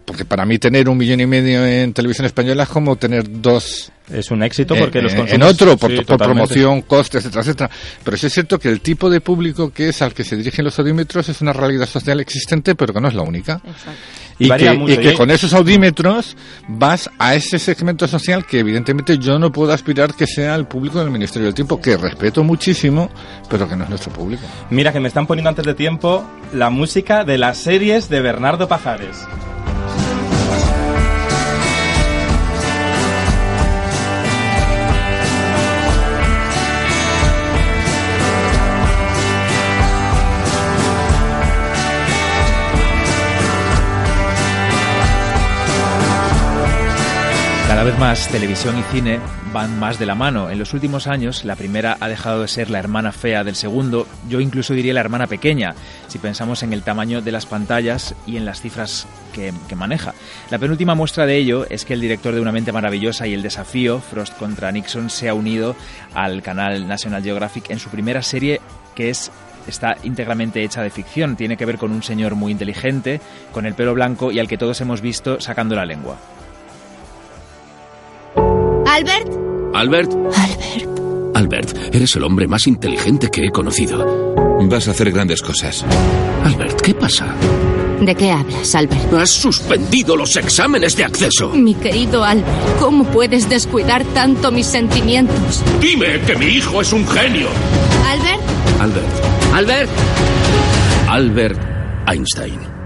porque 0.08 0.24
para 0.24 0.46
mí 0.46 0.58
tener 0.58 0.88
un 0.88 0.96
millón 0.96 1.20
y 1.20 1.26
medio 1.26 1.66
en 1.66 1.92
televisión 1.92 2.24
española 2.24 2.62
es 2.62 2.68
como 2.70 2.96
tener 2.96 3.42
dos 3.42 3.92
Es 4.10 4.30
un 4.30 4.42
éxito 4.42 4.74
eh, 4.74 4.78
porque 4.80 5.02
los 5.02 5.12
eh, 5.12 5.16
consumos... 5.16 5.34
en 5.34 5.42
otro 5.42 5.76
por, 5.76 5.90
Sí, 5.90 5.96
por 5.98 6.06
totalmente. 6.06 6.54
promoción, 6.54 6.80
costes, 6.82 7.26
etcétera, 7.26 7.42
etcétera. 7.42 7.70
Pero 8.02 8.16
sí 8.16 8.26
es 8.26 8.32
cierto 8.32 8.58
que 8.58 8.70
el 8.70 8.80
tipo 8.80 9.10
de 9.10 9.20
público 9.20 9.70
que 9.70 9.90
es 9.90 10.00
al 10.00 10.14
que 10.14 10.24
se 10.24 10.34
dirigen 10.36 10.64
los 10.64 10.78
audímetros 10.78 11.28
es 11.28 11.42
una 11.42 11.52
realidad 11.52 11.86
social 11.86 12.20
existente, 12.20 12.74
pero 12.74 12.94
que 12.94 13.00
no 13.02 13.08
es 13.08 13.14
la 13.14 13.20
única. 13.22 13.60
Exacto. 13.66 14.00
Y 14.38 14.48
que, 14.50 14.72
mucho, 14.72 14.94
y 14.94 14.96
que 14.96 15.10
¿eh? 15.10 15.14
con 15.14 15.30
esos 15.30 15.52
audímetros 15.52 16.36
vas 16.68 17.10
a 17.18 17.34
ese 17.34 17.58
segmento 17.58 18.08
social 18.08 18.46
que 18.46 18.60
evidentemente 18.60 19.18
yo 19.18 19.38
no 19.38 19.52
puedo 19.52 19.72
aspirar 19.74 20.14
que 20.14 20.26
sea 20.26 20.54
el 20.54 20.64
público 20.66 21.00
del 21.00 21.10
Ministerio 21.10 21.46
del 21.46 21.54
Tiempo, 21.54 21.80
que 21.80 21.98
respeto 21.98 22.42
muchísimo, 22.44 23.10
pero 23.50 23.68
que 23.68 23.76
no 23.76 23.84
es 23.84 23.90
nuestro 23.90 24.10
público. 24.12 24.42
Mira 24.70 24.90
que 24.90 25.00
me 25.00 25.08
están 25.08 25.26
poniendo 25.26 25.50
antes 25.50 25.66
de 25.66 25.74
tiempo 25.74 26.24
la 26.54 26.70
música 26.70 27.24
de 27.24 27.36
las 27.36 27.58
series 27.58 28.08
de 28.08 28.22
Bernardo 28.22 28.68
Pajares. 28.68 29.26
Cada 47.78 47.90
vez 47.90 48.00
más 48.00 48.26
televisión 48.26 48.76
y 48.76 48.82
cine 48.92 49.20
van 49.52 49.78
más 49.78 50.00
de 50.00 50.06
la 50.06 50.16
mano. 50.16 50.50
En 50.50 50.58
los 50.58 50.74
últimos 50.74 51.06
años, 51.06 51.44
la 51.44 51.54
primera 51.54 51.96
ha 52.00 52.08
dejado 52.08 52.42
de 52.42 52.48
ser 52.48 52.70
la 52.70 52.80
hermana 52.80 53.12
fea 53.12 53.44
del 53.44 53.54
segundo, 53.54 54.08
yo 54.28 54.40
incluso 54.40 54.74
diría 54.74 54.94
la 54.94 54.98
hermana 54.98 55.28
pequeña, 55.28 55.76
si 56.08 56.18
pensamos 56.18 56.64
en 56.64 56.72
el 56.72 56.82
tamaño 56.82 57.22
de 57.22 57.30
las 57.30 57.46
pantallas 57.46 58.16
y 58.26 58.36
en 58.36 58.46
las 58.46 58.60
cifras 58.62 59.06
que, 59.32 59.52
maneja. 59.76 60.12
La 60.50 60.58
penúltima 60.58 60.96
muestra 60.96 61.24
de 61.24 61.36
ello 61.36 61.66
es 61.70 61.84
que 61.84 61.94
el 61.94 62.00
director 62.00 62.34
de 62.34 62.40
Una 62.40 62.50
mente 62.50 62.72
maravillosa 62.72 63.28
y 63.28 63.34
El 63.34 63.42
desafío, 63.42 64.00
Frost 64.00 64.36
contra 64.36 64.72
Nixon, 64.72 65.08
se 65.08 65.28
ha 65.28 65.34
unido 65.34 65.76
al 66.14 66.42
canal 66.42 66.88
National 66.88 67.22
Geographic 67.22 67.70
en 67.70 67.78
su 67.78 67.90
primera 67.90 68.22
serie 68.22 68.60
que 68.96 69.10
es 69.10 69.30
está 69.68 69.96
íntegramente 70.02 70.64
hecha 70.64 70.82
de 70.82 70.90
ficción. 70.90 71.36
Tiene 71.36 71.56
que 71.56 71.64
ver 71.64 71.78
con 71.78 71.92
un 71.92 72.02
señor 72.02 72.34
muy 72.34 72.50
inteligente, 72.50 73.20
con 73.52 73.66
el 73.66 73.74
pelo 73.74 73.94
blanco 73.94 74.32
y 74.32 74.40
al 74.40 74.48
que 74.48 74.58
todos 74.58 74.80
hemos 74.80 75.00
visto 75.00 75.40
sacando 75.40 75.76
la 75.76 75.86
lengua. 75.86 76.18
Albert, 78.88 79.28
Albert, 79.74 80.12
Albert, 80.12 81.36
Albert, 81.36 81.94
eres 81.94 82.16
el 82.16 82.24
hombre 82.24 82.48
más 82.48 82.66
inteligente 82.66 83.28
que 83.30 83.44
he 83.44 83.50
conocido. 83.50 84.34
Vas 84.62 84.88
a 84.88 84.92
hacer 84.92 85.12
grandes 85.12 85.42
cosas. 85.42 85.84
Albert, 86.42 86.80
¿qué 86.80 86.94
pasa? 86.94 87.34
¿De 88.00 88.14
qué 88.14 88.30
hablas, 88.30 88.74
Albert? 88.74 89.12
Has 89.12 89.28
suspendido 89.28 90.16
los 90.16 90.34
exámenes 90.36 90.96
de 90.96 91.04
acceso. 91.04 91.50
Mi 91.50 91.74
querido 91.74 92.24
Albert, 92.24 92.78
¿cómo 92.80 93.04
puedes 93.04 93.46
descuidar 93.50 94.04
tanto 94.14 94.50
mis 94.50 94.66
sentimientos? 94.66 95.62
Dime 95.82 96.18
que 96.26 96.34
mi 96.36 96.46
hijo 96.46 96.80
es 96.80 96.90
un 96.90 97.06
genio. 97.06 97.48
Albert, 98.06 98.40
Albert. 98.80 99.54
Albert. 99.54 99.90
Albert 101.08 101.60
Einstein. 102.06 102.77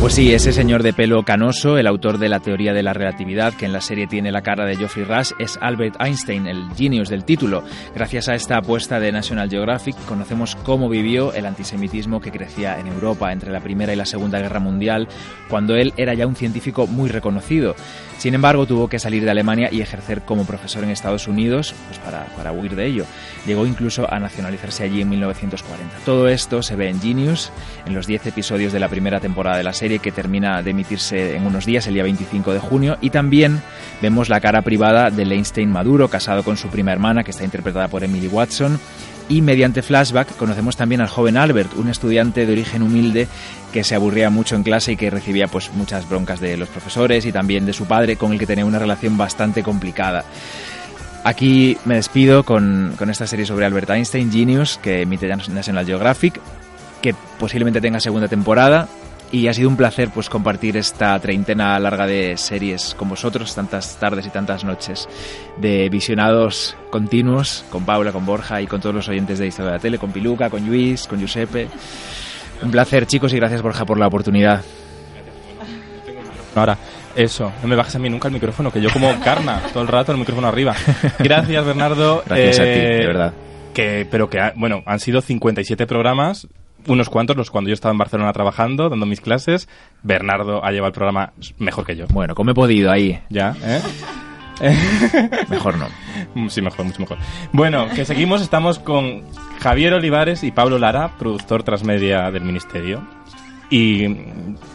Pues 0.00 0.14
sí, 0.14 0.32
ese 0.32 0.54
señor 0.54 0.82
de 0.82 0.94
pelo 0.94 1.22
canoso, 1.24 1.76
el 1.76 1.86
autor 1.86 2.16
de 2.16 2.30
la 2.30 2.40
teoría 2.40 2.72
de 2.72 2.82
la 2.82 2.94
relatividad, 2.94 3.52
que 3.52 3.66
en 3.66 3.74
la 3.74 3.82
serie 3.82 4.06
tiene 4.06 4.32
la 4.32 4.40
cara 4.40 4.64
de 4.64 4.74
Geoffrey 4.74 5.04
Rush, 5.04 5.32
es 5.38 5.58
Albert 5.60 6.00
Einstein, 6.00 6.46
el 6.46 6.70
genius 6.74 7.10
del 7.10 7.26
título. 7.26 7.62
Gracias 7.94 8.30
a 8.30 8.34
esta 8.34 8.56
apuesta 8.56 8.98
de 8.98 9.12
National 9.12 9.50
Geographic, 9.50 9.94
conocemos 10.06 10.56
cómo 10.56 10.88
vivió 10.88 11.34
el 11.34 11.44
antisemitismo 11.44 12.22
que 12.22 12.32
crecía 12.32 12.80
en 12.80 12.86
Europa 12.86 13.30
entre 13.30 13.52
la 13.52 13.60
Primera 13.60 13.92
y 13.92 13.96
la 13.96 14.06
Segunda 14.06 14.40
Guerra 14.40 14.58
Mundial, 14.58 15.06
cuando 15.50 15.76
él 15.76 15.92
era 15.98 16.14
ya 16.14 16.26
un 16.26 16.34
científico 16.34 16.86
muy 16.86 17.10
reconocido. 17.10 17.76
Sin 18.16 18.34
embargo, 18.34 18.66
tuvo 18.66 18.88
que 18.88 18.98
salir 18.98 19.24
de 19.24 19.30
Alemania 19.30 19.68
y 19.70 19.80
ejercer 19.80 20.22
como 20.22 20.46
profesor 20.46 20.84
en 20.84 20.90
Estados 20.90 21.26
Unidos 21.26 21.74
pues 21.88 21.98
para, 21.98 22.24
para 22.36 22.52
huir 22.52 22.74
de 22.74 22.86
ello. 22.86 23.04
Llegó 23.46 23.66
incluso 23.66 24.12
a 24.12 24.18
nacionalizarse 24.18 24.84
allí 24.84 25.00
en 25.00 25.08
1940. 25.08 25.96
Todo 26.04 26.28
esto 26.28 26.62
se 26.62 26.76
ve 26.76 26.88
en 26.88 27.00
Genius, 27.00 27.50
en 27.86 27.94
los 27.94 28.06
10 28.06 28.26
episodios 28.26 28.74
de 28.74 28.80
la 28.80 28.88
primera 28.88 29.20
temporada 29.20 29.56
de 29.56 29.64
la 29.64 29.72
serie 29.72 29.89
que 29.98 30.12
termina 30.12 30.62
de 30.62 30.70
emitirse 30.70 31.36
en 31.36 31.46
unos 31.46 31.66
días, 31.66 31.86
el 31.86 31.94
día 31.94 32.02
25 32.04 32.52
de 32.52 32.58
junio, 32.60 32.96
y 33.00 33.10
también 33.10 33.60
vemos 34.00 34.28
la 34.28 34.40
cara 34.40 34.62
privada 34.62 35.10
de 35.10 35.22
Einstein 35.22 35.70
Maduro, 35.70 36.08
casado 36.08 36.42
con 36.42 36.56
su 36.56 36.68
prima 36.68 36.92
hermana, 36.92 37.24
que 37.24 37.32
está 37.32 37.44
interpretada 37.44 37.88
por 37.88 38.04
Emily 38.04 38.28
Watson, 38.28 38.78
y 39.28 39.42
mediante 39.42 39.82
flashback 39.82 40.36
conocemos 40.36 40.76
también 40.76 41.00
al 41.00 41.08
joven 41.08 41.36
Albert, 41.36 41.74
un 41.76 41.88
estudiante 41.88 42.46
de 42.46 42.52
origen 42.52 42.82
humilde 42.82 43.28
que 43.72 43.84
se 43.84 43.94
aburría 43.94 44.28
mucho 44.28 44.56
en 44.56 44.64
clase 44.64 44.92
y 44.92 44.96
que 44.96 45.08
recibía 45.08 45.46
pues 45.46 45.70
muchas 45.72 46.08
broncas 46.08 46.40
de 46.40 46.56
los 46.56 46.68
profesores 46.68 47.24
y 47.24 47.32
también 47.32 47.64
de 47.64 47.72
su 47.72 47.86
padre, 47.86 48.16
con 48.16 48.32
el 48.32 48.38
que 48.38 48.46
tenía 48.46 48.64
una 48.64 48.80
relación 48.80 49.16
bastante 49.16 49.62
complicada. 49.62 50.24
Aquí 51.22 51.76
me 51.84 51.96
despido 51.96 52.44
con, 52.44 52.94
con 52.98 53.10
esta 53.10 53.26
serie 53.26 53.46
sobre 53.46 53.66
Albert 53.66 53.90
Einstein, 53.90 54.32
Genius, 54.32 54.78
que 54.82 55.02
emite 55.02 55.28
National 55.28 55.86
Geographic, 55.86 56.40
que 57.00 57.14
posiblemente 57.38 57.80
tenga 57.80 58.00
segunda 58.00 58.26
temporada. 58.26 58.88
Y 59.32 59.46
ha 59.46 59.54
sido 59.54 59.68
un 59.68 59.76
placer 59.76 60.10
pues 60.12 60.28
compartir 60.28 60.76
esta 60.76 61.16
treintena 61.20 61.78
larga 61.78 62.04
de 62.04 62.36
series 62.36 62.94
con 62.96 63.08
vosotros, 63.08 63.54
tantas 63.54 63.96
tardes 63.96 64.26
y 64.26 64.30
tantas 64.30 64.64
noches 64.64 65.08
de 65.56 65.88
visionados 65.88 66.76
continuos, 66.90 67.64
con 67.70 67.84
Paula, 67.84 68.10
con 68.10 68.26
Borja 68.26 68.60
y 68.60 68.66
con 68.66 68.80
todos 68.80 68.92
los 68.94 69.08
oyentes 69.08 69.38
de 69.38 69.46
Historia 69.46 69.70
de 69.70 69.76
la 69.76 69.80
Tele, 69.82 69.98
con 69.98 70.10
Piluca, 70.10 70.50
con 70.50 70.66
Luis, 70.66 71.06
con 71.06 71.20
Giuseppe. 71.20 71.68
Un 72.62 72.72
placer, 72.72 73.06
chicos, 73.06 73.32
y 73.32 73.36
gracias, 73.36 73.62
Borja, 73.62 73.84
por 73.86 73.98
la 73.98 74.08
oportunidad. 74.08 74.62
Ahora, 76.56 76.76
eso, 77.14 77.52
no 77.62 77.68
me 77.68 77.76
bajes 77.76 77.94
a 77.94 77.98
mí 78.00 78.10
nunca 78.10 78.26
el 78.26 78.34
micrófono, 78.34 78.72
que 78.72 78.80
yo 78.80 78.90
como 78.92 79.16
carna 79.20 79.60
todo 79.72 79.82
el 79.84 79.88
rato 79.88 80.10
el 80.10 80.18
micrófono 80.18 80.48
arriba. 80.48 80.74
Gracias, 81.20 81.64
Bernardo. 81.64 82.24
Gracias 82.26 82.58
a 82.58 82.62
ti, 82.64 82.68
Eh, 82.68 82.96
de 83.00 83.06
verdad. 83.06 83.32
Que, 83.72 84.06
pero 84.10 84.28
que, 84.28 84.40
ha- 84.40 84.52
bueno, 84.56 84.82
han 84.86 84.98
sido 84.98 85.20
57 85.20 85.86
programas, 85.86 86.48
unos 86.86 87.08
cuantos, 87.08 87.36
los 87.36 87.50
cuando 87.50 87.68
yo 87.68 87.74
estaba 87.74 87.92
en 87.92 87.98
Barcelona 87.98 88.32
trabajando, 88.32 88.88
dando 88.88 89.06
mis 89.06 89.20
clases. 89.20 89.68
Bernardo 90.02 90.64
ha 90.64 90.70
llevado 90.70 90.88
el 90.88 90.94
programa 90.94 91.32
mejor 91.58 91.84
que 91.86 91.96
yo. 91.96 92.06
Bueno, 92.08 92.34
como 92.34 92.50
he 92.50 92.54
podido 92.54 92.90
ahí. 92.90 93.20
Ya, 93.30 93.54
¿eh? 93.62 93.80
Mejor 95.48 95.78
no. 95.78 95.86
Mm, 96.34 96.48
Sí, 96.48 96.60
mejor, 96.60 96.84
mucho 96.84 97.00
mejor. 97.00 97.18
Bueno, 97.52 97.88
que 97.94 98.04
seguimos, 98.04 98.42
estamos 98.42 98.78
con 98.78 99.22
Javier 99.60 99.94
Olivares 99.94 100.42
y 100.44 100.50
Pablo 100.50 100.78
Lara, 100.78 101.16
productor 101.18 101.62
transmedia 101.62 102.30
del 102.30 102.44
Ministerio. 102.44 103.02
Y 103.70 104.06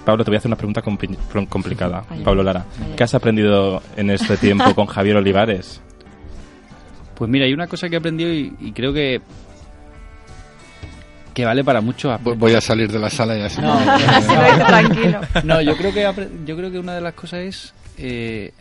Pablo, 0.05 0.23
te 0.23 0.31
voy 0.31 0.35
a 0.35 0.39
hacer 0.39 0.49
una 0.49 0.55
pregunta 0.55 0.81
compli- 0.81 1.17
pr- 1.31 1.47
complicada. 1.49 2.03
Pablo 2.23 2.41
Lara. 2.43 2.65
¿qué 2.95 3.03
has 3.03 3.13
aprendido 3.13 3.83
en 3.97 4.09
este 4.09 4.37
tiempo 4.37 4.73
con 4.73 4.85
Javier 4.87 5.17
Olivares? 5.17 5.81
Pues 7.15 7.29
mira, 7.29 7.45
hay 7.45 7.53
una 7.53 7.67
cosa 7.67 7.87
que 7.89 7.95
he 7.95 7.99
aprendido 7.99 8.33
y, 8.33 8.53
y 8.59 8.71
creo 8.71 8.91
que 8.93 9.21
que 11.35 11.45
vale 11.45 11.63
para 11.63 11.79
aspectos. 11.79 12.37
Voy 12.39 12.53
a 12.53 12.61
salir 12.61 12.89
de 12.89 12.97
la 12.97 13.09
sala 13.09 13.37
y 13.37 13.41
así. 13.41 13.61
No, 13.61 13.77
tranquilo. 14.67 15.19
No, 15.43 15.61
yo 15.61 15.75
creo 15.75 15.93
que 15.93 16.01
yo 16.45 16.55
creo 16.55 16.71
que 16.71 16.79
una 16.79 16.95
de 16.95 17.01
las 17.01 17.13
cosas 17.13 17.41
es 17.41 17.73
eh, 17.97 18.53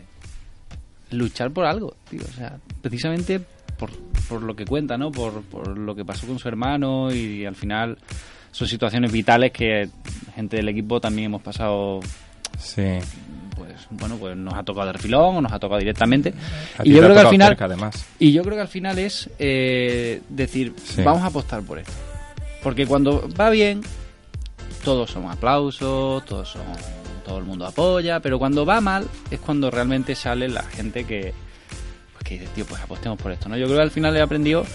luchar 1.09 1.51
por 1.51 1.65
algo, 1.65 1.95
tío. 2.09 2.21
O 2.21 2.33
sea, 2.33 2.57
precisamente 2.81 3.39
por, 3.77 3.91
por 4.27 4.43
lo 4.43 4.55
que 4.55 4.65
cuenta, 4.65 4.97
¿no? 4.97 5.09
Por, 5.09 5.41
por 5.43 5.77
lo 5.77 5.95
que 5.95 6.03
pasó 6.03 6.27
con 6.27 6.37
su 6.37 6.49
hermano 6.49 7.13
y, 7.13 7.45
al 7.45 7.55
final 7.55 7.97
son 8.51 8.67
situaciones 8.67 9.11
vitales 9.11 9.51
que 9.51 9.89
gente 10.35 10.57
del 10.57 10.67
equipo 10.67 10.99
también 10.99 11.27
hemos 11.27 11.41
pasado. 11.41 12.01
Sí. 12.59 12.99
Pues 13.55 13.87
bueno, 13.89 14.17
pues 14.17 14.35
nos 14.35 14.53
ha 14.53 14.63
tocado 14.63 14.87
de 14.87 14.93
refilón 14.93 15.37
o 15.37 15.41
nos 15.41 15.51
ha 15.53 15.59
tocado 15.59 15.79
directamente. 15.79 16.33
Y 16.83 16.91
yo 16.91 17.01
creo 17.01 17.13
que 17.13 17.21
al 17.21 17.29
final 17.29 17.47
cerca, 17.49 17.65
además. 17.65 18.05
y 18.19 18.33
yo 18.33 18.43
creo 18.43 18.55
que 18.55 18.61
al 18.61 18.67
final 18.67 18.99
es 18.99 19.29
eh, 19.39 20.21
decir, 20.27 20.73
Sí. 20.83 21.03
vamos 21.03 21.23
a 21.23 21.27
apostar 21.27 21.61
por 21.63 21.79
esto. 21.79 21.93
Porque 22.65 22.87
cuando 22.87 23.29
va 23.39 23.51
bien, 23.51 23.81
todos 24.83 25.11
son 25.11 25.29
aplausos, 25.29 26.25
todos 26.25 26.49
son, 26.49 26.63
todo 27.23 27.37
el 27.37 27.43
mundo 27.43 27.67
apoya, 27.67 28.19
pero 28.21 28.39
cuando 28.39 28.65
va 28.65 28.81
mal 28.81 29.05
es 29.29 29.39
cuando 29.39 29.69
realmente 29.69 30.15
sale 30.15 30.49
la 30.49 30.63
gente 30.63 31.03
que, 31.03 31.31
pues 32.13 32.23
que 32.23 32.39
dice, 32.39 32.47
tío, 32.55 32.65
pues 32.65 32.81
apostemos 32.81 33.19
por 33.21 33.31
esto, 33.31 33.47
¿no? 33.49 33.55
Yo 33.55 33.65
creo 33.65 33.77
que 33.77 33.83
al 33.83 33.91
final 33.91 34.17
he 34.17 34.21
aprendido, 34.21 34.65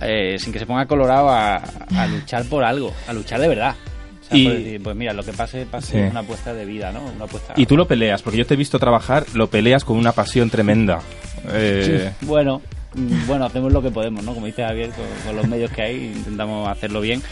eh, 0.00 0.36
sin 0.38 0.52
que 0.52 0.60
se 0.60 0.66
ponga 0.66 0.86
colorado, 0.86 1.30
a, 1.30 1.56
a 1.56 2.06
luchar 2.06 2.44
por 2.44 2.62
algo, 2.62 2.94
a 3.08 3.12
luchar 3.12 3.40
de 3.40 3.48
verdad. 3.48 3.74
O 4.20 4.24
sea, 4.24 4.36
Y- 4.38 4.44
por 4.44 4.52
decir, 4.54 4.80
pues 4.84 4.94
mira, 4.96 5.12
lo 5.12 5.24
que 5.24 5.32
pase, 5.32 5.66
pase 5.66 5.90
Sí. 5.94 5.98
es 5.98 6.10
una 6.12 6.20
apuesta 6.20 6.54
de 6.54 6.64
vida, 6.64 6.92
¿no? 6.92 7.02
Una 7.16 7.24
apuesta... 7.24 7.54
Y 7.56 7.66
tú 7.66 7.76
lo 7.76 7.88
peleas, 7.88 8.22
porque 8.22 8.38
yo 8.38 8.46
te 8.46 8.54
he 8.54 8.56
visto 8.56 8.78
trabajar, 8.78 9.26
lo 9.34 9.48
peleas 9.48 9.84
con 9.84 9.96
una 9.96 10.12
pasión 10.12 10.48
tremenda. 10.48 11.00
Eh, 11.48 12.12
Sí, 12.20 12.26
Bueno, 12.26 12.58
mm, 12.58 12.81
bueno, 13.26 13.44
hacemos 13.44 13.72
lo 13.72 13.82
que 13.82 13.90
podemos, 13.90 14.24
¿no? 14.24 14.34
Como 14.34 14.46
dice 14.46 14.64
Javier, 14.64 14.90
con, 14.90 15.04
con 15.26 15.36
los 15.36 15.48
medios 15.48 15.70
que 15.70 15.82
hay, 15.82 16.12
intentamos 16.16 16.68
hacerlo 16.68 17.00
bien. 17.00 17.22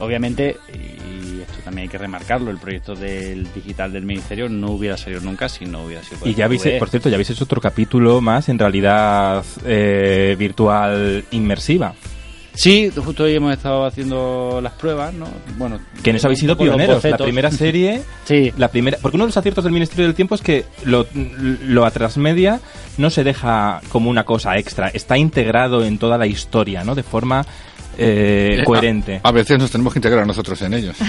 Obviamente, 0.00 0.56
y 0.72 1.40
esto 1.40 1.54
también 1.64 1.84
hay 1.84 1.88
que 1.88 1.98
remarcarlo, 1.98 2.50
el 2.50 2.58
proyecto 2.58 2.96
del 2.96 3.46
digital 3.54 3.92
del 3.92 4.04
ministerio 4.04 4.48
no 4.48 4.72
hubiera 4.72 4.96
salido 4.96 5.20
nunca 5.20 5.48
si 5.48 5.66
no 5.66 5.84
hubiera 5.84 6.02
sido 6.02 6.18
por 6.18 6.28
Y 6.28 6.34
ya 6.34 6.46
habéis, 6.46 6.62
TV. 6.62 6.78
por 6.80 6.88
cierto, 6.88 7.08
ya 7.08 7.14
habéis 7.14 7.30
hecho 7.30 7.44
otro 7.44 7.60
capítulo 7.60 8.20
más 8.20 8.48
en 8.48 8.58
realidad 8.58 9.44
eh, 9.64 10.34
virtual 10.36 11.24
inmersiva. 11.30 11.94
Sí, 12.54 12.90
justo 12.94 13.24
hoy 13.24 13.34
hemos 13.34 13.52
estado 13.52 13.84
haciendo 13.84 14.60
las 14.62 14.72
pruebas, 14.74 15.12
¿no? 15.12 15.26
Bueno, 15.58 15.80
Que 16.02 16.10
eso 16.10 16.28
habéis 16.28 16.38
sido 16.40 16.56
pioneros. 16.56 17.02
La 17.04 17.16
primera 17.18 17.50
serie. 17.50 18.02
Sí. 18.24 18.52
La 18.56 18.68
primera, 18.68 18.96
porque 19.02 19.16
uno 19.16 19.24
de 19.24 19.28
los 19.28 19.36
aciertos 19.36 19.64
del 19.64 19.72
Ministerio 19.74 20.06
del 20.06 20.14
Tiempo 20.14 20.34
es 20.34 20.40
que 20.40 20.64
lo, 20.84 21.06
lo 21.14 21.84
a 21.84 21.90
transmedia 21.90 22.58
no 22.96 23.10
se 23.10 23.22
deja 23.22 23.82
como 23.90 24.08
una 24.08 24.24
cosa 24.24 24.56
extra, 24.56 24.88
está 24.88 25.18
integrado 25.18 25.84
en 25.84 25.98
toda 25.98 26.16
la 26.16 26.26
historia, 26.26 26.84
¿no? 26.84 26.94
De 26.94 27.02
forma 27.02 27.44
eh, 27.98 28.58
Eh, 28.60 28.64
coherente. 28.64 29.20
A, 29.22 29.28
a 29.28 29.32
veces 29.32 29.58
nos 29.58 29.70
tenemos 29.70 29.92
que 29.92 29.98
integrar 29.98 30.26
nosotros 30.26 30.60
en 30.62 30.74
ellos. 30.74 30.96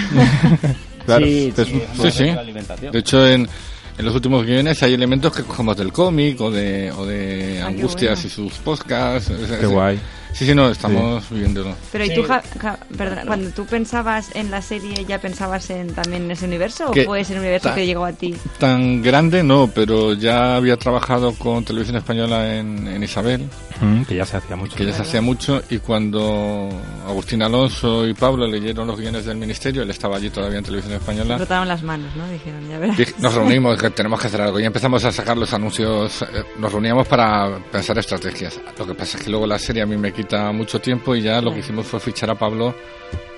Claro. 1.06 1.24
Sí, 1.24 1.52
Es- 1.56 1.68
sí, 1.68 1.82
Sí, 2.02 2.10
sí. 2.10 2.24
la 2.26 2.40
alimentación. 2.40 2.92
De 2.92 2.98
hecho, 2.98 3.26
en, 3.26 3.48
en 3.96 4.04
los 4.04 4.12
últimos 4.14 4.44
guiones 4.44 4.82
hay 4.82 4.92
elementos 4.92 5.32
que 5.34 5.42
cogemos 5.44 5.76
del 5.76 5.92
cómic 5.92 6.40
o 6.40 6.50
de, 6.50 6.90
o 6.90 7.06
de 7.06 7.60
Ah, 7.62 7.68
Angustias 7.68 8.14
bueno. 8.22 8.26
y 8.26 8.30
sus 8.30 8.52
podcasts. 8.58 9.32
Qué 9.60 9.66
guay. 9.66 9.98
Sí, 10.36 10.44
sí, 10.44 10.54
no, 10.54 10.68
estamos 10.68 11.28
viviéndolo. 11.30 11.74
Pero 11.92 12.04
¿y 12.04 12.14
tú, 12.14 12.22
Ja- 12.24 12.42
Ja- 12.60 12.78
perdona, 12.96 13.24
cuando 13.24 13.50
tú 13.50 13.64
pensabas 13.64 14.28
en 14.36 14.50
la 14.50 14.60
serie, 14.60 15.04
ya 15.06 15.18
pensabas 15.18 15.70
en 15.70 15.94
también 15.94 16.24
en 16.24 16.30
ese 16.32 16.44
universo? 16.44 16.88
¿O 16.88 16.90
Que 16.92 17.04
fue 17.04 17.20
ese 17.20 17.38
universo 17.38 17.70
ta- 17.70 17.74
que 17.74 17.86
llegó 17.86 18.04
a 18.04 18.12
ti? 18.12 18.36
Tan 18.58 19.00
grande 19.02 19.42
no, 19.42 19.70
pero 19.74 20.12
ya 20.12 20.56
había 20.56 20.76
trabajado 20.76 21.32
con 21.34 21.64
Televisión 21.64 21.96
Española 21.96 22.54
en, 22.56 22.86
en 22.86 23.02
Isabel, 23.02 23.48
Mm, 23.80 24.02
que 24.04 24.14
ya 24.14 24.24
se 24.24 24.38
hacía 24.38 24.56
mucho. 24.56 24.74
que 24.76 24.86
ya 24.86 24.92
se 24.94 25.02
hacía 25.02 25.20
mucho, 25.20 25.62
y 25.68 25.78
cuando 25.78 26.70
Agustín 27.06 27.42
Alonso 27.42 28.06
y 28.06 28.14
Pablo 28.14 28.46
leyeron 28.46 28.86
los 28.86 28.98
guiones 28.98 29.24
del 29.26 29.36
Ministerio, 29.36 29.82
él 29.82 29.90
estaba 29.90 30.16
allí 30.16 30.30
todavía 30.30 30.58
en 30.58 30.64
Televisión 30.64 30.94
Española, 30.94 31.36
Frotaron 31.36 31.68
las 31.68 31.82
manos, 31.82 32.14
¿no? 32.16 32.26
Dijeron, 32.28 32.66
ya 32.68 32.78
verás. 32.78 32.96
Nos 33.18 33.34
reunimos, 33.34 33.78
que 33.80 33.90
tenemos 33.90 34.18
que 34.20 34.26
hacer 34.28 34.40
algo. 34.40 34.58
Y 34.60 34.64
empezamos 34.64 35.04
a 35.04 35.12
sacar 35.12 35.36
los 35.36 35.52
anuncios. 35.52 36.22
eh, 36.22 36.26
Nos 36.58 36.72
reuníamos 36.72 37.06
para 37.06 37.58
pensar 37.70 37.98
estrategias. 37.98 38.58
Lo 38.78 38.86
que 38.86 38.94
pasa 38.94 39.18
es 39.18 39.24
que 39.24 39.30
luego 39.30 39.46
la 39.46 39.58
serie 39.58 39.82
a 39.82 39.86
mí 39.86 39.96
me 39.96 40.12
quita 40.12 40.25
mucho 40.52 40.80
tiempo 40.80 41.14
y 41.14 41.22
ya 41.22 41.40
lo 41.40 41.52
que 41.52 41.60
hicimos 41.60 41.86
fue 41.86 42.00
fichar 42.00 42.30
a 42.30 42.34
Pablo 42.34 42.74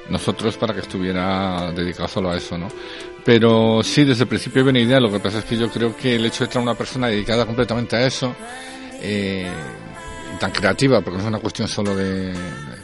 nosotros 0.08 0.56
para 0.56 0.74
que 0.74 0.80
estuviera 0.80 1.70
dedicado 1.72 2.08
solo 2.08 2.30
a 2.30 2.36
eso, 2.36 2.56
¿no? 2.56 2.68
Pero 3.24 3.82
sí, 3.82 4.04
desde 4.04 4.22
el 4.22 4.28
principio 4.28 4.62
había 4.62 4.70
una 4.70 4.80
idea. 4.80 5.00
Lo 5.00 5.12
que 5.12 5.20
pasa 5.20 5.40
es 5.40 5.44
que 5.44 5.56
yo 5.56 5.68
creo 5.70 5.94
que 5.94 6.16
el 6.16 6.24
hecho 6.24 6.44
de 6.44 6.50
traer 6.50 6.62
una 6.62 6.74
persona 6.74 7.08
dedicada 7.08 7.44
completamente 7.44 7.96
a 7.96 8.06
eso, 8.06 8.34
eh, 9.02 9.50
tan 10.40 10.50
creativa, 10.50 11.00
porque 11.02 11.18
no 11.18 11.24
es 11.24 11.28
una 11.28 11.40
cuestión 11.40 11.68
solo 11.68 11.94
de, 11.94 12.32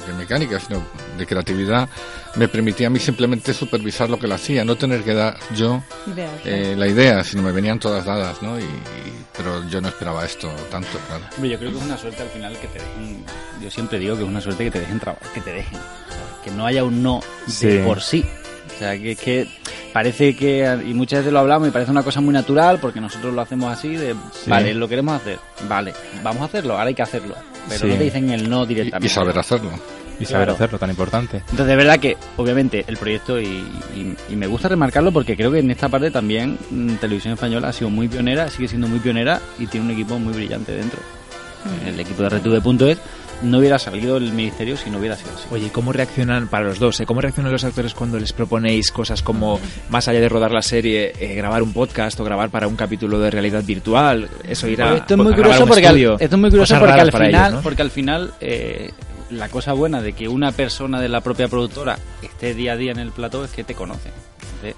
de 0.07 0.13
mecánica, 0.15 0.59
sino 0.61 0.83
de 1.19 1.27
creatividad, 1.27 1.89
me 2.37 2.49
permitía 2.49 2.87
a 2.89 2.91
mí 2.91 2.99
simplemente 2.99 3.53
supervisar 3.55 4.11
lo 4.11 4.19
que 4.19 4.27
lo 4.27 4.35
hacía, 4.35 4.65
no 4.65 4.77
tener 4.77 5.03
que 5.03 5.15
dar 5.15 5.37
yo 5.55 5.83
eh, 6.45 6.75
la 6.77 6.87
idea, 6.87 7.23
sino 7.25 7.43
me 7.43 7.53
venían 7.53 7.79
todas 7.79 8.05
dadas, 8.05 8.43
¿no? 8.43 8.59
Y, 8.59 8.63
y- 8.63 9.25
pero 9.37 9.69
yo 9.69 9.81
no 9.81 9.89
esperaba 9.89 10.25
esto 10.25 10.49
tanto, 10.71 10.97
claro. 11.09 11.25
Yo 11.43 11.59
creo 11.59 11.73
que 11.73 11.79
es 11.79 11.83
una 11.85 11.99
suerte 11.99 12.23
al 12.23 12.29
final 12.29 12.57
que 12.59 12.69
te 12.69 12.79
dejen. 12.79 13.25
Yo 13.61 13.69
siempre 13.71 13.99
digo 13.99 14.17
que 14.17 14.23
es 14.23 14.29
una 14.29 14.41
suerte 14.41 14.65
que 14.65 14.71
te 14.71 14.81
dejen 14.81 15.01
trabajar, 15.01 15.29
que 15.33 15.41
te 15.41 15.53
dejen. 15.53 15.75
O 15.77 16.13
sea, 16.13 16.43
que 16.45 16.51
no 16.53 16.65
haya 16.67 16.85
un 16.85 17.03
no 17.03 17.21
de 17.47 17.53
Sí. 17.53 17.83
por 17.85 18.01
sí. 18.01 18.25
O 18.75 18.79
sea, 18.79 18.97
que 18.97 19.11
es 19.13 19.19
que 19.21 19.49
parece 19.95 20.35
que, 20.37 20.69
y 20.87 20.93
muchas 20.93 21.21
veces 21.21 21.33
lo 21.33 21.39
hablamos 21.39 21.69
y 21.69 21.71
parece 21.71 21.91
una 21.93 22.03
cosa 22.03 22.21
muy 22.21 22.35
natural 22.35 22.79
porque 22.81 23.01
nosotros 23.01 23.33
lo 23.33 23.41
hacemos 23.41 23.73
así 23.73 23.95
de, 23.97 24.15
Sí. 24.33 24.51
vale, 24.51 24.75
lo 24.75 24.89
queremos 24.89 25.15
hacer, 25.15 25.39
vale, 25.69 25.95
vamos 26.23 26.43
a 26.43 26.47
hacerlo, 26.47 26.75
ahora 26.75 26.89
hay 26.89 26.95
que 26.95 27.03
hacerlo. 27.03 27.37
Pero 27.69 27.81
Sí. 27.81 27.87
no 27.87 27.95
te 27.95 28.05
dicen 28.05 28.29
el 28.31 28.51
no 28.51 28.67
directamente. 28.67 29.07
y 29.07 29.09
saber 29.09 29.39
hacerlo. 29.39 29.71
Y 30.19 30.25
saber 30.27 30.47
Claro. 30.49 30.53
hacerlo, 30.55 30.79
tan 30.79 30.91
importante. 30.91 31.39
Entonces, 31.39 31.67
de 31.67 31.77
verdad 31.77 31.99
que, 31.99 32.17
obviamente, 32.37 32.85
el 32.87 32.97
proyecto, 32.97 33.41
y, 33.41 33.47
y- 33.47 34.15
y 34.31 34.37
me 34.37 34.47
gusta 34.47 34.69
remarcarlo 34.69 35.11
porque 35.13 35.37
creo 35.37 35.51
que 35.51 35.59
en 35.61 35.71
esta 35.71 35.89
parte 35.89 36.11
también 36.11 36.59
mm, 36.71 36.95
Televisión 36.97 37.35
Española 37.35 37.69
ha 37.69 37.73
sido 37.73 37.89
muy 37.91 38.07
pionera, 38.09 38.49
sigue 38.51 38.69
siendo 38.69 38.87
muy 38.89 38.99
pionera 39.01 39.41
y 39.59 39.67
tiene 39.67 39.87
un 39.87 39.93
equipo 39.93 40.19
muy 40.19 40.33
brillante 40.35 40.73
dentro. 40.73 40.99
El 41.87 41.99
equipo 41.99 42.23
de 42.23 42.29
RTV.es 42.29 42.99
no 43.43 43.59
hubiera 43.59 43.79
salido 43.79 44.17
el 44.17 44.33
ministerio 44.33 44.77
si 44.77 44.91
no 44.91 44.99
hubiera 44.99 45.17
sido 45.17 45.33
así. 45.35 45.47
Oye, 45.51 45.67
¿y 45.67 45.71
cómo 45.71 45.93
reaccionan 45.93 46.49
para 46.49 46.65
los 46.65 46.79
dos? 46.79 47.01
eh? 47.01 47.07
¿Cómo 47.07 47.21
reaccionan 47.21 47.53
los 47.53 47.65
actores 47.65 47.95
cuando 47.95 48.19
les 48.19 48.33
proponéis 48.33 48.91
cosas 48.91 49.23
como, 49.23 49.61
más 49.91 50.09
allá 50.09 50.21
de 50.21 50.29
rodar 50.29 50.51
la 50.51 50.63
serie, 50.63 51.13
eh, 51.19 51.35
grabar 51.35 51.63
un 51.63 51.73
podcast 51.73 52.19
o 52.21 52.25
grabar 52.25 52.51
para 52.51 52.69
un 52.69 52.77
capítulo 52.77 53.19
de 53.19 53.31
realidad 53.31 53.63
virtual? 53.65 54.29
Eso 54.49 54.69
irá 54.69 54.89
Pues 54.89 55.01
esto 55.03 55.15
es 55.15 55.19
muy 55.19 55.33
a 55.33 55.37
grabar 55.37 55.59
curioso 55.59 55.63
un 55.63 55.69
porque 55.69 55.87
al, 55.87 56.23
esto 56.23 56.37
es 56.37 56.41
muy 56.41 56.51
curioso 56.51 56.79
porque 56.79 57.01
al 57.01 57.13
final, 57.13 57.29
ellos, 57.29 57.53
¿no? 57.53 57.61
porque 57.63 57.83
al 57.83 57.91
final 57.91 58.35
eh, 58.41 58.91
la 59.31 59.49
cosa 59.49 59.73
buena 59.73 60.01
de 60.01 60.13
que 60.13 60.29
una 60.29 60.53
persona 60.53 61.01
de 61.01 61.09
la 61.09 61.21
propia 61.21 61.49
productora 61.49 61.99
esté 62.23 62.55
día 62.55 62.73
a 62.73 62.77
día 62.77 62.93
en 62.93 62.99
el 62.99 63.13
plató 63.13 63.45
es 63.45 63.51
que 63.51 63.65
te 63.65 63.75
conoce. 63.75 64.11
Entonces, 64.43 64.77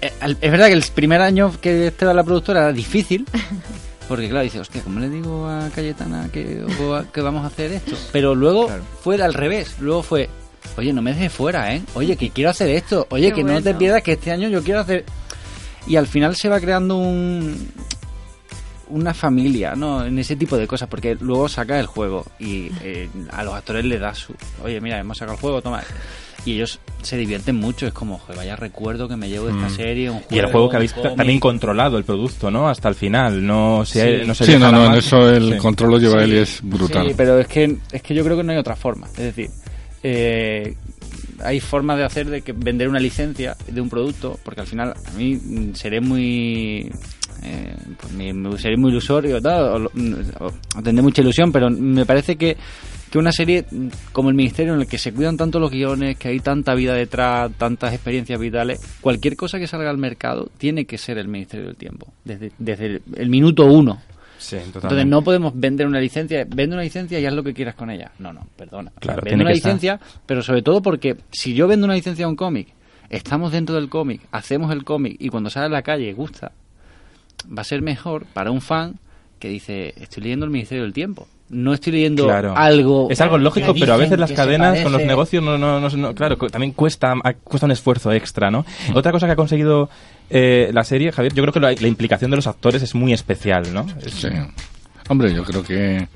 eh, 0.00 0.36
es 0.40 0.50
verdad 0.50 0.66
que 0.66 0.72
el 0.72 0.84
primer 0.94 1.20
año 1.20 1.52
que 1.60 1.88
estaba 1.88 2.14
la 2.14 2.24
productora 2.24 2.60
era 2.60 2.72
difícil. 2.72 3.26
Porque 4.08 4.28
claro, 4.28 4.44
dice, 4.44 4.60
hostia, 4.60 4.82
¿cómo 4.82 5.00
le 5.00 5.08
digo 5.08 5.48
a 5.48 5.68
Cayetana 5.74 6.28
que, 6.32 6.64
que 7.12 7.20
vamos 7.20 7.44
a 7.44 7.48
hacer 7.48 7.72
esto? 7.72 7.96
Pero 8.12 8.34
luego 8.34 8.66
Claro. 8.66 8.82
fue 9.02 9.20
al 9.22 9.34
revés. 9.34 9.76
Luego 9.80 10.02
fue, 10.02 10.28
oye, 10.76 10.92
no 10.92 11.02
me 11.02 11.12
dejes 11.12 11.32
fuera, 11.32 11.74
¿eh? 11.74 11.82
Oye, 11.94 12.16
que 12.16 12.30
quiero 12.30 12.50
hacer 12.50 12.68
esto. 12.70 13.06
Oye, 13.10 13.30
Qué 13.30 13.36
que 13.36 13.44
no 13.44 13.60
te 13.62 13.74
pierdas 13.74 14.02
que 14.02 14.12
este 14.12 14.30
año 14.30 14.48
yo 14.48 14.62
quiero 14.62 14.80
hacer... 14.80 15.04
Y 15.88 15.96
al 15.96 16.06
final 16.08 16.34
se 16.34 16.48
va 16.48 16.58
creando 16.60 16.96
un, 16.96 17.68
una 18.88 19.14
familia, 19.14 19.74
¿no? 19.76 20.04
En 20.04 20.18
ese 20.18 20.34
tipo 20.36 20.56
de 20.56 20.66
cosas, 20.66 20.88
porque 20.88 21.16
luego 21.20 21.48
saca 21.48 21.78
el 21.78 21.86
juego 21.86 22.24
y 22.40 22.70
eh, 22.82 23.08
a 23.30 23.44
los 23.44 23.54
actores 23.54 23.84
le 23.84 23.98
da 23.98 24.12
su, 24.14 24.34
oye, 24.64 24.80
mira, 24.80 24.98
hemos 24.98 25.16
sacado 25.18 25.34
el 25.36 25.40
juego, 25.40 25.62
toma. 25.62 25.82
Y 26.46 26.52
ellos 26.54 26.78
se 27.02 27.16
divierten 27.16 27.56
mucho, 27.56 27.86
es 27.88 27.92
como, 27.92 28.18
joder, 28.18 28.36
vaya 28.38 28.56
recuerdo 28.56 29.08
que 29.08 29.16
me 29.16 29.28
llevo 29.28 29.46
de 29.46 29.52
esta 29.52 29.66
Mm. 29.66 29.76
serie, 29.76 30.10
un 30.10 30.20
Y 30.30 30.38
el 30.38 30.46
juego 30.46 30.70
que 30.70 30.76
habéis 30.76 30.94
también 30.94 31.40
controlado 31.40 31.98
el 31.98 32.04
producto, 32.04 32.50
¿no? 32.50 32.68
Hasta 32.68 32.88
el 32.88 32.94
final. 32.94 33.44
No 33.44 33.84
se, 33.84 34.20
Sí. 34.20 34.26
no 34.26 34.34
se 34.34 34.46
Sí, 34.46 34.56
no, 34.56 34.70
no, 34.72 34.86
en 34.86 34.94
eso 34.94 35.28
el 35.28 35.52
Sí. 35.54 35.58
control 35.58 35.90
lo 35.90 35.98
lleva 35.98 36.18
Sí. 36.20 36.24
él 36.24 36.34
y 36.34 36.38
es 36.38 36.60
brutal. 36.62 37.08
Sí, 37.08 37.14
pero 37.16 37.38
es 37.40 37.48
que, 37.48 37.76
es 37.92 38.00
que 38.00 38.14
yo 38.14 38.24
creo 38.24 38.36
que 38.36 38.44
no 38.44 38.52
hay 38.52 38.58
otra 38.58 38.76
forma. 38.76 39.08
Es 39.08 39.16
decir, 39.34 39.50
eh, 40.04 40.74
hay 41.44 41.58
formas 41.60 41.98
de 41.98 42.04
hacer 42.04 42.26
de 42.30 42.42
que 42.42 42.52
vender 42.52 42.88
una 42.88 43.00
licencia 43.00 43.56
de 43.66 43.80
un 43.80 43.88
producto, 43.90 44.38
porque 44.44 44.60
al 44.60 44.66
final 44.68 44.94
a 45.04 45.10
mí 45.18 45.34
mm, 45.34 45.74
seré 45.74 46.00
muy. 46.00 46.90
Eh, 47.42 47.74
pues 48.00 48.12
me, 48.12 48.32
me- 48.32 48.58
seré 48.58 48.76
muy 48.76 48.90
ilusorio, 48.90 49.40
tal, 49.40 49.86
o, 49.86 49.90
mm, 49.92 50.14
o 50.76 50.82
tendré 50.82 51.02
mucha 51.02 51.22
ilusión, 51.22 51.52
pero 51.52 51.70
me 51.70 52.04
parece 52.06 52.36
que, 52.36 52.56
que 53.10 53.18
una 53.18 53.32
serie 53.32 53.64
como 54.12 54.28
el 54.30 54.34
Ministerio, 54.34 54.74
en 54.74 54.80
el 54.80 54.86
que 54.86 54.98
se 54.98 55.12
cuidan 55.12 55.36
tanto 55.36 55.58
los 55.58 55.70
guiones, 55.70 56.16
que 56.18 56.28
hay 56.28 56.40
tanta 56.40 56.74
vida 56.74 56.94
detrás, 56.94 57.52
tantas 57.58 57.92
experiencias 57.94 58.38
vitales, 58.40 58.80
cualquier 59.00 59.36
cosa 59.36 59.58
que 59.58 59.66
salga 59.66 59.90
al 59.90 59.98
mercado 59.98 60.48
tiene 60.58 60.84
que 60.84 60.98
ser 60.98 61.18
el 61.18 61.28
Ministerio 61.28 61.66
del 61.66 61.76
Tiempo, 61.76 62.08
desde, 62.24 62.52
desde 62.58 62.86
el- 62.86 63.02
el 63.16 63.28
minuto 63.30 63.66
uno. 63.66 64.00
Sí, 64.38 64.56
Entonces 64.56 65.06
no 65.06 65.22
podemos 65.22 65.52
vender 65.58 65.86
una 65.86 65.98
licencia, 65.98 66.44
vende 66.46 66.74
una 66.76 66.82
licencia 66.84 67.18
y 67.18 67.24
haz 67.24 67.32
lo 67.32 67.42
que 67.42 67.54
quieras 67.54 67.74
con 67.74 67.90
ella. 67.90 68.10
No, 68.18 68.34
no, 68.34 68.46
perdona. 68.54 68.92
Claro, 69.00 69.22
vende 69.24 69.42
una 69.42 69.50
estar. 69.52 69.72
licencia, 69.72 69.98
pero 70.26 70.42
sobre 70.42 70.60
todo 70.60 70.82
porque 70.82 71.16
si 71.32 71.54
yo 71.54 71.66
vendo 71.66 71.86
una 71.86 71.94
licencia 71.94 72.26
a 72.26 72.28
un 72.28 72.36
cómic, 72.36 72.68
estamos 73.08 73.50
dentro 73.50 73.76
del 73.76 73.88
cómic, 73.88 74.20
hacemos 74.32 74.70
el 74.72 74.84
cómic 74.84 75.16
y 75.20 75.30
cuando 75.30 75.48
sale 75.48 75.66
a 75.66 75.68
la 75.70 75.80
calle 75.82 76.12
gusta, 76.12 76.52
va 77.46 77.62
a 77.62 77.64
ser 77.64 77.82
mejor 77.82 78.24
para 78.32 78.50
un 78.50 78.60
fan 78.60 78.94
que 79.38 79.48
dice, 79.48 79.94
estoy 80.00 80.22
leyendo 80.24 80.44
el 80.46 80.50
Ministerio 80.50 80.84
del 80.84 80.92
Tiempo. 80.92 81.28
No 81.48 81.72
estoy 81.74 81.92
leyendo 81.92 82.24
Claro. 82.24 82.56
algo... 82.56 83.06
Es 83.10 83.20
algo 83.20 83.38
lógico, 83.38 83.72
pero 83.78 83.94
a 83.94 83.96
veces 83.96 84.18
las 84.18 84.32
cadenas 84.32 84.80
con 84.80 84.90
los 84.92 85.04
negocios 85.04 85.44
no, 85.44 85.56
no, 85.56 85.78
no, 85.78 85.88
no- 85.88 86.14
claro, 86.14 86.36
también 86.36 86.72
cuesta, 86.72 87.14
cuesta 87.44 87.66
un 87.66 87.72
esfuerzo 87.72 88.10
extra, 88.12 88.50
¿no? 88.50 88.64
Otra 88.94 89.12
cosa 89.12 89.26
que 89.26 89.32
ha 89.32 89.36
conseguido 89.36 89.88
eh, 90.28 90.70
la 90.72 90.82
serie, 90.82 91.12
Javier, 91.12 91.32
yo 91.34 91.42
creo 91.44 91.52
que 91.52 91.60
la, 91.60 91.72
la 91.72 91.86
implicación 91.88 92.30
de 92.32 92.36
los 92.36 92.46
actores 92.48 92.82
es 92.82 92.94
muy 92.96 93.12
especial, 93.12 93.72
¿no? 93.72 93.86
Es- 94.04 94.14
Sí. 94.14 94.28
Hombre, 95.08 95.32
yo 95.32 95.44
creo 95.44 95.62
que 95.62 96.08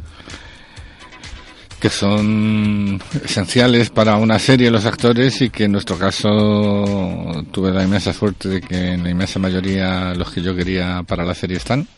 que 1.80 1.88
son 1.88 3.00
esenciales 3.24 3.90
para 3.90 4.16
una 4.16 4.38
serie 4.38 4.70
los 4.70 4.84
actores 4.84 5.40
y 5.40 5.50
que 5.50 5.64
en 5.64 5.72
nuestro 5.72 5.96
caso 5.96 7.42
tuve 7.50 7.72
la 7.72 7.82
inmensa 7.82 8.12
suerte 8.12 8.48
de 8.48 8.60
que 8.60 8.92
en 8.92 9.02
la 9.02 9.10
inmensa 9.10 9.38
mayoría 9.38 10.14
los 10.14 10.30
que 10.30 10.42
yo 10.42 10.54
quería 10.54 11.02
para 11.06 11.24
la 11.24 11.34
serie 11.34 11.56
están. 11.56 11.88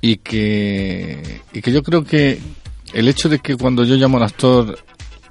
Y 0.00 0.18
que 0.18 1.40
y 1.52 1.62
que 1.62 1.72
yo 1.72 1.82
creo 1.82 2.04
que 2.04 2.40
el 2.92 3.08
hecho 3.08 3.28
de 3.28 3.40
que 3.40 3.56
cuando 3.56 3.84
yo 3.84 3.96
llamo 3.96 4.18
a 4.18 4.20
un 4.20 4.26
actor 4.26 4.78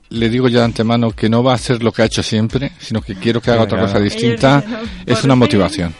le 0.09 0.29
digo 0.29 0.47
ya 0.47 0.59
de 0.59 0.65
antemano 0.65 1.11
que 1.11 1.29
no 1.29 1.43
va 1.43 1.51
a 1.51 1.55
hacer 1.55 1.83
lo 1.83 1.91
que 1.91 2.01
ha 2.01 2.05
hecho 2.05 2.23
siempre, 2.23 2.71
sino 2.79 3.01
que 3.01 3.15
quiero 3.15 3.41
que 3.41 3.51
haga 3.51 3.63
otra 3.63 3.79
cosa 3.79 3.99
distinta, 3.99 4.63
es 5.05 5.23
una 5.23 5.35
motivación. 5.35 5.93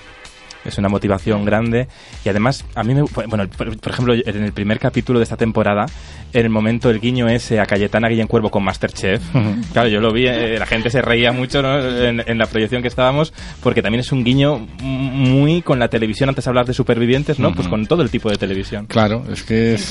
Es 0.68 0.78
una 0.78 0.90
motivación 0.90 1.46
grande. 1.46 1.88
Y 2.26 2.30
además 2.30 2.66
a 2.76 2.84
mí 2.84 2.94
me 2.94 3.02
bueno 3.04 3.48
por, 3.48 3.76
por 3.80 3.92
ejemplo 3.92 4.14
en 4.14 4.44
el 4.44 4.52
primer 4.54 4.80
capítulo 4.80 5.18
de 5.20 5.24
esta 5.24 5.38
temporada 5.38 5.86
en 6.34 6.44
el 6.44 6.50
momento 6.50 6.90
el 6.90 7.00
guiño 7.00 7.28
ese 7.30 7.60
a 7.60 7.66
Cayetana 7.66 8.10
Guillén 8.10 8.28
Cuervo 8.28 8.52
con 8.52 8.64
Masterchef 8.64 9.22
claro 9.72 9.88
yo 9.88 10.02
lo 10.02 10.12
vi 10.12 10.28
eh, 10.28 10.58
la 10.60 10.66
gente 10.66 10.90
se 10.90 11.02
reía 11.02 11.32
mucho 11.32 11.62
¿no? 11.62 11.80
en, 11.80 12.22
en 12.26 12.38
la 12.38 12.46
proyección 12.48 12.82
que 12.82 12.90
estábamos 12.90 13.34
porque 13.64 13.82
también 13.82 14.02
es 14.02 14.12
un 14.12 14.24
guiño 14.26 14.68
muy 14.82 15.62
con 15.62 15.80
la 15.80 15.88
televisión 15.88 16.30
antes 16.30 16.44
de 16.46 16.50
hablar 16.50 16.66
de 16.66 16.74
supervivientes 16.74 17.40
no 17.40 17.54
pues 17.56 17.68
con 17.70 17.86
todo 17.88 18.02
el 18.02 18.10
tipo 18.10 18.30
de 18.30 18.36
televisión. 18.38 18.86
Claro, 18.88 19.24
es 19.32 19.44
que 19.44 19.74
es, 19.76 19.90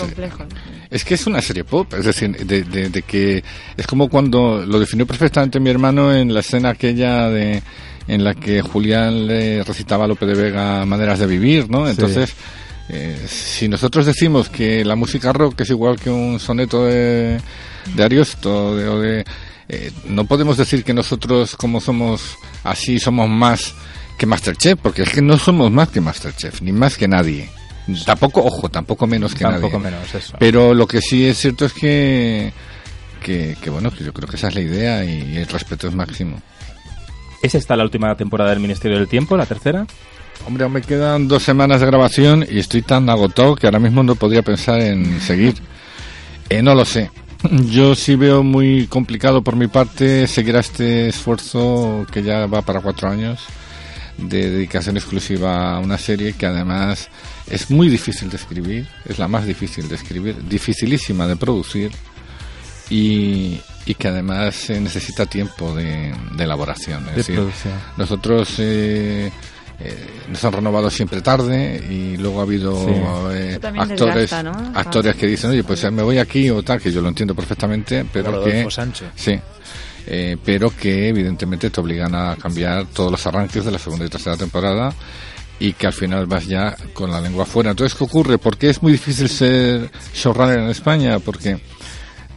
es 0.91 1.05
que 1.05 1.15
es 1.15 1.27
una 1.27 1.41
serie 1.41 1.65
pop, 1.65 1.93
es 1.95 2.05
decir, 2.05 2.37
de, 2.37 2.63
de- 2.63 2.91
de 2.91 3.03
que 3.03 3.43
es 3.77 3.87
como 3.87 4.09
cuando 4.09 4.65
lo 4.67 4.79
definió 4.79 5.07
perfectamente 5.07 5.59
mi 5.59 5.71
hermano 5.71 6.15
en 6.15 6.33
la 6.35 6.41
escena 6.41 6.71
aquella 6.71 7.29
de 7.31 7.63
en 8.09 8.25
la 8.25 8.35
que 8.35 8.63
Julián 8.63 9.27
le 9.27 9.63
recitaba 9.65 10.05
a 10.05 10.09
Lope 10.09 10.27
de 10.27 10.35
Vega 10.35 10.85
maneras 10.85 11.19
de 11.19 11.27
vivir, 11.27 11.69
¿no? 11.71 11.89
Entonces, 11.89 12.33
eh, 12.89 13.19
si 13.29 13.69
nosotros 13.69 14.07
decimos 14.07 14.49
que 14.49 14.85
la 14.85 14.95
música 14.95 15.33
rock 15.33 15.61
es 15.63 15.71
igual 15.71 15.99
que 15.99 16.11
un 16.11 16.39
soneto 16.39 16.85
de, 16.85 17.41
de 17.95 18.03
Ariosto 18.05 18.77
de- 18.77 18.89
o 18.89 19.01
de 19.01 19.25
eh, 19.69 19.91
no 20.09 20.25
podemos 20.27 20.57
decir 20.57 20.85
que 20.85 20.95
nosotros 20.95 21.57
como 21.57 21.81
somos 21.81 22.37
así 22.63 23.01
somos 23.01 23.29
más 23.29 23.75
que 24.17 24.25
Masterchef, 24.25 24.79
porque 24.81 25.03
es 25.03 25.11
que 25.11 25.21
no 25.21 25.37
somos 25.37 25.71
más 25.73 25.89
que 25.89 26.01
Masterchef, 26.01 26.63
ni 26.63 26.71
más 26.73 26.97
que 26.97 27.09
nadie. 27.09 27.51
Tampoco, 28.05 28.43
ojo, 28.45 28.69
tampoco 28.69 29.07
menos 29.07 29.35
que 29.35 29.45
Tampoco 29.45 29.79
nadie. 29.79 29.97
menos, 29.97 30.15
eso. 30.15 30.37
Pero 30.39 30.73
lo 30.75 30.87
que 30.87 31.01
sí 31.01 31.27
es 31.27 31.39
cierto 31.39 31.67
es 31.67 31.73
que, 31.73 32.53
que, 33.23 33.57
que, 33.61 33.71
bueno, 33.71 33.93
yo 34.01 34.13
creo 34.13 34.29
que 34.29 34.37
esa 34.37 34.49
es 34.49 34.55
la 34.55 34.61
idea 34.61 35.05
y 35.05 35.37
el 35.37 35.47
respeto 35.47 35.87
es 35.89 35.95
máximo. 35.95 36.41
¿Es 37.43 37.55
esta 37.55 37.77
la 37.77 37.85
última 37.85 38.15
temporada 38.17 38.51
del 38.51 38.61
Ministerio 38.61 38.99
del 38.99 39.09
Tiempo, 39.09 39.37
la 39.37 39.47
tercera? 39.47 39.87
Hombre, 40.47 40.65
aún 40.65 40.73
me 40.73 40.83
quedan 40.83 41.29
dos 41.29 41.43
semanas 41.43 41.81
de 41.81 41.87
grabación 41.87 42.47
y 42.49 42.59
estoy 42.59 42.83
tan 42.83 43.09
agotado 43.09 43.57
que 43.57 43.67
ahora 43.67 43.79
mismo 43.79 44.03
no 44.03 44.15
podría 44.15 44.43
pensar 44.43 44.81
en 44.81 45.21
seguir. 45.21 45.55
Eh, 46.49 46.63
no 46.63 46.75
lo 46.75 46.85
sé. 46.85 47.11
Yo 47.71 47.95
sí 47.95 48.17
veo 48.17 48.43
muy 48.43 48.87
complicado 48.87 49.43
por 49.43 49.57
mi 49.57 49.67
parte 49.67 50.27
seguir 50.27 50.57
a 50.57 50.61
este 50.61 51.09
esfuerzo 51.09 52.07
que 52.11 52.23
ya 52.23 52.47
va 52.47 52.63
para 52.63 52.81
cuatro 52.81 53.09
años 53.09 53.41
de 54.19 54.51
dedicación 54.51 54.97
exclusiva 54.97 55.77
a 55.77 55.81
una 55.81 55.99
serie 55.99 56.33
que 56.33 56.47
además 56.47 57.09
es 57.51 57.71
muy 57.71 57.89
difícil 57.89 58.31
de 58.31 58.37
escribir, 58.37 58.89
es 59.05 59.19
la 59.19 59.29
más 59.29 59.45
difícil 59.45 59.89
de 59.89 59.97
escribir, 59.97 60.37
dificilísima 60.49 61.27
de 61.27 61.37
producir 61.37 61.91
y, 62.89 63.59
y 63.87 63.95
que 63.95 64.09
además 64.09 64.55
se 64.55 64.81
necesita 64.81 65.27
tiempo 65.27 65.75
de, 65.75 66.13
de 66.37 66.45
elaboración. 66.45 67.01
Es 67.05 67.11
De 67.11 67.17
decir, 67.17 67.35
producción. 67.37 67.75
nosotros 67.97 68.55
eh, 68.59 69.31
eh, 69.81 70.07
nos 70.29 70.45
han 70.45 70.53
renovado 70.53 70.91
siempre 70.91 71.21
tarde 71.21 71.83
y 71.89 72.17
luego 72.17 72.41
ha 72.41 72.43
habido 72.43 72.75
Sí. 72.85 72.93
eh, 73.33 73.59
actores 73.63 74.15
desgasta, 74.15 74.43
¿no? 74.43 74.73
actores 74.79 75.15
que 75.17 75.27
dicen 75.27 75.51
oye 75.51 75.63
pues 75.65 75.85
eh, 75.85 75.91
me 75.91 76.03
voy 76.03 76.19
aquí 76.19 76.49
o 76.51 76.63
tal 76.63 76.81
que 76.81 76.91
yo 76.91 77.01
lo 77.03 77.09
entiendo 77.09 77.35
perfectamente 77.35 78.05
pero 78.11 78.43
que 78.43 78.67
sí 79.17 79.39
eh, 80.07 80.37
pero 80.45 80.71
que 80.75 81.09
evidentemente 81.09 81.69
te 81.69 81.81
obligan 81.81 82.15
a 82.15 82.37
cambiar 82.37 82.87
todos 82.87 83.11
los 83.13 83.27
arranques 83.27 83.65
de 83.65 83.71
la 83.71 83.79
segunda 83.79 84.07
y 84.07 84.09
tercera 84.09 84.37
temporada 84.37 84.93
y 85.59 85.73
que 85.75 85.87
al 85.87 85.93
final 85.93 86.27
vas 86.27 86.47
ya 86.47 86.77
con 86.93 87.11
la 87.11 87.19
lengua 87.21 87.45
afuera. 87.45 87.71
Entonces, 87.71 87.97
¿qué 87.97 88.05
ocurre? 88.05 88.37
¿Por 88.37 88.59
qué 88.59 88.69
es 88.69 88.83
muy 88.83 88.93
difícil 88.93 89.27
ser 89.29 89.91
showrunner 90.15 90.59
en 90.61 90.69
España? 90.69 91.19
Porque 91.19 91.59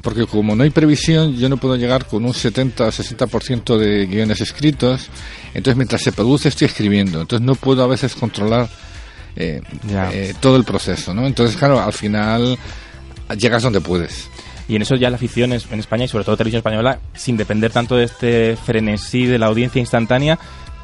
porque 0.01 0.25
como 0.25 0.55
no 0.55 0.63
hay 0.63 0.69
previsión, 0.69 1.35
yo 1.37 1.49
no 1.49 1.57
puedo 1.57 1.75
llegar 1.75 2.05
con 2.05 2.23
un 2.25 2.33
70 2.33 2.85
o 2.85 2.91
60% 2.91 3.77
de 3.77 4.05
guiones 4.05 4.39
escritos. 4.41 5.09
Entonces, 5.53 5.75
mientras 5.75 6.01
se 6.01 6.11
produce, 6.11 6.49
estoy 6.49 6.65
escribiendo. 6.67 7.21
Entonces, 7.21 7.45
no 7.45 7.55
puedo 7.55 7.83
a 7.83 7.87
veces 7.87 8.15
controlar 8.15 8.69
eh, 9.35 9.61
eh, 10.11 10.33
todo 10.39 10.55
el 10.57 10.63
proceso, 10.63 11.13
¿no? 11.13 11.25
Entonces, 11.27 11.55
claro, 11.57 11.79
al 11.81 11.93
final 11.93 12.57
llegas 13.37 13.63
donde 13.63 13.81
puedes. 13.81 14.27
Y 14.67 14.75
en 14.75 14.81
eso 14.83 14.95
ya 14.95 15.09
la 15.09 15.15
afición 15.15 15.51
es- 15.53 15.65
en 15.71 15.79
España 15.79 16.05
y 16.05 16.07
sobre 16.07 16.23
todo 16.25 16.37
televisión 16.37 16.59
española, 16.59 16.99
sin 17.15 17.37
depender 17.37 17.71
tanto 17.71 17.95
de 17.95 18.03
este 18.05 18.55
frenesí 18.55 19.25
de 19.25 19.39
la 19.39 19.47
audiencia 19.47 19.79
instantánea, 19.79 20.37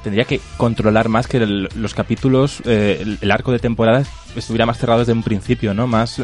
tendría 0.04 0.26
que 0.26 0.40
controlar 0.58 1.08
más 1.10 1.28
que 1.28 1.38
el- 1.38 1.70
los 1.76 1.94
capítulos, 1.94 2.62
eh, 2.66 3.00
el, 3.02 3.18
el 3.22 3.32
arco 3.32 3.52
de 3.52 3.60
temporadas 3.60 4.08
estuviera 4.36 4.66
más 4.66 4.78
cerrado 4.78 5.00
desde 5.00 5.14
un 5.14 5.24
principio, 5.24 5.74
¿no? 5.74 5.88
Más... 5.88 6.20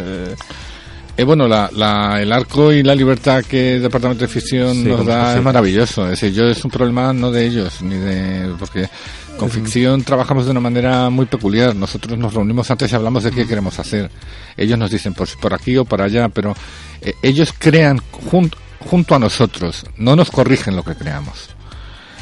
eh, 1.17 1.23
bueno, 1.23 1.47
la, 1.47 1.69
la- 1.75 2.21
el 2.21 2.31
arco 2.31 2.71
y 2.71 2.83
la 2.83 2.95
libertad 2.95 3.43
que 3.43 3.75
el 3.75 3.81
Departamento 3.81 4.23
de 4.25 4.27
Ficción 4.27 4.73
Sí, 4.75 4.83
nos 4.83 5.05
da 5.05 5.35
es 5.37 5.43
maravilloso. 5.43 6.05
Es 6.05 6.19
decir, 6.21 6.33
yo 6.33 6.45
es 6.49 6.63
un 6.65 6.71
problema 6.71 7.13
no 7.13 7.31
de 7.31 7.45
ellos, 7.45 7.81
ni 7.81 7.95
de... 7.95 8.53
porque 8.57 8.89
con 9.37 9.49
ficción 9.49 10.03
trabajamos 10.03 10.45
de 10.45 10.51
una 10.51 10.59
manera 10.59 11.09
muy 11.09 11.25
peculiar. 11.25 11.75
Nosotros 11.75 12.17
nos 12.17 12.33
reunimos 12.33 12.69
antes 12.69 12.91
y 12.91 12.95
hablamos 12.95 13.23
de 13.23 13.31
qué 13.31 13.47
queremos 13.47 13.79
hacer. 13.79 14.09
Ellos 14.57 14.77
nos 14.77 14.91
dicen 14.91 15.13
por, 15.13 15.27
por 15.39 15.53
aquí 15.53 15.77
o 15.77 15.85
por 15.85 16.01
allá, 16.01 16.29
pero 16.29 16.53
eh, 17.01 17.13
ellos 17.23 17.53
crean 17.57 17.99
jun- 18.29 18.53
junto 18.79 19.15
a 19.15 19.19
nosotros, 19.19 19.85
no 19.97 20.15
nos 20.15 20.31
corrigen 20.31 20.75
lo 20.75 20.83
que 20.83 20.95
creamos. 20.95 21.49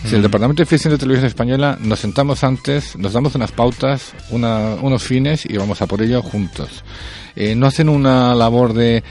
Si 0.05 0.15
el. 0.15 0.21
Departamento 0.21 0.61
de 0.61 0.65
Ficción 0.65 0.93
de 0.93 0.97
Televisión 0.97 1.27
Española 1.27 1.77
nos 1.81 1.99
sentamos 1.99 2.45
antes, 2.45 2.95
nos 2.97 3.11
damos 3.11 3.35
unas 3.35 3.51
pautas, 3.51 4.13
una- 4.29 4.75
unos 4.81 5.03
fines 5.03 5.45
y 5.45 5.57
vamos 5.57 5.81
a 5.81 5.87
por 5.87 6.01
ello 6.01 6.21
juntos. 6.21 6.83
Eh, 7.35 7.55
no 7.55 7.67
hacen 7.67 7.89
una 7.89 8.33
labor 8.35 8.73
de 8.73 9.03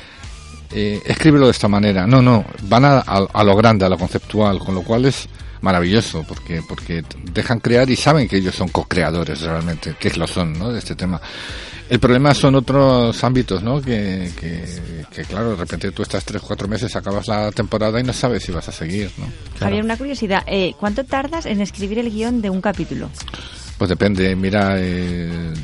eh, 0.73 1.01
escríbelo 1.07 1.47
de 1.47 1.53
esta 1.53 1.69
manera. 1.69 2.07
No, 2.07 2.21
no, 2.23 2.45
van 2.63 2.85
a, 2.85 2.99
a- 2.99 3.27
a 3.33 3.45
lo 3.45 3.57
grande, 3.57 3.85
a 3.85 3.89
lo 3.89 3.97
conceptual, 3.99 4.59
con 4.59 4.75
lo 4.75 4.83
cual 4.83 5.05
es 5.07 5.29
maravilloso 5.61 6.25
porque 6.29 6.63
porque 6.69 7.03
dejan 7.33 7.59
crear 7.59 7.91
y 7.91 7.97
saben 7.97 8.29
que 8.29 8.37
ellos 8.37 8.55
son 8.55 8.69
co-creadores 8.69 9.41
realmente, 9.41 9.97
que 9.99 10.11
lo 10.11 10.27
son, 10.27 10.53
¿no? 10.53 10.71
De 10.73 10.79
este 10.79 10.95
tema. 10.95 11.21
El 11.89 11.99
problema 12.01 12.35
son 12.35 12.55
otros 12.55 13.25
ámbitos, 13.25 13.63
¿no? 13.63 13.81
Que, 13.81 14.31
que, 14.39 14.63
que, 15.11 15.23
claro, 15.25 15.51
de 15.53 15.57
repente 15.57 15.91
tú 15.91 16.03
estás 16.03 16.23
tres, 16.25 16.43
cuatro 16.43 16.69
meses, 16.69 16.95
acabas 16.95 17.27
la 17.29 17.51
temporada 17.51 17.99
y 17.99 18.03
no 18.05 18.13
sabes 18.13 18.43
si 18.45 18.53
vas 18.53 18.69
a 18.69 18.73
seguir, 18.73 19.11
¿no? 19.17 19.25
Javier, 19.59 19.83
una 19.83 19.97
curiosidad. 19.97 20.43
eh, 20.47 20.75
¿Cuánto 20.79 21.05
tardas 21.05 21.47
en 21.47 21.63
escribir 21.63 21.99
el 21.99 22.11
guion 22.11 22.43
de 22.43 22.51
un 22.51 22.61
capítulo? 22.61 23.09
Pues 23.79 23.89
depende, 23.89 24.37
mira, 24.37 24.75
eh, 24.77 25.55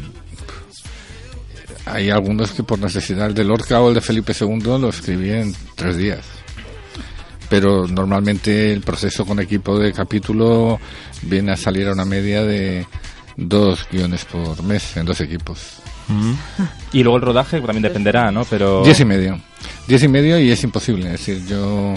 hay 1.87 2.11
algunos 2.11 2.53
que 2.53 2.63
por 2.63 2.79
necesidad, 2.79 3.27
el 3.29 3.35
de 3.35 3.45
Lorca 3.45 3.81
o 3.81 3.89
el 3.89 3.95
de 3.95 4.01
Felipe 4.01 4.33
II 4.39 4.79
lo 4.81 4.89
escribí 4.89 5.31
en 5.31 5.55
tres 5.75 5.97
días. 5.97 6.21
Pero 7.51 7.87
normalmente 7.87 8.73
el 8.73 8.81
proceso 8.81 9.25
con 9.27 9.39
equipo 9.39 9.79
de 9.79 9.93
capítulo 9.93 10.81
viene 11.23 11.53
a 11.53 11.57
salir 11.57 11.87
a 11.89 11.93
una 11.93 12.05
media 12.05 12.43
de 12.43 12.87
dos 13.37 13.87
guiones 13.93 14.25
por 14.25 14.63
mes 14.63 14.97
en 14.97 15.05
dos 15.07 15.21
equipos. 15.21 15.61
Y 16.93 17.03
luego 17.03 17.17
el 17.19 17.23
rodaje 17.23 17.61
también 17.61 17.83
dependerá, 17.83 18.31
¿no? 18.31 18.45
Pero... 18.45 18.83
Diez 18.85 19.01
y 19.01 19.05
medio. 19.05 19.41
Diez 19.87 20.03
y 20.03 20.09
medio 20.09 20.39
y 20.39 20.51
es 20.51 20.63
imposible. 20.65 21.07
Es 21.07 21.13
decir, 21.27 21.47
yo... 21.47 21.95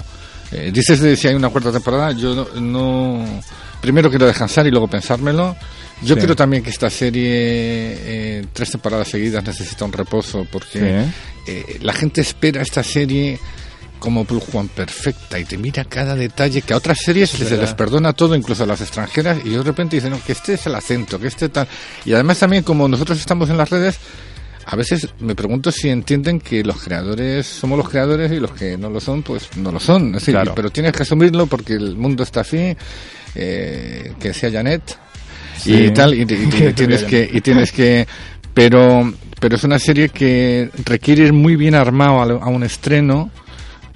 eh, 0.52 0.72
dices 0.74 1.00
de 1.02 1.16
si 1.16 1.28
hay 1.30 1.36
una 1.36 1.50
cuarta 1.50 1.72
temporada, 1.72 2.12
yo 2.12 2.36
no... 2.36 2.62
no- 2.62 3.42
primero 3.82 4.10
quiero 4.10 4.26
descansar 4.26 4.68
y 4.68 4.72
luego 4.72 4.88
pensármelo. 4.88 5.56
Yo 6.02 6.16
Sí. 6.16 6.22
creo 6.22 6.36
también 6.36 6.62
que 6.64 6.70
esta 6.70 6.90
serie, 6.90 7.24
eh, 7.32 8.46
tres 8.54 8.72
temporadas 8.72 9.08
seguidas, 9.08 9.44
necesita 9.44 9.84
un 9.86 9.94
reposo 9.94 10.46
porque 10.52 11.06
eh, 11.48 11.78
la 11.82 11.94
gente 11.94 12.22
espera 12.22 12.62
esta 12.62 12.84
serie 12.84 13.40
como 14.00 14.24
Blue 14.26 14.40
Juan 14.40 14.68
perfecta 14.68 15.40
y 15.40 15.46
te 15.46 15.58
mira 15.58 15.84
cada 15.86 16.16
detalle 16.16 16.62
que 16.62 16.72
a 16.74 16.78
otras 16.78 17.00
series 17.04 17.34
Es 17.34 17.50
se 17.50 17.58
les 17.58 17.74
perdona 17.74 18.14
todo, 18.14 18.36
incluso 18.36 18.64
a 18.64 18.68
las 18.68 18.80
extranjeras, 18.82 19.40
y 19.44 19.50
de 19.50 19.64
repente 19.64 19.96
dicen 19.96 20.12
no, 20.12 20.22
que 20.24 20.34
este 20.34 20.54
es 20.54 20.68
el 20.68 20.76
acento, 20.76 21.20
que 21.20 21.28
este 21.28 21.50
tal. 21.50 21.68
Y 22.06 22.14
además 22.14 22.38
también 22.38 22.62
como 22.62 22.88
nosotros 22.88 23.18
estamos 23.20 23.50
en 23.50 23.58
las 23.58 23.70
redes, 23.72 23.98
a 24.68 24.76
veces 24.76 25.08
me 25.20 25.34
pregunto 25.34 25.72
si 25.72 25.90
entienden 25.90 26.40
que 26.40 26.64
los 26.64 26.80
creadores 26.84 27.48
somos 27.48 27.76
los 27.80 27.90
creadores 27.90 28.32
y 28.32 28.40
los 28.40 28.52
que 28.52 28.78
no 28.78 28.92
lo 28.92 29.00
son, 29.00 29.24
pues 29.24 29.50
no 29.56 29.72
lo 29.72 29.80
son. 29.80 30.10
Es 30.10 30.22
decir, 30.22 30.34
Claro. 30.36 30.54
pero 30.54 30.70
tienes 30.70 30.92
que 30.92 31.02
asumirlo 31.02 31.48
porque 31.48 31.74
el 31.74 31.96
mundo 31.96 32.22
está 32.22 32.42
así, 32.42 32.78
eh, 33.34 34.14
que 34.20 34.34
sea 34.34 34.52
Janet 34.52 34.96
Sí. 35.60 35.74
y 35.86 35.92
tal, 35.92 36.14
y, 36.14 36.20
y- 36.22 36.24
y 36.70 36.74
tienes 36.74 37.04
que, 37.04 37.30
y 37.32 37.42
tienes 37.42 37.72
que, 37.72 38.08
pero, 38.54 39.12
pero 39.40 39.56
es 39.56 39.64
una 39.64 39.80
serie 39.80 40.10
que 40.10 40.70
requiere 40.86 41.24
ir 41.26 41.34
muy 41.34 41.56
bien 41.56 41.76
armado 41.76 42.20
a, 42.22 42.46
a 42.46 42.48
un 42.50 42.64
estreno 42.64 43.30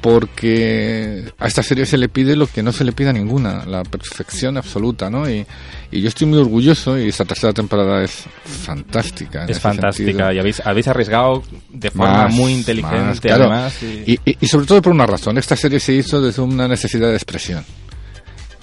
porque 0.01 1.32
a 1.38 1.47
esta 1.47 1.62
serie 1.62 1.86
se 1.86 1.95
le 1.97 2.09
pide 2.09 2.36
lo 2.36 2.47
que 2.47 2.64
no 2.64 2.72
se 2.72 2.84
le 2.84 2.91
pide 2.91 3.09
a 3.09 3.14
ninguna, 3.14 3.66
la 3.66 3.84
perfección 3.84 4.57
absoluta, 4.57 5.09
¿no? 5.12 5.30
Y, 5.30 5.45
y 5.91 6.01
yo 6.01 6.07
estoy 6.07 6.28
muy 6.28 6.39
orgulloso 6.39 6.97
y 6.99 7.09
esta 7.09 7.24
tercera 7.24 7.53
temporada 7.53 8.03
es 8.03 8.24
fantástica. 8.43 9.45
Es 9.45 9.59
fantástica 9.59 10.07
sentido. 10.12 10.32
y 10.34 10.39
habéis, 10.39 10.59
habéis 10.66 10.88
arriesgado 10.88 11.43
de 11.70 11.91
forma 11.91 12.24
Más, 12.24 12.34
muy 12.34 12.51
inteligente 12.53 12.97
más, 12.99 13.20
claro. 13.22 13.43
además. 13.45 13.76
y- 13.84 14.20
y 14.26 14.47
sobre 14.47 14.66
todo 14.66 14.82
por 14.82 14.91
una 14.93 15.05
razón. 15.05 15.38
Esta 15.38 15.55
serie 15.55 15.80
se 15.80 15.93
hizo 15.93 16.20
desde 16.20 16.41
una 16.41 16.68
necesidad 16.68 17.07
de 17.09 17.16
expresión. 17.16 17.64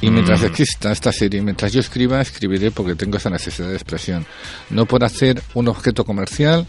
Y 0.00 0.10
mientras 0.10 0.42
Mm. 0.42 0.46
exista 0.46 0.92
esta 0.92 1.10
serie, 1.12 1.42
mientras 1.42 1.72
yo 1.72 1.80
escriba, 1.80 2.20
escribiré 2.20 2.70
porque 2.70 2.94
tengo 2.94 3.16
esa 3.16 3.30
necesidad 3.30 3.68
de 3.68 3.74
expresión. 3.74 4.24
No 4.70 4.86
por 4.86 5.02
hacer 5.04 5.42
un 5.54 5.66
objeto 5.68 6.04
comercial, 6.04 6.66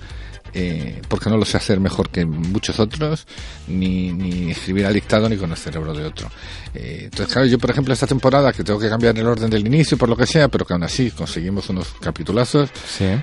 eh, 0.55 0.99
porque 1.07 1.29
no 1.29 1.37
lo 1.37 1.45
sé 1.45 1.57
hacer 1.57 1.79
mejor 1.79 2.09
que 2.09 2.25
muchos 2.25 2.79
otros, 2.79 3.27
ni, 3.67 4.11
ni 4.11 4.49
escribir 4.49 4.87
al 4.87 4.95
dictado 4.95 5.29
ni 5.29 5.37
con 5.37 5.51
el 5.51 5.57
cerebro 5.57 5.93
de 5.93 6.05
otro. 6.05 6.31
Eh, 6.73 7.01
entonces, 7.03 7.31
claro, 7.31 7.47
yo, 7.47 7.59
por 7.59 7.69
ejemplo, 7.69 7.93
esta 7.93 8.07
temporada, 8.07 8.51
que 8.51 8.63
tengo 8.63 8.79
que 8.79 8.89
cambiar 8.89 9.15
el 9.15 9.27
orden 9.27 9.47
del 9.51 9.67
inicio 9.67 9.95
por 9.95 10.09
lo 10.09 10.17
que 10.17 10.25
sea, 10.25 10.47
pero 10.47 10.65
que 10.65 10.73
aún 10.73 10.83
así 10.83 11.11
conseguimos 11.11 11.69
unos 11.69 11.89
capitulazos, 12.01 12.71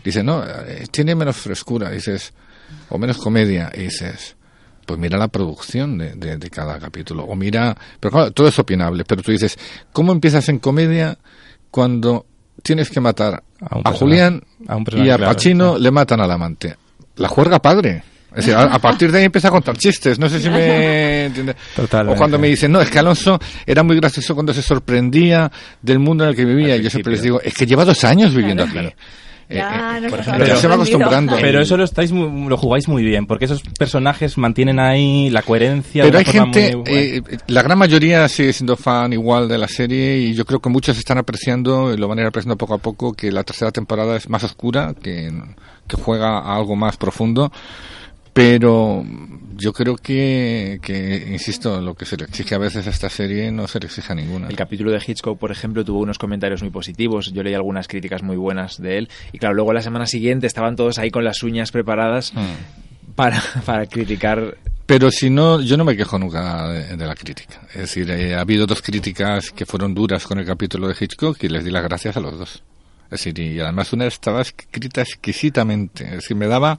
dice, 0.05 0.23
no, 0.23 0.45
eh, 0.47 0.87
tiene 0.93 1.17
menos 1.17 1.35
frescura, 1.37 1.91
dices, 1.91 2.33
o 2.91 2.97
menos 2.99 3.17
comedia, 3.19 3.73
y 3.75 3.83
dices, 3.83 4.37
pues 4.87 4.99
mira 4.99 5.19
la 5.19 5.29
producción 5.29 5.99
de, 5.99 6.15
de- 6.15 6.37
de 6.39 6.51
cada 6.51 6.79
capítulo. 6.79 7.25
O 7.25 7.35
mira, 7.37 7.77
pero 8.01 8.13
claro, 8.13 8.31
todo 8.31 8.49
es 8.49 8.59
opinable, 8.59 9.05
pero 9.05 9.23
tú 9.23 9.33
dices, 9.33 9.59
¿cómo 9.93 10.13
empiezas 10.13 10.49
en 10.49 10.59
comedia 10.61 11.19
cuando 11.71 12.25
tienes 12.63 12.89
que 12.89 13.01
matar 13.01 13.43
A 13.61 13.77
un 13.79 13.83
a, 13.87 13.93
Julián 13.93 14.43
a 14.69 14.79
y 14.97 15.11
a 15.11 15.17
claro, 15.17 15.33
Pacino 15.35 15.79
le 15.79 15.91
matan 15.91 16.21
al 16.21 16.31
amante? 16.31 16.77
La 17.17 17.29
juerga 17.29 17.59
padre. 17.61 18.03
Es 18.31 18.45
decir, 18.45 18.55
a, 18.55 18.79
partir 18.79 19.11
de 19.11 19.19
ahí 19.21 19.25
empieza 19.25 19.49
a 19.49 19.51
contar 19.51 19.79
chistes. 19.79 20.19
No 20.19 20.29
sé 20.29 20.41
si 20.41 20.51
me 20.51 21.25
entiende. 21.27 21.57
Totalmente. 21.75 22.15
O 22.15 22.19
cuando 22.19 22.39
me 22.39 22.49
dicen, 22.49 22.71
no, 22.71 22.83
es 22.83 22.91
que 22.91 22.99
Alonso 22.99 23.39
era 23.65 23.83
muy 23.83 23.97
gracioso 23.97 24.35
cuando 24.35 24.53
se 24.53 24.61
sorprendía 24.61 25.51
del 25.81 25.99
mundo 25.99 26.25
en 26.25 26.31
el 26.31 26.37
que 26.37 26.45
vivía. 26.45 26.77
Y 26.77 26.83
yo 26.83 26.91
siempre 26.91 27.13
les 27.15 27.23
digo, 27.23 27.41
es 27.41 27.55
que 27.55 27.65
lleva 27.65 27.87
dos 27.87 28.05
años 28.05 28.35
viviendo 28.35 28.65
aquí. 28.65 28.79
Eh, 29.49 29.57
Ya, 29.59 29.99
eh, 29.99 30.09
por 30.11 30.19
ejemplo, 30.19 30.45
ya 30.45 30.57
se 30.57 30.67
va 30.67 30.75
acostumbrando. 30.75 31.37
Pero 31.41 31.61
eso 31.61 31.77
lo 31.77 31.85
estáis 31.85 32.11
mu- 32.11 32.49
lo 32.49 32.57
jugáis 32.57 32.89
muy 32.89 33.05
bien, 33.05 33.27
porque 33.27 33.45
esos 33.45 33.63
personajes 33.79 34.37
mantienen 34.39 34.81
ahí 34.81 35.31
la 35.31 35.43
coherencia. 35.43 36.03
de 36.03 36.09
Pero 36.11 36.19
hay 36.19 36.25
gente, 36.25 36.77
muy 36.77 36.85
eh, 36.87 37.23
la 37.47 37.63
gran 37.63 37.79
mayoría 37.79 38.27
sigue 38.29 38.53
siendo 38.53 38.77
fan 38.77 39.13
igual 39.13 39.49
de 39.49 39.59
la 39.59 39.69
serie 39.69 40.19
y 40.19 40.35
yo 40.35 40.45
creo 40.45 40.59
que 40.61 40.69
muchos 40.69 40.99
están 40.99 41.19
apreciando, 41.19 41.95
y 41.95 41.97
lo 41.97 42.09
van 42.09 42.19
a 42.19 42.23
ir 42.23 42.27
apreciando 42.27 42.57
poco 42.57 42.75
a 42.75 42.79
poco, 42.79 43.13
que 43.13 43.31
la 43.31 43.45
tercera 43.45 43.71
temporada 43.71 44.17
es 44.17 44.29
más 44.29 44.43
oscura, 44.43 44.95
que, 45.01 45.31
que 45.87 45.97
juega 45.97 46.39
a 46.41 46.57
algo 46.57 46.75
más 46.75 46.97
profundo. 46.97 47.53
Pero 48.33 49.05
yo 49.57 49.73
creo 49.73 49.97
que, 49.97 50.79
que, 50.83 51.29
insisto, 51.31 51.81
lo 51.81 51.95
que 51.95 52.05
se 52.05 52.17
le 52.17 52.25
exige 52.25 52.55
a 52.55 52.59
veces 52.59 52.87
a 52.87 52.91
esta 52.91 53.09
serie 53.09 53.51
no 53.51 53.67
se 53.67 53.81
le 53.81 53.87
exige 53.87 54.13
a 54.13 54.15
ninguna. 54.15 54.49
El 54.49 54.57
capítulo 54.57 54.93
de 54.93 55.01
Hitchcock, 55.05 55.39
por 55.39 55.51
ejemplo, 55.51 55.85
tuvo 55.85 56.01
unos 56.01 56.19
comentarios 56.19 56.63
muy 56.63 56.71
positivos. 56.71 57.33
Yo 57.33 57.43
leí 57.43 57.55
algunas 57.55 57.89
críticas 57.89 58.23
muy 58.23 58.37
buenas 58.37 58.81
de 58.81 58.99
él. 58.99 59.09
Y 59.33 59.39
claro, 59.39 59.55
luego 59.55 59.73
la 59.73 59.83
semana 59.83 60.07
siguiente 60.07 60.47
estaban 60.47 60.77
todos 60.77 60.99
ahí 60.99 61.11
con 61.11 61.25
las 61.25 61.43
uñas 61.43 61.73
preparadas 61.73 62.33
para, 63.15 63.43
para 63.65 63.87
criticar. 63.87 64.57
Pero 64.85 65.11
si 65.11 65.31
no, 65.31 65.61
yo 65.61 65.77
no 65.77 65.85
me 65.85 65.97
quejo 65.97 66.19
nunca 66.19 66.69
de, 66.69 66.97
de 66.97 67.07
la 67.07 67.15
crítica. 67.15 67.63
Es 67.71 67.81
decir, 67.81 68.11
eh, 68.11 68.35
ha 68.35 68.41
habido 68.41 68.67
dos 68.67 68.83
críticas 68.83 69.51
que 69.51 69.67
fueron 69.67 69.95
duras 69.95 70.27
con 70.27 70.39
el 70.39 70.47
capítulo 70.47 70.87
de 70.87 70.95
Hitchcock 70.99 71.43
y 71.43 71.49
les 71.49 71.65
di 71.65 71.71
las 71.71 71.83
gracias 71.83 72.17
a 72.17 72.21
los 72.21 72.39
dos. 72.39 72.63
Es 73.07 73.11
decir, 73.11 73.39
y 73.39 73.59
además 73.61 73.93
una 73.93 74.07
estaba 74.07 74.43
escrita 74.43 75.01
exquisitamente. 75.01 76.05
Es 76.05 76.13
decir, 76.13 76.37
me 76.37 76.47
daba... 76.47 76.79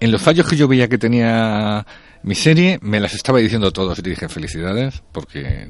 En 0.00 0.10
los 0.10 0.20
fallos 0.22 0.46
que 0.48 0.56
yo 0.56 0.68
veía 0.68 0.88
que 0.88 0.98
tenía 0.98 1.86
mi 2.22 2.34
serie, 2.34 2.78
me 2.82 3.00
las 3.00 3.14
estaba 3.14 3.38
diciendo 3.38 3.70
todos 3.70 3.98
y 3.98 4.02
dije 4.02 4.28
felicidades 4.30 5.02
porque 5.12 5.68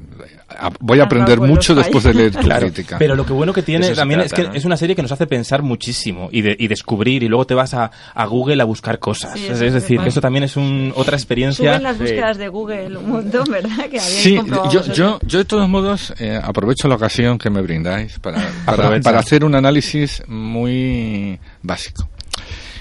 voy 0.81 0.99
a 1.01 1.03
Has 1.03 1.07
aprender 1.07 1.39
los 1.39 1.49
mucho 1.49 1.75
después 1.75 2.05
de 2.05 2.15
leer 2.15 2.31
tu 2.33 2.39
Claro, 2.39 2.67
crítica. 2.69 2.97
Pero 2.99 3.17
lo 3.17 3.27
que 3.27 3.33
bueno 3.33 3.53
que 3.53 3.63
tiene 3.63 3.91
también 3.91 4.21
es 4.21 4.33
que 4.33 4.45
¿no? 4.45 4.55
es 4.55 4.65
una 4.65 4.77
serie 4.77 4.95
que 4.95 5.03
nos 5.03 5.11
hace 5.11 5.27
pensar 5.27 5.63
muchísimo 5.63 6.29
y, 6.33 6.43
de- 6.43 6.57
y 6.59 6.69
descubrir 6.69 7.23
y 7.25 7.29
luego 7.29 7.45
te 7.45 7.55
vas 7.55 7.75
a, 7.75 7.91
a 8.15 8.27
Google 8.27 8.63
a 8.63 8.65
buscar 8.65 8.99
cosas. 9.01 9.39
Sí, 9.39 9.47
es, 9.49 9.59
decir, 9.73 10.01
que 10.01 10.09
eso 10.09 10.21
también 10.21 10.45
es 10.45 10.57
un, 10.57 10.93
otra 10.95 11.17
experiencia. 11.17 11.71
Suben 11.73 11.83
las 11.83 11.99
búsquedas 11.99 12.39
de 12.39 12.49
Google 12.49 12.97
un 12.99 13.11
montón, 13.11 13.45
¿verdad? 13.51 13.89
Que 13.91 13.99
Sí, 13.99 14.39
yo, 14.73 14.85
yo, 14.93 15.19
yo 15.23 15.39
de 15.39 15.45
todos 15.45 15.69
modos 15.69 16.15
eh, 16.19 16.41
aprovecho 16.43 16.87
la 16.89 16.95
ocasión 16.95 17.37
que 17.37 17.51
me 17.51 17.61
brindáis 17.63 18.19
para, 18.21 18.41
para 18.65 19.19
hacer 19.19 19.45
un 19.45 19.55
análisis 19.57 20.23
muy 20.29 21.39
básico. 21.63 22.09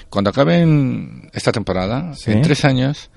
Cuando 0.08 0.30
acaben 0.30 1.23
esta 1.34 1.52
temporada, 1.52 2.14
Sí. 2.14 2.30
en 2.32 2.42
tres 2.42 2.64
años, 2.64 3.10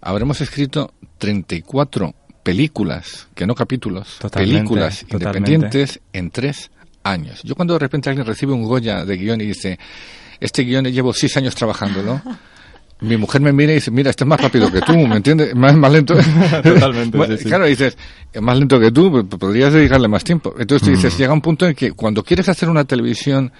habremos 0.00 0.40
escrito 0.40 0.92
34 1.18 2.14
películas, 2.42 3.28
que 3.34 3.46
no 3.46 3.54
capítulos, 3.54 4.16
Totalmente, 4.18 4.56
películas 4.58 4.98
totalmente. 5.08 5.26
independientes 5.52 6.00
en 6.12 6.30
tres 6.30 6.70
años. 7.04 7.40
Yo 7.44 7.54
cuando 7.54 7.74
de 7.74 7.78
repente 7.80 8.08
alguien 8.10 8.26
recibe 8.26 8.52
un 8.52 8.62
Goya 8.64 9.04
de 9.04 9.16
guion 9.16 9.40
y 9.40 9.46
dice, 9.46 9.78
este 10.40 10.62
guion 10.64 10.84
llevo 10.86 11.12
seis 11.12 11.36
años 11.36 11.54
trabajándolo, 11.54 12.20
mi 13.00 13.16
mujer 13.16 13.40
me 13.40 13.52
mira 13.52 13.72
y 13.72 13.76
dice, 13.76 13.90
mira, 13.90 14.10
este 14.10 14.22
es 14.24 14.28
más 14.28 14.40
rápido 14.40 14.70
que 14.70 14.80
tú, 14.80 14.92
¿me 14.94 15.16
entiendes? 15.16 15.54
Más, 15.56 15.74
más 15.76 15.90
lento. 15.92 16.14
Totalmente, 16.62 17.16
Bueno, 17.16 17.36
sí, 17.36 17.42
sí. 17.44 17.48
Claro, 17.48 17.66
dices, 17.66 17.96
es 18.32 18.40
más 18.42 18.56
lento 18.58 18.78
que 18.78 18.90
tú, 18.92 19.26
podrías 19.28 19.72
dedicarle 19.72 20.06
más 20.08 20.22
tiempo. 20.24 20.54
Entonces 20.58 20.86
tú 20.86 20.94
dices, 20.94 21.14
Mm. 21.14 21.18
llega 21.18 21.32
un 21.32 21.40
punto 21.40 21.66
en 21.66 21.74
que 21.74 21.92
cuando 21.92 22.22
quieres 22.22 22.48
hacer 22.48 22.68
una 22.68 22.84
televisión 22.84 23.52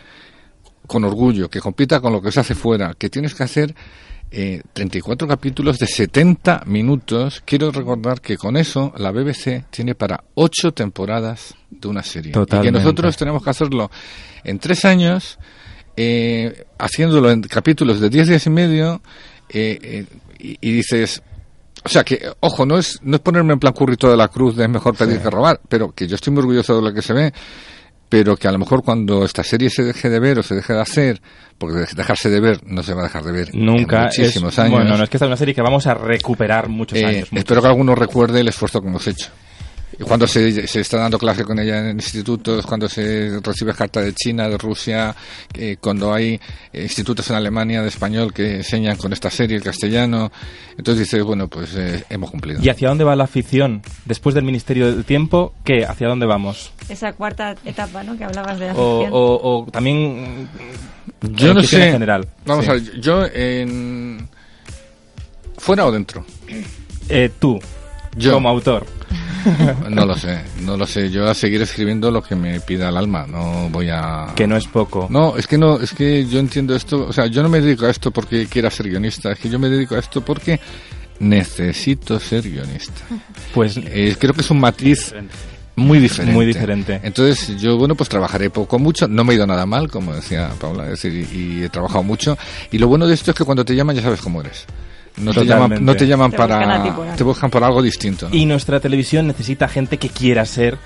con 0.87 1.05
orgullo, 1.05 1.49
que 1.49 1.61
compita 1.61 2.01
con 2.01 2.13
lo 2.13 2.21
que 2.21 2.33
se 2.33 2.41
hace 2.41 2.55
fuera, 2.55 2.95
que 2.95 3.09
tienes 3.09 3.35
que 3.35 3.43
hacer 3.43 3.75
eh, 4.31 4.63
34 4.73 5.29
capítulos 5.29 5.79
de 5.79 5.87
70 5.87 6.63
minutos, 6.67 7.43
quiero 7.45 7.71
recordar 7.71 8.21
que 8.21 8.37
con 8.37 8.57
eso 8.57 8.93
la 8.97 9.11
BBC 9.11 9.65
tiene 9.71 9.95
para 9.95 10.25
8 10.35 10.73
temporadas 10.73 11.55
de 11.71 11.89
una 11.89 12.03
serie. 12.03 12.33
Y 12.33 12.61
que 12.63 12.73
nosotros 12.73 13.17
tenemos 13.17 13.43
que 13.43 13.51
hacerlo 13.51 13.91
en 14.43 14.59
3 14.59 14.85
años, 14.87 15.39
eh, 15.97 16.65
haciéndolo 16.79 17.31
en 17.31 17.43
capítulos 17.43 18.01
de 18.01 18.09
10 18.09 18.29
días 18.29 18.47
y 18.47 18.51
medio, 18.51 19.03
eh, 19.51 19.79
eh, 19.83 20.07
y, 20.39 20.57
y 20.61 20.73
dices, 20.73 21.23
o 21.85 21.89
sea 21.89 22.05
que, 22.05 22.33
ojo, 22.41 22.65
no 22.65 22.79
es, 22.79 23.01
no 23.03 23.17
es 23.17 23.23
ponerme 23.23 23.53
en 23.53 23.59
plan 23.59 23.73
currito 23.73 24.11
de 24.11 24.17
la 24.17 24.29
cruz 24.29 24.57
de 24.57 24.65
es 24.65 24.71
mejor 24.71 24.97
pedir 24.97 25.21
que 25.21 25.31
robar, 25.31 25.61
pero 25.69 25.93
que 25.93 26.07
yo 26.07 26.15
estoy 26.15 26.33
muy 26.33 26.41
orgulloso 26.41 26.77
de 26.77 26.83
lo 26.83 26.95
que 26.95 27.03
se 27.03 27.13
ve, 27.13 27.33
pero 28.13 28.37
que 28.37 28.47
a 28.47 28.53
lo 28.53 28.59
mejor 28.59 28.83
cuando 28.85 29.25
esta 29.25 29.43
serie 29.43 29.71
se 29.71 29.83
deje 29.83 30.11
de 30.11 30.21
ver 30.21 30.39
o 30.39 30.43
se 30.43 30.55
deje 30.55 30.75
de 30.75 30.81
hacer, 30.83 31.23
porque 31.57 31.79
de- 31.79 31.87
dejarse 31.97 32.29
de 32.29 32.41
ver 32.41 32.61
no 32.67 32.83
se 32.83 32.93
va 32.93 33.01
a 33.01 33.05
dejar 33.05 33.25
de 33.25 33.33
ver 33.33 33.55
Nunca. 33.55 33.97
en 34.01 34.03
muchísimos 34.05 34.53
es, 34.53 34.59
años. 34.59 34.73
Bueno, 34.73 34.99
no 34.99 35.05
es 35.05 35.09
que 35.09 35.17
esta 35.17 35.25
es 35.25 35.29
una 35.29 35.37
serie 35.39 35.55
que 35.55 35.63
vamos 35.63 35.87
a 35.87 35.95
recuperar 35.95 36.69
muchos 36.69 36.99
Eh, 36.99 37.07
años. 37.07 37.33
muchos. 37.33 37.39
espero 37.39 37.63
que 37.63 37.69
alguno 37.69 37.95
recuerde 37.95 38.41
el 38.41 38.49
esfuerzo 38.49 38.83
que 38.83 38.89
hemos 38.89 39.07
hecho. 39.07 39.31
Y 40.03 40.05
cuando 40.05 40.27
se, 40.27 40.67
se 40.67 40.81
está 40.81 40.99
dando 40.99 41.19
clase 41.19 41.45
con 41.45 41.59
ella 41.61 41.91
en 41.91 41.97
institutos, 41.97 42.67
cuando 42.67 42.89
se 42.89 43.39
recibe 43.41 43.73
carta 43.73 44.01
de 44.01 44.13
China, 44.15 44.49
de 44.49 44.59
Rusia, 44.59 45.15
eh, 45.55 45.77
cuando 45.81 46.13
hay 46.13 46.41
eh, 46.73 46.83
institutos 46.83 47.29
en 47.31 47.37
Alemania 47.37 47.83
de 47.83 47.89
español 47.89 48.33
que 48.33 48.57
enseñan 48.57 48.97
con 48.97 49.13
esta 49.13 49.31
serie 49.31 49.57
el 49.57 49.63
castellano, 49.63 50.33
entonces 50.77 51.05
dices, 51.07 51.23
bueno, 51.23 51.47
pues 51.49 51.75
eh, 51.77 52.05
hemos 52.11 52.31
cumplido. 52.31 52.61
¿Y 52.63 52.69
hacia 52.69 52.89
dónde 52.89 53.05
va 53.05 53.15
la 53.15 53.25
afición? 53.25 53.83
Después 54.05 54.35
del 54.35 54.45
Ministerio 54.45 54.87
del 54.93 55.05
Tiempo, 55.05 55.55
¿qué? 55.65 55.85
¿Hacia 55.85 56.09
dónde 56.09 56.27
vamos? 56.27 56.73
Esa 56.89 57.13
cuarta 57.13 57.55
etapa, 57.65 58.03
¿no? 58.03 58.17
Que 58.19 58.25
hablabas 58.25 58.59
de 58.59 58.67
la 58.67 58.75
O, 58.75 59.01
ficción. 59.03 59.11
o- 59.15 59.41
o 59.67 59.71
también... 59.71 60.49
Yo 61.23 61.49
en 61.49 61.55
no 61.55 61.61
afición 61.61 61.81
sé. 61.81 61.87
En 61.87 61.93
general. 61.93 62.29
Vamos 62.45 62.65
Sí. 62.65 62.71
a 62.71 62.75
ver, 62.75 63.01
yo 63.01 63.25
en. 63.27 64.29
¿Fuera 65.59 65.87
o 65.87 65.93
dentro? 65.93 66.25
Eh, 67.09 67.31
tú, 67.39 67.61
Yo. 68.17 68.33
como 68.33 68.49
autor. 68.49 68.85
No 69.91 70.07
lo 70.07 70.17
sé, 70.17 70.41
no 70.63 70.77
lo 70.77 70.87
sé. 70.87 71.11
Yo 71.11 71.29
a 71.29 71.35
seguir 71.35 71.61
escribiendo 71.63 72.11
lo 72.11 72.23
que 72.23 72.35
me 72.37 72.61
pida 72.61 72.89
el 72.89 72.97
alma. 72.97 73.27
No 73.27 73.69
voy 73.71 73.89
a. 73.91 74.33
Que 74.35 74.47
no 74.47 74.57
es 74.57 74.67
poco. 74.67 75.07
No, 75.11 75.37
es 75.37 75.47
que 75.47 75.59
no, 75.59 75.81
es 75.81 75.93
que 75.93 76.27
yo 76.27 76.39
entiendo 76.39 76.75
esto. 76.75 77.07
O 77.09 77.13
sea, 77.13 77.27
yo 77.27 77.43
no 77.43 77.49
me 77.49 77.61
dedico 77.61 77.87
a 77.87 77.91
esto 77.91 78.11
porque 78.11 78.47
quiera 78.47 78.71
ser 78.71 78.89
guionista. 78.89 79.33
Es 79.33 79.39
que 79.39 79.49
yo 79.49 79.59
me 79.59 79.69
dedico 79.69 79.95
a 79.97 79.99
esto 79.99 80.25
porque 80.25 80.61
necesito 81.21 82.19
ser 82.19 82.43
guionista. 82.43 83.01
Pues 83.55 83.77
Eh, 83.77 84.17
creo 84.19 84.33
que 84.33 84.41
es 84.41 84.51
un 84.51 84.61
matiz 84.61 85.15
muy 85.77 85.99
diferente. 85.99 86.35
Muy 86.35 86.47
diferente. 86.47 87.01
Entonces 87.03 87.61
yo, 87.61 87.77
bueno, 87.77 87.95
pues 87.95 88.09
trabajaré 88.09 88.49
poco 88.49 88.79
mucho. 88.79 89.09
No 89.09 89.25
me 89.25 89.33
ha 89.33 89.37
ido 89.37 89.47
nada 89.47 89.67
mal, 89.67 89.91
como 89.91 90.15
decía 90.15 90.51
Paula, 90.59 90.85
es 90.85 91.03
decir, 91.03 91.29
y, 91.33 91.37
y 91.37 91.65
he 91.65 91.69
trabajado 91.69 92.03
mucho. 92.03 92.39
Y 92.71 92.79
lo 92.79 92.89
bueno 92.89 93.07
de 93.07 93.15
esto 93.15 93.31
es 93.33 93.37
que 93.37 93.45
cuando 93.45 93.65
te 93.65 93.75
llaman 93.75 93.97
ya 93.97 94.03
sabes 94.03 94.21
cómo 94.23 94.41
eres. 94.41 94.65
No 95.17 95.33
te 95.33 95.45
llaman, 95.45 95.85
no 95.85 95.95
te 95.95 96.07
llaman 96.07 96.31
Te 96.31 96.37
buscan 96.39 96.61
para, 96.61 96.83
algo. 96.83 97.05
te 97.17 97.25
buscan 97.25 97.51
por 97.51 97.65
algo 97.65 97.83
distinto. 97.83 98.29
¿no? 98.29 98.35
Y 98.35 98.47
nuestra 98.47 98.81
televisión 98.81 99.27
necesita 99.27 99.69
gente 99.69 99.99
que 99.99 100.09
quiera 100.09 100.45
ser. 100.47 100.79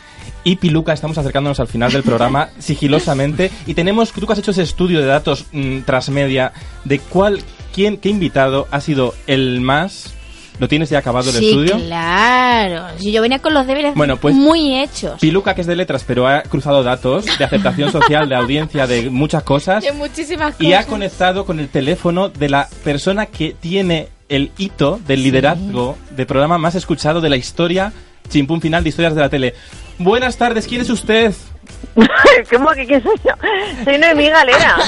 Y 0.45 0.57
Piluca, 0.57 0.93
estamos 0.93 1.19
acercándonos 1.19 1.61
al 1.61 1.69
final 1.69 1.93
del 1.93 2.03
programa 2.03 2.49
sigilosamente. 2.59 3.51
Y 3.67 3.75
tenemos, 3.75 4.13
tú 4.13 4.27
que 4.27 4.33
has 4.33 4.39
hecho 4.39 4.51
ese 4.51 4.63
estudio 4.63 5.01
de 5.01 5.07
datos 5.07 5.47
mm, 5.53 5.81
transmedia, 5.81 6.53
de 6.85 6.99
cuál 6.99 7.41
quién, 7.75 7.97
qué 7.99 8.09
invitado 8.09 8.67
ha 8.71 8.81
sido 8.81 9.15
el 9.27 9.61
más... 9.61 10.13
¿Lo 10.59 10.69
tienes 10.69 10.89
ya 10.89 11.01
acabado 11.01 11.29
el 11.29 11.37
sí, 11.37 11.49
estudio? 11.51 11.77
claro. 11.79 12.87
Si 12.99 13.13
yo 13.13 13.21
venía 13.21 13.41
con 13.41 13.53
los 13.53 13.67
deberes 13.67 13.95
Bueno, 13.95 14.17
pues- 14.17 14.35
muy 14.35 14.75
hechos. 14.81 15.21
Piluca, 15.21 15.55
que 15.55 15.61
es 15.61 15.67
de 15.67 15.77
letras, 15.77 16.03
pero 16.07 16.27
ha 16.27 16.43
cruzado 16.45 16.83
datos 16.83 17.27
de 17.27 17.45
aceptación 17.45 17.93
social, 17.93 18.27
de 18.27 18.37
audiencia, 18.37 18.87
de 18.87 19.11
muchas 19.11 19.43
cosas. 19.43 19.85
De 19.85 19.93
muchísimas 19.93 20.55
cosas. 20.55 20.67
Y 20.67 20.73
ha 20.73 20.87
conectado 20.87 21.45
con 21.45 21.61
el 21.61 21.69
teléfono 21.69 22.31
de 22.31 22.49
la 22.49 22.69
persona 22.85 23.27
que 23.27 23.55
tiene 23.61 24.09
el 24.29 24.53
hito 24.59 24.99
del 25.07 25.23
liderazgo 25.23 25.97
de 26.11 26.27
programa 26.27 26.59
más 26.59 26.75
escuchado 26.75 27.21
de 27.21 27.29
la 27.31 27.37
historia, 27.37 27.93
chimpún 28.29 28.61
final 28.61 28.83
de 28.83 28.89
historias 28.91 29.15
de 29.15 29.21
la 29.21 29.29
tele. 29.29 29.55
Buenas 29.99 30.37
tardes, 30.37 30.67
¿quién 30.67 30.81
es 30.81 30.91
usted? 30.91 31.33
¿Cómo 32.53 32.71
que 32.73 32.87
quién 32.87 33.03
soy 33.03 33.17
yo? 33.25 33.33
Soy 33.85 33.99
Noemí 33.99 34.29
Galera. 34.29 34.77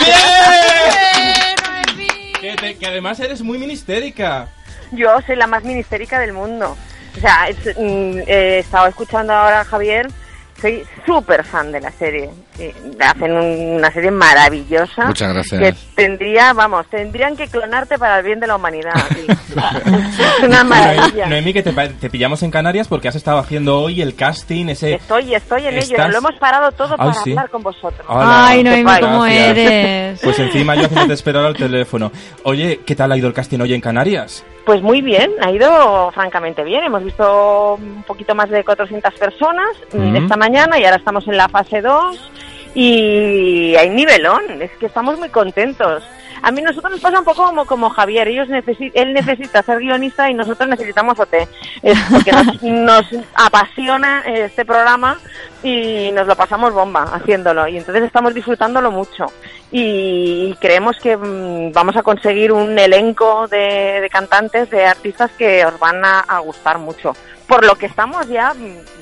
Que, 2.41 2.55
te- 2.55 2.77
que 2.77 2.87
además 2.87 3.19
eres 3.19 3.43
muy 3.43 3.59
ministérica. 3.59 4.49
Yo 4.93 5.09
soy 5.27 5.35
la 5.35 5.49
más 5.49 5.65
ministérica 5.65 6.21
del 6.21 6.33
mundo. 6.33 6.77
O 7.17 7.21
sea, 7.21 7.49
es- 7.49 7.77
mm, 7.77 8.21
he 8.29 8.61
estado 8.61 8.87
escuchando 8.87 9.33
ahora 9.33 9.63
a 9.63 9.65
Javier. 9.65 10.09
Soy 10.61 10.85
súper 11.05 11.45
fan 11.45 11.73
de 11.73 11.81
la 11.81 11.91
serie. 11.91 12.31
Sí, 12.59 12.73
hacen 13.01 13.33
un- 13.33 13.77
una 13.77 13.91
serie 13.93 14.11
maravillosa. 14.11 15.07
Muchas 15.07 15.33
gracias. 15.33 15.61
Que 15.61 15.75
tendría, 15.95 16.53
vamos, 16.53 16.87
tendrían 16.91 17.37
que 17.37 17.47
clonarte 17.47 17.97
para 17.99 18.19
el 18.19 18.25
bien 18.25 18.41
de 18.41 18.49
la 18.49 18.57
humanidad. 18.57 18.93
es 19.11 20.43
una 20.43 20.65
maravilla. 20.65 21.27
Noemí, 21.27 21.53
que 21.53 21.63
te, 21.63 22.11
pillamos 22.11 22.43
en 22.43 22.51
Canarias 22.51 22.89
porque 22.89 23.09
has 23.09 23.15
estado 23.15 23.39
haciendo 23.39 23.81
hoy 23.81 24.03
el 24.03 24.15
casting, 24.15 24.67
ese... 24.69 24.95
Estoy, 24.95 25.35
estoy 25.35 25.67
en 25.67 25.79
ello. 25.79 26.09
Lo 26.09 26.19
hemos 26.19 26.35
parado 26.35 26.73
todo 26.73 26.95
Ay, 26.99 27.11
para 27.11 27.15
sí. 27.15 27.31
hablar 27.31 27.51
con 27.51 27.63
vosotros. 27.63 28.05
Hola, 28.09 28.49
Ay, 28.49 28.65
Noemí, 28.65 28.83
gracias. 28.83 29.07
¿cómo 29.11 29.27
eres? 29.27 30.21
Pues 30.21 30.39
encima 30.39 30.75
yo 30.75 30.83
haciéndote 30.87 31.13
esperar 31.15 31.45
al 31.45 31.57
teléfono. 31.57 32.11
Oye, 32.43 32.81
¿qué 32.85 32.95
tal 32.97 33.13
ha 33.13 33.17
ido 33.17 33.29
el 33.29 33.35
casting 33.35 33.61
hoy 33.61 33.75
en 33.75 33.81
Canarias? 33.81 34.45
Pues 34.67 34.83
muy 34.83 35.01
bien, 35.01 35.31
ha 35.41 35.51
ido 35.51 36.11
francamente 36.13 36.63
bien. 36.65 36.85
Hemos 36.85 37.03
visto 37.05 37.75
un 37.81 38.03
poquito 38.03 38.35
más 38.35 38.51
de 38.51 38.65
400 38.65 39.15
personas 39.15 39.69
mm, 39.93 39.99
Mm. 40.09 40.17
esta 40.17 40.37
mañana 40.37 40.79
y 40.79 40.85
ahora 40.85 40.97
estamos 40.97 41.27
en 41.29 41.37
la 41.37 41.49
fase 41.49 41.81
2 41.81 42.31
y 42.75 43.75
hay 43.77 43.89
nivelón, 43.91 44.63
es 44.63 44.71
que 44.73 44.87
estamos 44.87 45.19
muy 45.19 45.29
contentos. 45.29 46.03
A 46.41 46.53
mí 46.53 46.63
nosotros 46.63 46.93
nos 46.93 47.01
pasa 47.01 47.19
un 47.19 47.25
poco 47.25 47.47
como, 47.47 47.67
como 47.67 47.91
Javier, 47.91 48.29
ellos 48.29 48.47
necesi- 48.49 48.93
él 48.95 49.13
necesita 49.13 49.61
ser 49.65 49.81
guionista 49.81 50.31
y 50.31 50.35
nosotros 50.35 50.69
necesitamos 50.69 51.19
OT. 51.19 51.35
Porque 52.13 52.31
nos, 52.31 52.63
nos 52.63 53.05
apasiona 53.35 54.23
este 54.25 54.65
programa 54.65 55.19
y 55.65 56.11
nos 56.13 56.29
lo 56.29 56.37
pasamos 56.37 56.73
bomba 56.73 57.03
haciéndolo 57.13 57.67
y 57.67 57.79
entonces 57.79 58.05
estamos 58.05 58.33
disfrutándolo 58.35 58.93
mucho 58.93 59.27
y 59.73 60.55
creemos 60.61 60.97
que 60.99 61.17
mm, 61.17 61.73
vamos 61.73 61.97
a 61.97 62.05
conseguir 62.05 62.53
un 62.53 62.79
elenco 62.79 63.49
de, 63.49 64.01
de 64.01 64.09
cantantes, 64.09 64.71
de 64.71 64.87
artistas 64.87 65.33
que 65.37 65.67
os 65.67 65.77
van 65.81 66.05
a 66.05 66.39
gustar 66.39 66.79
mucho. 66.79 67.15
Por 67.49 67.65
lo 67.65 67.77
que 67.77 67.87
estamos 67.87 68.29
ya 68.29 68.53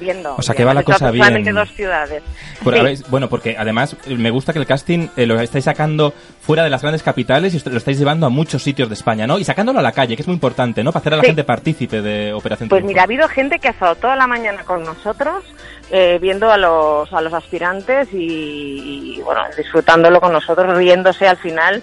viendo. 0.01 0.37
O 0.39 0.43
sea, 0.43 0.55
que 0.55 0.65
va 0.65 0.73
la 0.73 0.85
cosa 0.85 1.11
bien. 1.11 1.45
dos 1.53 1.69
ciudades. 1.73 2.23
Por- 2.63 2.75
Sí. 2.75 2.81
habéis- 2.81 3.11
bueno, 3.11 3.29
porque 3.29 3.57
además 3.59 3.97
eh, 4.07 4.15
me 4.15 4.31
gusta 4.31 4.53
que 4.53 4.61
el 4.61 4.67
casting 4.67 5.09
eh, 5.17 5.27
lo 5.27 5.39
estáis 5.41 5.65
sacando 5.65 6.15
fuera 6.41 6.63
de 6.63 6.71
las 6.71 6.81
grandes 6.81 7.03
capitales 7.03 7.55
y 7.55 7.69
lo 7.69 7.77
estáis 7.77 7.99
llevando 7.99 8.25
a 8.25 8.29
muchos 8.31 8.63
sitios 8.63 8.89
de 8.89 8.95
España, 8.95 9.27
¿no? 9.27 9.39
Y 9.39 9.45
sacándolo 9.45 9.81
a 9.81 9.83
la 9.83 9.91
calle, 9.93 10.15
que 10.15 10.23
es 10.23 10.29
muy 10.29 10.35
importante, 10.35 10.85
¿no? 10.85 10.93
Para 10.93 11.01
hacer 11.01 11.13
a 11.15 11.17
la 11.17 11.23
Sí. 11.23 11.27
gente 11.29 11.43
partícipe 11.45 12.01
de 12.03 12.33
Operación 12.33 12.69
Pues 12.69 12.79
Triunfo. 12.79 12.89
mira, 12.89 13.01
ha 13.03 13.05
habido 13.05 13.29
gente 13.29 13.59
que 13.59 13.67
ha 13.69 13.73
estado 13.73 13.97
toda 13.97 14.15
la 14.15 14.27
mañana 14.29 14.63
con 14.65 14.85
nosotros 14.85 15.43
eh, 15.91 16.19
viendo 16.21 16.51
a 16.51 16.57
los, 16.57 17.13
a 17.13 17.21
los 17.21 17.33
aspirantes 17.33 18.09
y, 18.13 19.17
y, 19.19 19.23
bueno, 19.23 19.41
disfrutándolo 19.57 20.21
con 20.21 20.33
nosotros, 20.33 20.77
riéndose 20.77 21.27
al 21.29 21.37
final. 21.37 21.83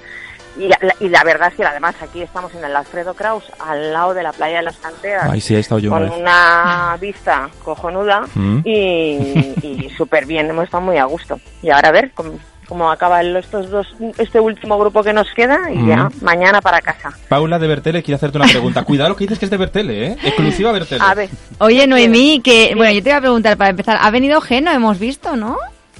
Y 0.57 0.67
la, 0.67 0.77
y 0.99 1.09
la 1.09 1.23
verdad 1.23 1.47
es 1.49 1.55
que 1.55 1.65
además 1.65 1.95
aquí 2.01 2.21
estamos 2.21 2.53
en 2.53 2.63
el 2.63 2.75
Alfredo 2.75 3.13
Kraus, 3.15 3.43
al 3.59 3.91
lado 3.91 4.13
de 4.13 4.21
la 4.23 4.31
playa 4.33 4.57
de 4.57 4.63
las 4.63 4.77
Canteras. 4.77 5.27
Ay, 5.31 5.41
sí, 5.41 5.55
he 5.55 5.59
estado 5.59 5.79
yo 5.79 5.89
con 5.89 6.07
una 6.09 6.95
vista 7.01 7.49
cojonuda 7.63 8.25
Mm. 8.35 8.59
y, 8.63 9.53
y 9.63 9.91
súper 9.97 10.25
bien, 10.25 10.49
hemos 10.49 10.65
estado 10.65 10.81
muy 10.83 10.97
a 10.97 11.05
gusto. 11.05 11.39
Y 11.63 11.69
ahora 11.71 11.89
a 11.89 11.91
ver 11.91 12.11
cómo, 12.13 12.37
cómo 12.67 12.91
acaba 12.91 13.21
el- 13.21 13.35
estos 13.35 13.69
dos, 13.71 13.87
este 14.19 14.39
último 14.39 14.77
grupo 14.77 15.03
que 15.03 15.11
nos 15.11 15.27
queda 15.35 15.71
y 15.71 15.77
Mm. 15.77 15.87
ya 15.87 16.09
mañana 16.21 16.61
para 16.61 16.81
casa. 16.81 17.11
Paula 17.27 17.57
de 17.57 17.67
Bertele 17.67 18.03
quiere 18.03 18.17
hacerte 18.17 18.37
una 18.37 18.47
pregunta. 18.47 18.83
Cuidado 18.85 19.09
lo 19.09 19.15
que 19.15 19.23
dices 19.23 19.39
que 19.39 19.45
es 19.45 19.51
de 19.51 19.57
Bertele, 19.57 20.07
¿eh? 20.07 20.17
Exclusiva 20.23 20.71
Bertele. 20.71 21.03
A 21.03 21.15
ver, 21.15 21.29
Oye, 21.59 21.87
Noemí, 21.87 22.41
que 22.41 22.73
bueno, 22.75 22.91
yo 22.93 23.01
te 23.01 23.09
iba 23.09 23.17
a 23.17 23.21
preguntar 23.21 23.57
para 23.57 23.71
empezar. 23.71 23.97
Ha 24.01 24.11
venido 24.11 24.39
Geno, 24.39 24.71
hemos 24.71 24.99
visto, 24.99 25.35
¿no? 25.35 25.57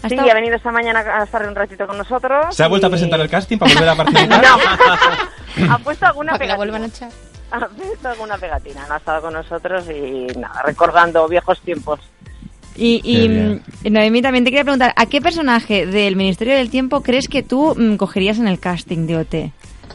Sí, 0.08 0.16
estado- 0.16 0.32
ha 0.32 0.34
venido 0.34 0.56
esta 0.56 0.72
mañana 0.72 1.00
a 1.00 1.24
estar 1.24 1.48
un 1.48 1.56
ratito 1.56 1.86
con 1.88 1.98
nosotros. 1.98 2.56
¿Se 2.56 2.64
ha 2.64 2.68
vuelto 2.68 2.88
a 2.88 2.90
presentar 2.90 3.20
el 3.20 3.30
casting 3.30 3.58
para 3.58 3.74
volver 3.74 3.90
a 3.90 3.96
participar? 4.04 4.44
ha 5.70 5.78
puesto 5.80 6.06
alguna 6.06 6.32
Para 6.34 6.40
que 6.40 6.48
la 6.48 6.56
pegatina. 6.56 6.58
vuelvan 6.58 6.84
a 6.84 6.86
echar. 6.88 7.10
Ha 7.52 7.60
puesto 7.68 8.08
alguna 8.10 8.38
pegatina, 8.38 8.86
no 8.88 8.94
ha 8.96 8.98
estado 8.98 9.22
con 9.22 9.34
nosotros 9.34 9.86
y 9.90 10.28
nada, 10.40 10.62
recordando 10.66 11.28
viejos 11.28 11.62
tiempos. 11.62 12.00
Y, 12.76 13.02
y 13.04 13.30
mm, 13.30 13.94
Noemí, 13.94 14.22
también 14.24 14.44
te 14.44 14.50
quería 14.50 14.64
preguntar, 14.64 14.94
¿a 14.96 15.06
qué 15.06 15.22
personaje 15.22 15.86
del 15.86 16.16
Ministerio 16.16 16.56
del 16.56 16.72
Tiempo 16.72 17.02
crees 17.04 17.28
que 17.28 17.44
tú 17.44 17.76
mm, 17.78 17.98
cogerías 17.98 18.40
en 18.40 18.48
el 18.48 18.60
casting 18.60 19.06
de 19.06 19.18
OT? 19.18 19.36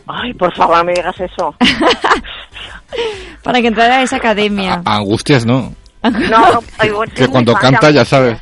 Ay, 0.06 0.32
por 0.34 0.54
favor, 0.54 0.76
no 0.78 0.84
me 0.84 0.92
digas 0.94 1.18
eso. 1.20 1.54
Para 3.42 3.61
que 3.61 3.68
entrara 3.68 3.96
a 3.98 4.02
esa 4.02 4.16
academia. 4.16 4.82
A- 4.84 4.96
Angustias 4.96 5.44
no. 5.44 5.72
No, 6.02 6.11
no, 6.11 6.61
ay, 6.78 6.90
bueno, 6.90 7.12
Que 7.14 7.26
cuando 7.26 7.54
canta 7.54 7.90
ya 7.90 8.04
sabes. 8.04 8.38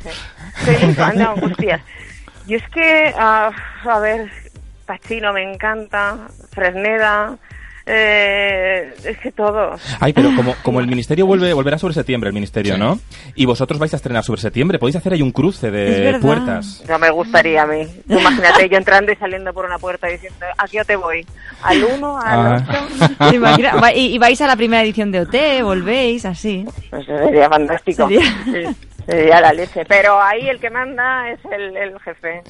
Fan 0.95 1.17
de 1.17 1.23
Angustias. 1.23 1.81
Y 2.47 2.55
es 2.55 2.63
que, 2.69 3.13
ah, 3.17 3.51
a 3.83 3.99
ver, 3.99 4.29
Pachino 4.85 5.33
me 5.33 5.43
encanta, 5.43 6.17
Fresneda, 6.51 7.35
eh, 7.89 8.93
es 9.05 9.17
que 9.19 9.31
todos. 9.31 9.81
Ay, 9.99 10.11
pero 10.13 10.33
como, 10.35 10.55
como 10.63 10.79
el 10.81 10.87
ministerio 10.87 11.25
vuelve, 11.25 11.53
volverá 11.53 11.77
sobre 11.77 11.93
septiembre, 11.93 12.29
el 12.29 12.33
ministerio, 12.33 12.77
¿no? 12.77 12.99
Y 13.35 13.45
vosotros 13.45 13.79
vais 13.79 13.93
a 13.93 13.95
estrenar 13.97 14.23
sobre 14.23 14.41
septiembre, 14.41 14.77
podéis 14.79 14.97
hacer 14.97 15.13
ahí 15.13 15.21
un 15.21 15.31
cruce 15.31 15.71
de 15.71 16.17
puertas. 16.21 16.83
No 16.87 16.99
me 16.99 17.09
gustaría 17.09 17.63
a 17.63 17.65
mí. 17.65 17.85
Tú 18.07 18.19
imagínate 18.19 18.67
yo 18.69 18.77
entrando 18.77 19.11
y 19.11 19.15
saliendo 19.15 19.53
por 19.53 19.65
una 19.65 19.77
puerta 19.79 20.07
diciendo, 20.07 20.45
¿a 20.57 20.67
qué 20.67 20.83
te 20.85 20.95
voy? 20.97 21.25
¿Al 21.63 21.83
uno? 21.83 22.17
¿Al 22.19 22.39
Ah. 22.39 22.65
otro? 23.09 23.29
¿Te 23.29 23.35
imaginas? 23.37 23.81
Va- 23.81 23.93
y, 23.93 24.15
y 24.15 24.17
vais 24.17 24.39
a 24.41 24.47
la 24.47 24.55
primera 24.55 24.83
edición 24.83 25.11
de 25.11 25.21
OT, 25.21 25.63
volvéis, 25.63 26.25
así. 26.25 26.65
Pues 26.89 27.05
sería 27.05 27.49
fantástico. 27.49 28.07
Sería- 28.07 28.21
Sí, 28.45 28.75
sería 29.07 29.41
la 29.41 29.53
leche. 29.53 29.83
Pero 29.87 30.21
ahí 30.21 30.47
el 30.49 30.59
que 30.59 30.69
manda 30.69 31.29
es 31.31 31.39
el, 31.51 31.75
el 31.75 31.99
jefe. 31.99 32.41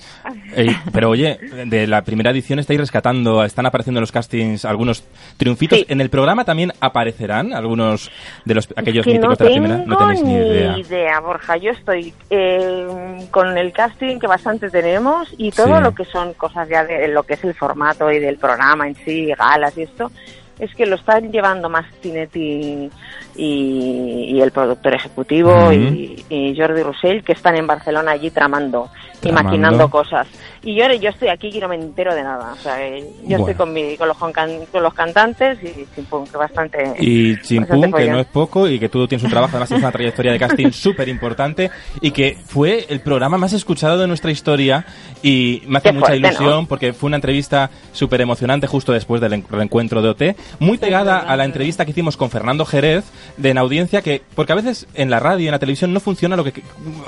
Ey, 0.55 0.75
pero 0.91 1.09
oye, 1.09 1.37
de 1.65 1.87
la 1.87 2.01
primera 2.01 2.31
edición 2.31 2.59
estáis 2.59 2.79
rescatando, 2.79 3.43
están 3.43 3.65
apareciendo 3.65 3.99
en 3.99 4.01
los 4.01 4.11
castings 4.11 4.65
algunos 4.65 5.03
triunfitos. 5.37 5.85
En 5.87 6.01
el 6.01 6.09
programa 6.09 6.43
también 6.43 6.73
aparecerán 6.81 7.53
algunos 7.53 8.11
de 8.45 8.55
los 8.55 8.67
aquellos 8.75 9.05
que 9.05 9.19
no 9.19 9.29
míticos 9.29 9.37
de 9.37 9.45
la 9.45 9.51
primera. 9.51 9.83
No 9.85 9.97
tenéis 9.97 10.23
ni 10.23 10.33
idea. 10.81 11.19
Borja. 11.19 11.57
Yo 11.57 11.71
estoy 11.71 12.13
eh, 12.29 12.87
con 13.31 13.57
el 13.57 13.71
casting 13.71 14.19
que 14.19 14.27
bastante 14.27 14.69
tenemos 14.69 15.33
y 15.37 15.51
todo 15.51 15.77
Sí. 15.77 15.83
lo 15.83 15.93
que 15.93 16.05
son 16.05 16.33
cosas 16.33 16.67
ya 16.69 16.83
de 16.83 17.07
lo 17.09 17.23
que 17.23 17.33
es 17.35 17.43
el 17.43 17.53
formato 17.53 18.11
y 18.11 18.19
del 18.19 18.37
programa 18.37 18.87
en 18.87 18.95
sí, 18.95 19.31
galas 19.37 19.77
y 19.77 19.83
esto, 19.83 20.11
es 20.59 20.73
que 20.75 20.85
lo 20.85 20.95
están 20.95 21.31
llevando 21.31 21.69
más 21.69 21.85
Tinetti 22.01 22.89
y, 23.37 24.35
y 24.35 24.41
el 24.41 24.51
productor 24.51 24.95
ejecutivo 24.95 25.71
y, 25.71 26.25
y 26.29 26.55
Jordi 26.57 26.81
Roussel, 26.83 27.23
que 27.23 27.33
están 27.33 27.55
en 27.55 27.67
Barcelona 27.67 28.11
allí 28.11 28.31
tramando, 28.31 28.89
y 29.15 29.19
Tramando. 29.19 29.43
maquinando 29.49 29.89
cosas. 29.89 30.27
Y 30.63 30.75
yo, 30.75 30.91
yo 30.93 31.09
estoy 31.09 31.29
aquí 31.29 31.49
y 31.53 31.59
no 31.59 31.67
me 31.69 31.75
entero 31.75 32.13
de 32.13 32.23
nada. 32.23 32.53
O 32.53 32.55
sea, 32.57 32.85
eh, 32.85 33.07
yo 33.25 33.37
estoy 33.37 33.53
con, 33.53 33.71
mi, 33.71 33.95
con, 33.95 34.07
los, 34.07 34.17
con 34.17 34.83
los 34.83 34.93
cantantes 34.93 35.57
y 35.63 35.85
chimpum, 35.95 36.25
que 36.27 36.37
bastante... 36.37 36.93
Y 36.99 37.39
Chimpún, 37.41 37.91
que 37.93 38.09
no 38.09 38.19
es 38.19 38.25
poco 38.27 38.67
y 38.67 38.79
que 38.79 38.89
tú 38.89 39.07
tienes 39.07 39.23
un 39.23 39.29
trabajo, 39.29 39.51
además 39.51 39.69
tienes 39.69 39.83
una 39.83 39.91
trayectoria 39.91 40.31
de 40.33 40.39
casting 40.39 40.71
súper 40.71 41.07
importante 41.09 41.69
y 42.01 42.11
que 42.11 42.37
fue 42.45 42.85
el 42.89 42.99
programa 42.99 43.37
más 43.37 43.53
escuchado 43.53 43.97
de 43.99 44.07
nuestra 44.07 44.31
historia 44.31 44.85
y 45.23 45.61
me 45.67 45.77
hace 45.77 45.89
Qué 45.89 45.93
mucha 45.93 46.07
fuerte, 46.07 46.27
ilusión 46.27 46.49
¿no? 46.63 46.65
porque 46.67 46.93
fue 46.93 47.07
una 47.07 47.17
entrevista 47.17 47.69
súper 47.93 48.21
emocionante 48.21 48.67
justo 48.67 48.91
después 48.91 49.21
del 49.21 49.33
en- 49.33 49.45
reencuentro 49.49 50.01
de 50.01 50.09
OT, 50.09 50.21
muy 50.59 50.77
pegada 50.77 51.19
a 51.19 51.35
la 51.37 51.45
entrevista 51.45 51.85
que 51.85 51.91
hicimos 51.91 52.17
con 52.17 52.29
Fernando 52.29 52.65
Jerez 52.65 53.05
de 53.35 53.49
En 53.49 53.57
Audiencia, 53.57 54.01
que 54.01 54.21
porque 54.35 54.53
a 54.53 54.55
veces 54.55 54.87
en 54.93 55.09
la 55.09 55.19
radio 55.19 55.39
y 55.43 55.47
en 55.47 55.51
la 55.51 55.59
televisión 55.59 55.93
no 55.93 55.99
funciona 55.99 56.35
lo 56.35 56.43
que 56.43 56.61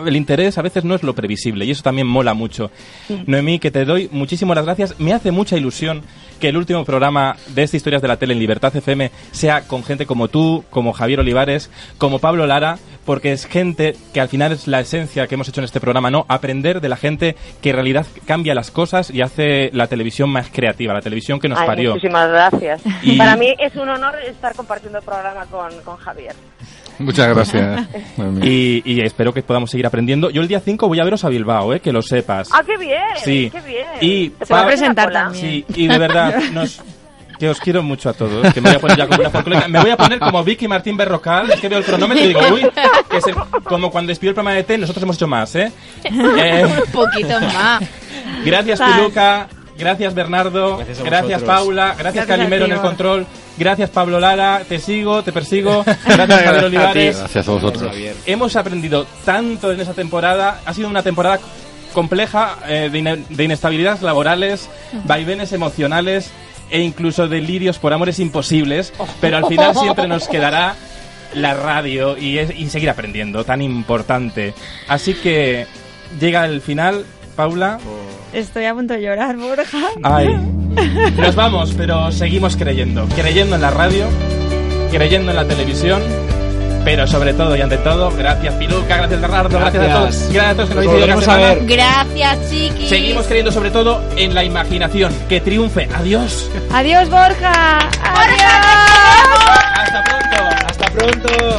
el 0.05 0.15
interés 0.15 0.57
a 0.57 0.61
veces 0.61 0.83
no 0.83 0.95
es 0.95 1.03
lo 1.03 1.15
previsible 1.15 1.65
y 1.65 1.71
eso 1.71 1.83
también 1.83 2.07
mola 2.07 2.33
mucho. 2.33 2.71
Sí. 3.07 3.23
Noemí, 3.27 3.59
que 3.59 3.71
te 3.71 3.85
doy 3.85 4.09
muchísimas 4.11 4.55
las 4.55 4.65
gracias. 4.65 4.99
Me 4.99 5.13
hace 5.13 5.31
mucha 5.31 5.57
ilusión 5.57 6.01
que 6.39 6.49
el 6.49 6.57
último 6.57 6.85
programa 6.85 7.35
de 7.47 7.63
estas 7.63 7.75
historias 7.79 8.01
de 8.01 8.07
la 8.07 8.17
tele 8.17 8.33
en 8.33 8.39
Libertad 8.39 8.75
FM 8.75 9.11
sea 9.31 9.61
con 9.67 9.83
gente 9.83 10.05
como 10.05 10.27
tú, 10.29 10.63
como 10.69 10.93
Javier 10.93 11.19
Olivares, 11.19 11.69
como 11.97 12.19
Pablo 12.19 12.47
Lara, 12.47 12.77
porque 13.05 13.31
es 13.33 13.45
gente 13.45 13.95
que 14.13 14.21
al 14.21 14.29
final 14.29 14.51
es 14.53 14.67
la 14.67 14.79
esencia 14.79 15.27
que 15.27 15.35
hemos 15.35 15.49
hecho 15.49 15.59
en 15.61 15.65
este 15.65 15.79
programa, 15.81 16.09
¿no? 16.11 16.25
Aprender 16.29 16.79
de 16.79 16.87
la 16.89 16.95
gente 16.95 17.35
que 17.61 17.71
en 17.71 17.75
realidad 17.75 18.05
cambia 18.25 18.53
las 18.53 18.71
cosas 18.71 19.09
y 19.09 19.21
hace 19.21 19.69
la 19.73 19.87
televisión 19.87 20.29
más 20.29 20.47
creativa, 20.49 20.93
la 20.93 21.01
televisión 21.01 21.39
que 21.39 21.49
nos 21.49 21.59
Ay, 21.59 21.67
parió. 21.67 21.89
Muchísimas 21.91 22.29
gracias. 22.29 22.81
Y- 23.01 23.17
Para 23.17 23.35
mí 23.35 23.53
es 23.59 23.75
un 23.75 23.89
honor 23.89 24.15
estar 24.27 24.55
compartiendo 24.55 24.99
el 24.99 25.03
programa 25.05 25.45
con, 25.47 25.69
con 25.83 25.97
Javier. 25.97 26.08
Muchas 26.99 27.29
gracias. 27.33 27.87
Y, 28.43 28.81
y 28.85 29.01
espero 29.01 29.33
que 29.33 29.41
podamos 29.41 29.71
seguir 29.71 29.85
aprendiendo. 29.87 30.29
Yo 30.29 30.41
el 30.41 30.47
día 30.49 30.59
5 30.59 30.87
voy 30.87 30.99
a 30.99 31.03
veros 31.05 31.23
a 31.23 31.29
Bilbao, 31.29 31.73
¿eh? 31.73 31.79
que 31.79 31.93
lo 31.93 32.01
sepas. 32.01 32.49
¡Ah, 32.51 32.61
qué 32.65 32.77
bien! 32.77 32.99
Sí. 33.23 33.49
¡Qué 33.51 33.61
bien! 33.61 33.85
Y 34.01 34.29
Te 34.31 34.45
puedo 34.45 34.61
Pa- 34.63 34.67
presentar 34.67 35.11
Sí, 35.33 35.63
y 35.75 35.87
de 35.87 35.97
verdad, 35.97 36.41
nos, 36.53 36.81
que 37.39 37.49
os 37.49 37.59
quiero 37.61 37.81
mucho 37.83 38.09
a 38.09 38.13
todos, 38.13 38.53
que 38.53 38.59
me 38.59 38.69
voy 38.69 38.75
a 38.77 38.79
poner 38.79 38.97
ya 38.97 39.07
como 39.07 39.21
una 39.21 39.29
folclórica. 39.29 39.67
Me 39.69 39.79
voy 39.79 39.91
a 39.91 39.97
poner 39.97 40.19
como 40.19 40.43
Vicky 40.43 40.67
Martín 40.67 40.97
Berrocal, 40.97 41.49
es 41.51 41.61
que 41.61 41.69
veo 41.69 41.79
el 41.79 41.85
cronómetro 41.85 42.23
y 42.25 42.27
digo, 42.27 42.41
uy, 42.53 42.67
que 43.09 43.17
es 43.17 43.27
el- 43.27 43.35
como 43.63 43.89
cuando 43.91 44.09
despidió 44.09 44.31
el 44.31 44.35
programa 44.35 44.55
de 44.57 44.63
T, 44.63 44.77
nosotros 44.77 45.01
hemos 45.03 45.15
hecho 45.15 45.27
más, 45.27 45.55
¿eh? 45.55 45.71
Eh, 46.03 46.65
Un 46.85 46.91
poquito 46.91 47.39
más. 47.39 47.81
Gracias. 48.43 48.81
Piluca. 48.81 49.47
Gracias, 49.77 50.13
Bernardo. 50.13 50.75
Gracias 50.77 50.99
a 50.99 51.03
Gracias. 51.03 51.43
Paula. 51.43 51.83
Gracias, 51.97 52.03
Gracias 52.03 52.23
a 52.25 52.27
Calimero 52.27 52.65
en 52.65 52.71
el 52.73 52.79
control. 52.81 53.25
Gracias, 53.59 53.89
Pablo 53.89 54.19
Lara. 54.19 54.61
Te 54.67 54.79
sigo, 54.79 55.21
te 55.23 55.31
persigo. 55.33 55.83
Gracias, 56.05 56.43
Javier 56.43 56.63
Olivares. 56.65 57.17
Gracias 57.19 57.47
a 57.47 57.51
vosotros. 57.51 57.93
Hemos 58.25 58.55
aprendido 58.55 59.05
tanto 59.25 59.71
en 59.71 59.81
esta 59.81 59.93
temporada. 59.93 60.61
Ha 60.65 60.73
sido 60.73 60.87
una 60.89 61.03
temporada 61.03 61.39
compleja 61.93 62.55
eh, 62.67 62.89
de, 62.91 62.99
ine- 62.99 63.25
de 63.29 63.43
inestabilidades 63.43 64.01
laborales, 64.01 64.69
vaivenes 65.05 65.51
emocionales 65.53 66.29
e 66.71 66.81
incluso 66.81 67.27
delirios 67.27 67.79
por 67.79 67.91
amores 67.93 68.19
imposibles. 68.19 68.93
Pero 69.19 69.37
al 69.37 69.45
final 69.47 69.75
siempre 69.75 70.07
nos 70.07 70.27
quedará 70.27 70.75
la 71.33 71.53
radio 71.53 72.17
y, 72.17 72.37
es- 72.37 72.57
y 72.57 72.69
seguir 72.69 72.89
aprendiendo, 72.89 73.43
tan 73.43 73.61
importante. 73.61 74.53
Así 74.87 75.13
que 75.15 75.67
llega 76.19 76.45
el 76.45 76.61
final, 76.61 77.05
Paula. 77.35 77.77
Estoy 78.33 78.65
a 78.65 78.73
punto 78.75 78.93
de 78.93 79.01
llorar, 79.01 79.35
Borja. 79.37 79.79
Ay, 80.03 80.27
nos 81.17 81.35
vamos, 81.35 81.73
pero 81.77 82.11
seguimos 82.11 82.55
creyendo. 82.55 83.07
Creyendo 83.15 83.55
en 83.55 83.61
la 83.61 83.71
radio, 83.71 84.05
creyendo 84.91 85.31
en 85.31 85.37
la 85.37 85.45
televisión, 85.45 86.01
pero 86.83 87.05
sobre 87.07 87.33
todo 87.33 87.55
y 87.55 87.61
ante 87.61 87.77
todo, 87.77 88.11
gracias 88.11 88.53
Piluca, 88.55 88.97
gracias 88.97 89.21
Bernardo, 89.21 89.59
gracias, 89.59 89.83
a 89.83 89.93
todos. 89.93 90.03
Gracias. 90.03 90.33
Gracias 90.33 90.69
a 90.69 90.73
todos 90.73 91.05
que 91.05 91.11
nos 91.11 91.27
habéis 91.27 91.27
a 91.27 91.53
ver. 91.55 91.65
Gracias, 91.65 92.49
chiquis. 92.49 92.89
Seguimos 92.89 93.27
creyendo 93.27 93.51
sobre 93.51 93.71
todo 93.71 94.01
en 94.15 94.33
la 94.33 94.43
imaginación. 94.43 95.13
Que 95.27 95.41
triunfe. 95.41 95.89
Adiós. 95.95 96.49
Adiós, 96.71 97.09
Borja. 97.09 97.79
Adiós. 98.03 98.41
Hasta 99.75 100.03
pronto. 100.03 100.65
Hasta 100.67 100.85
pronto. 100.91 101.58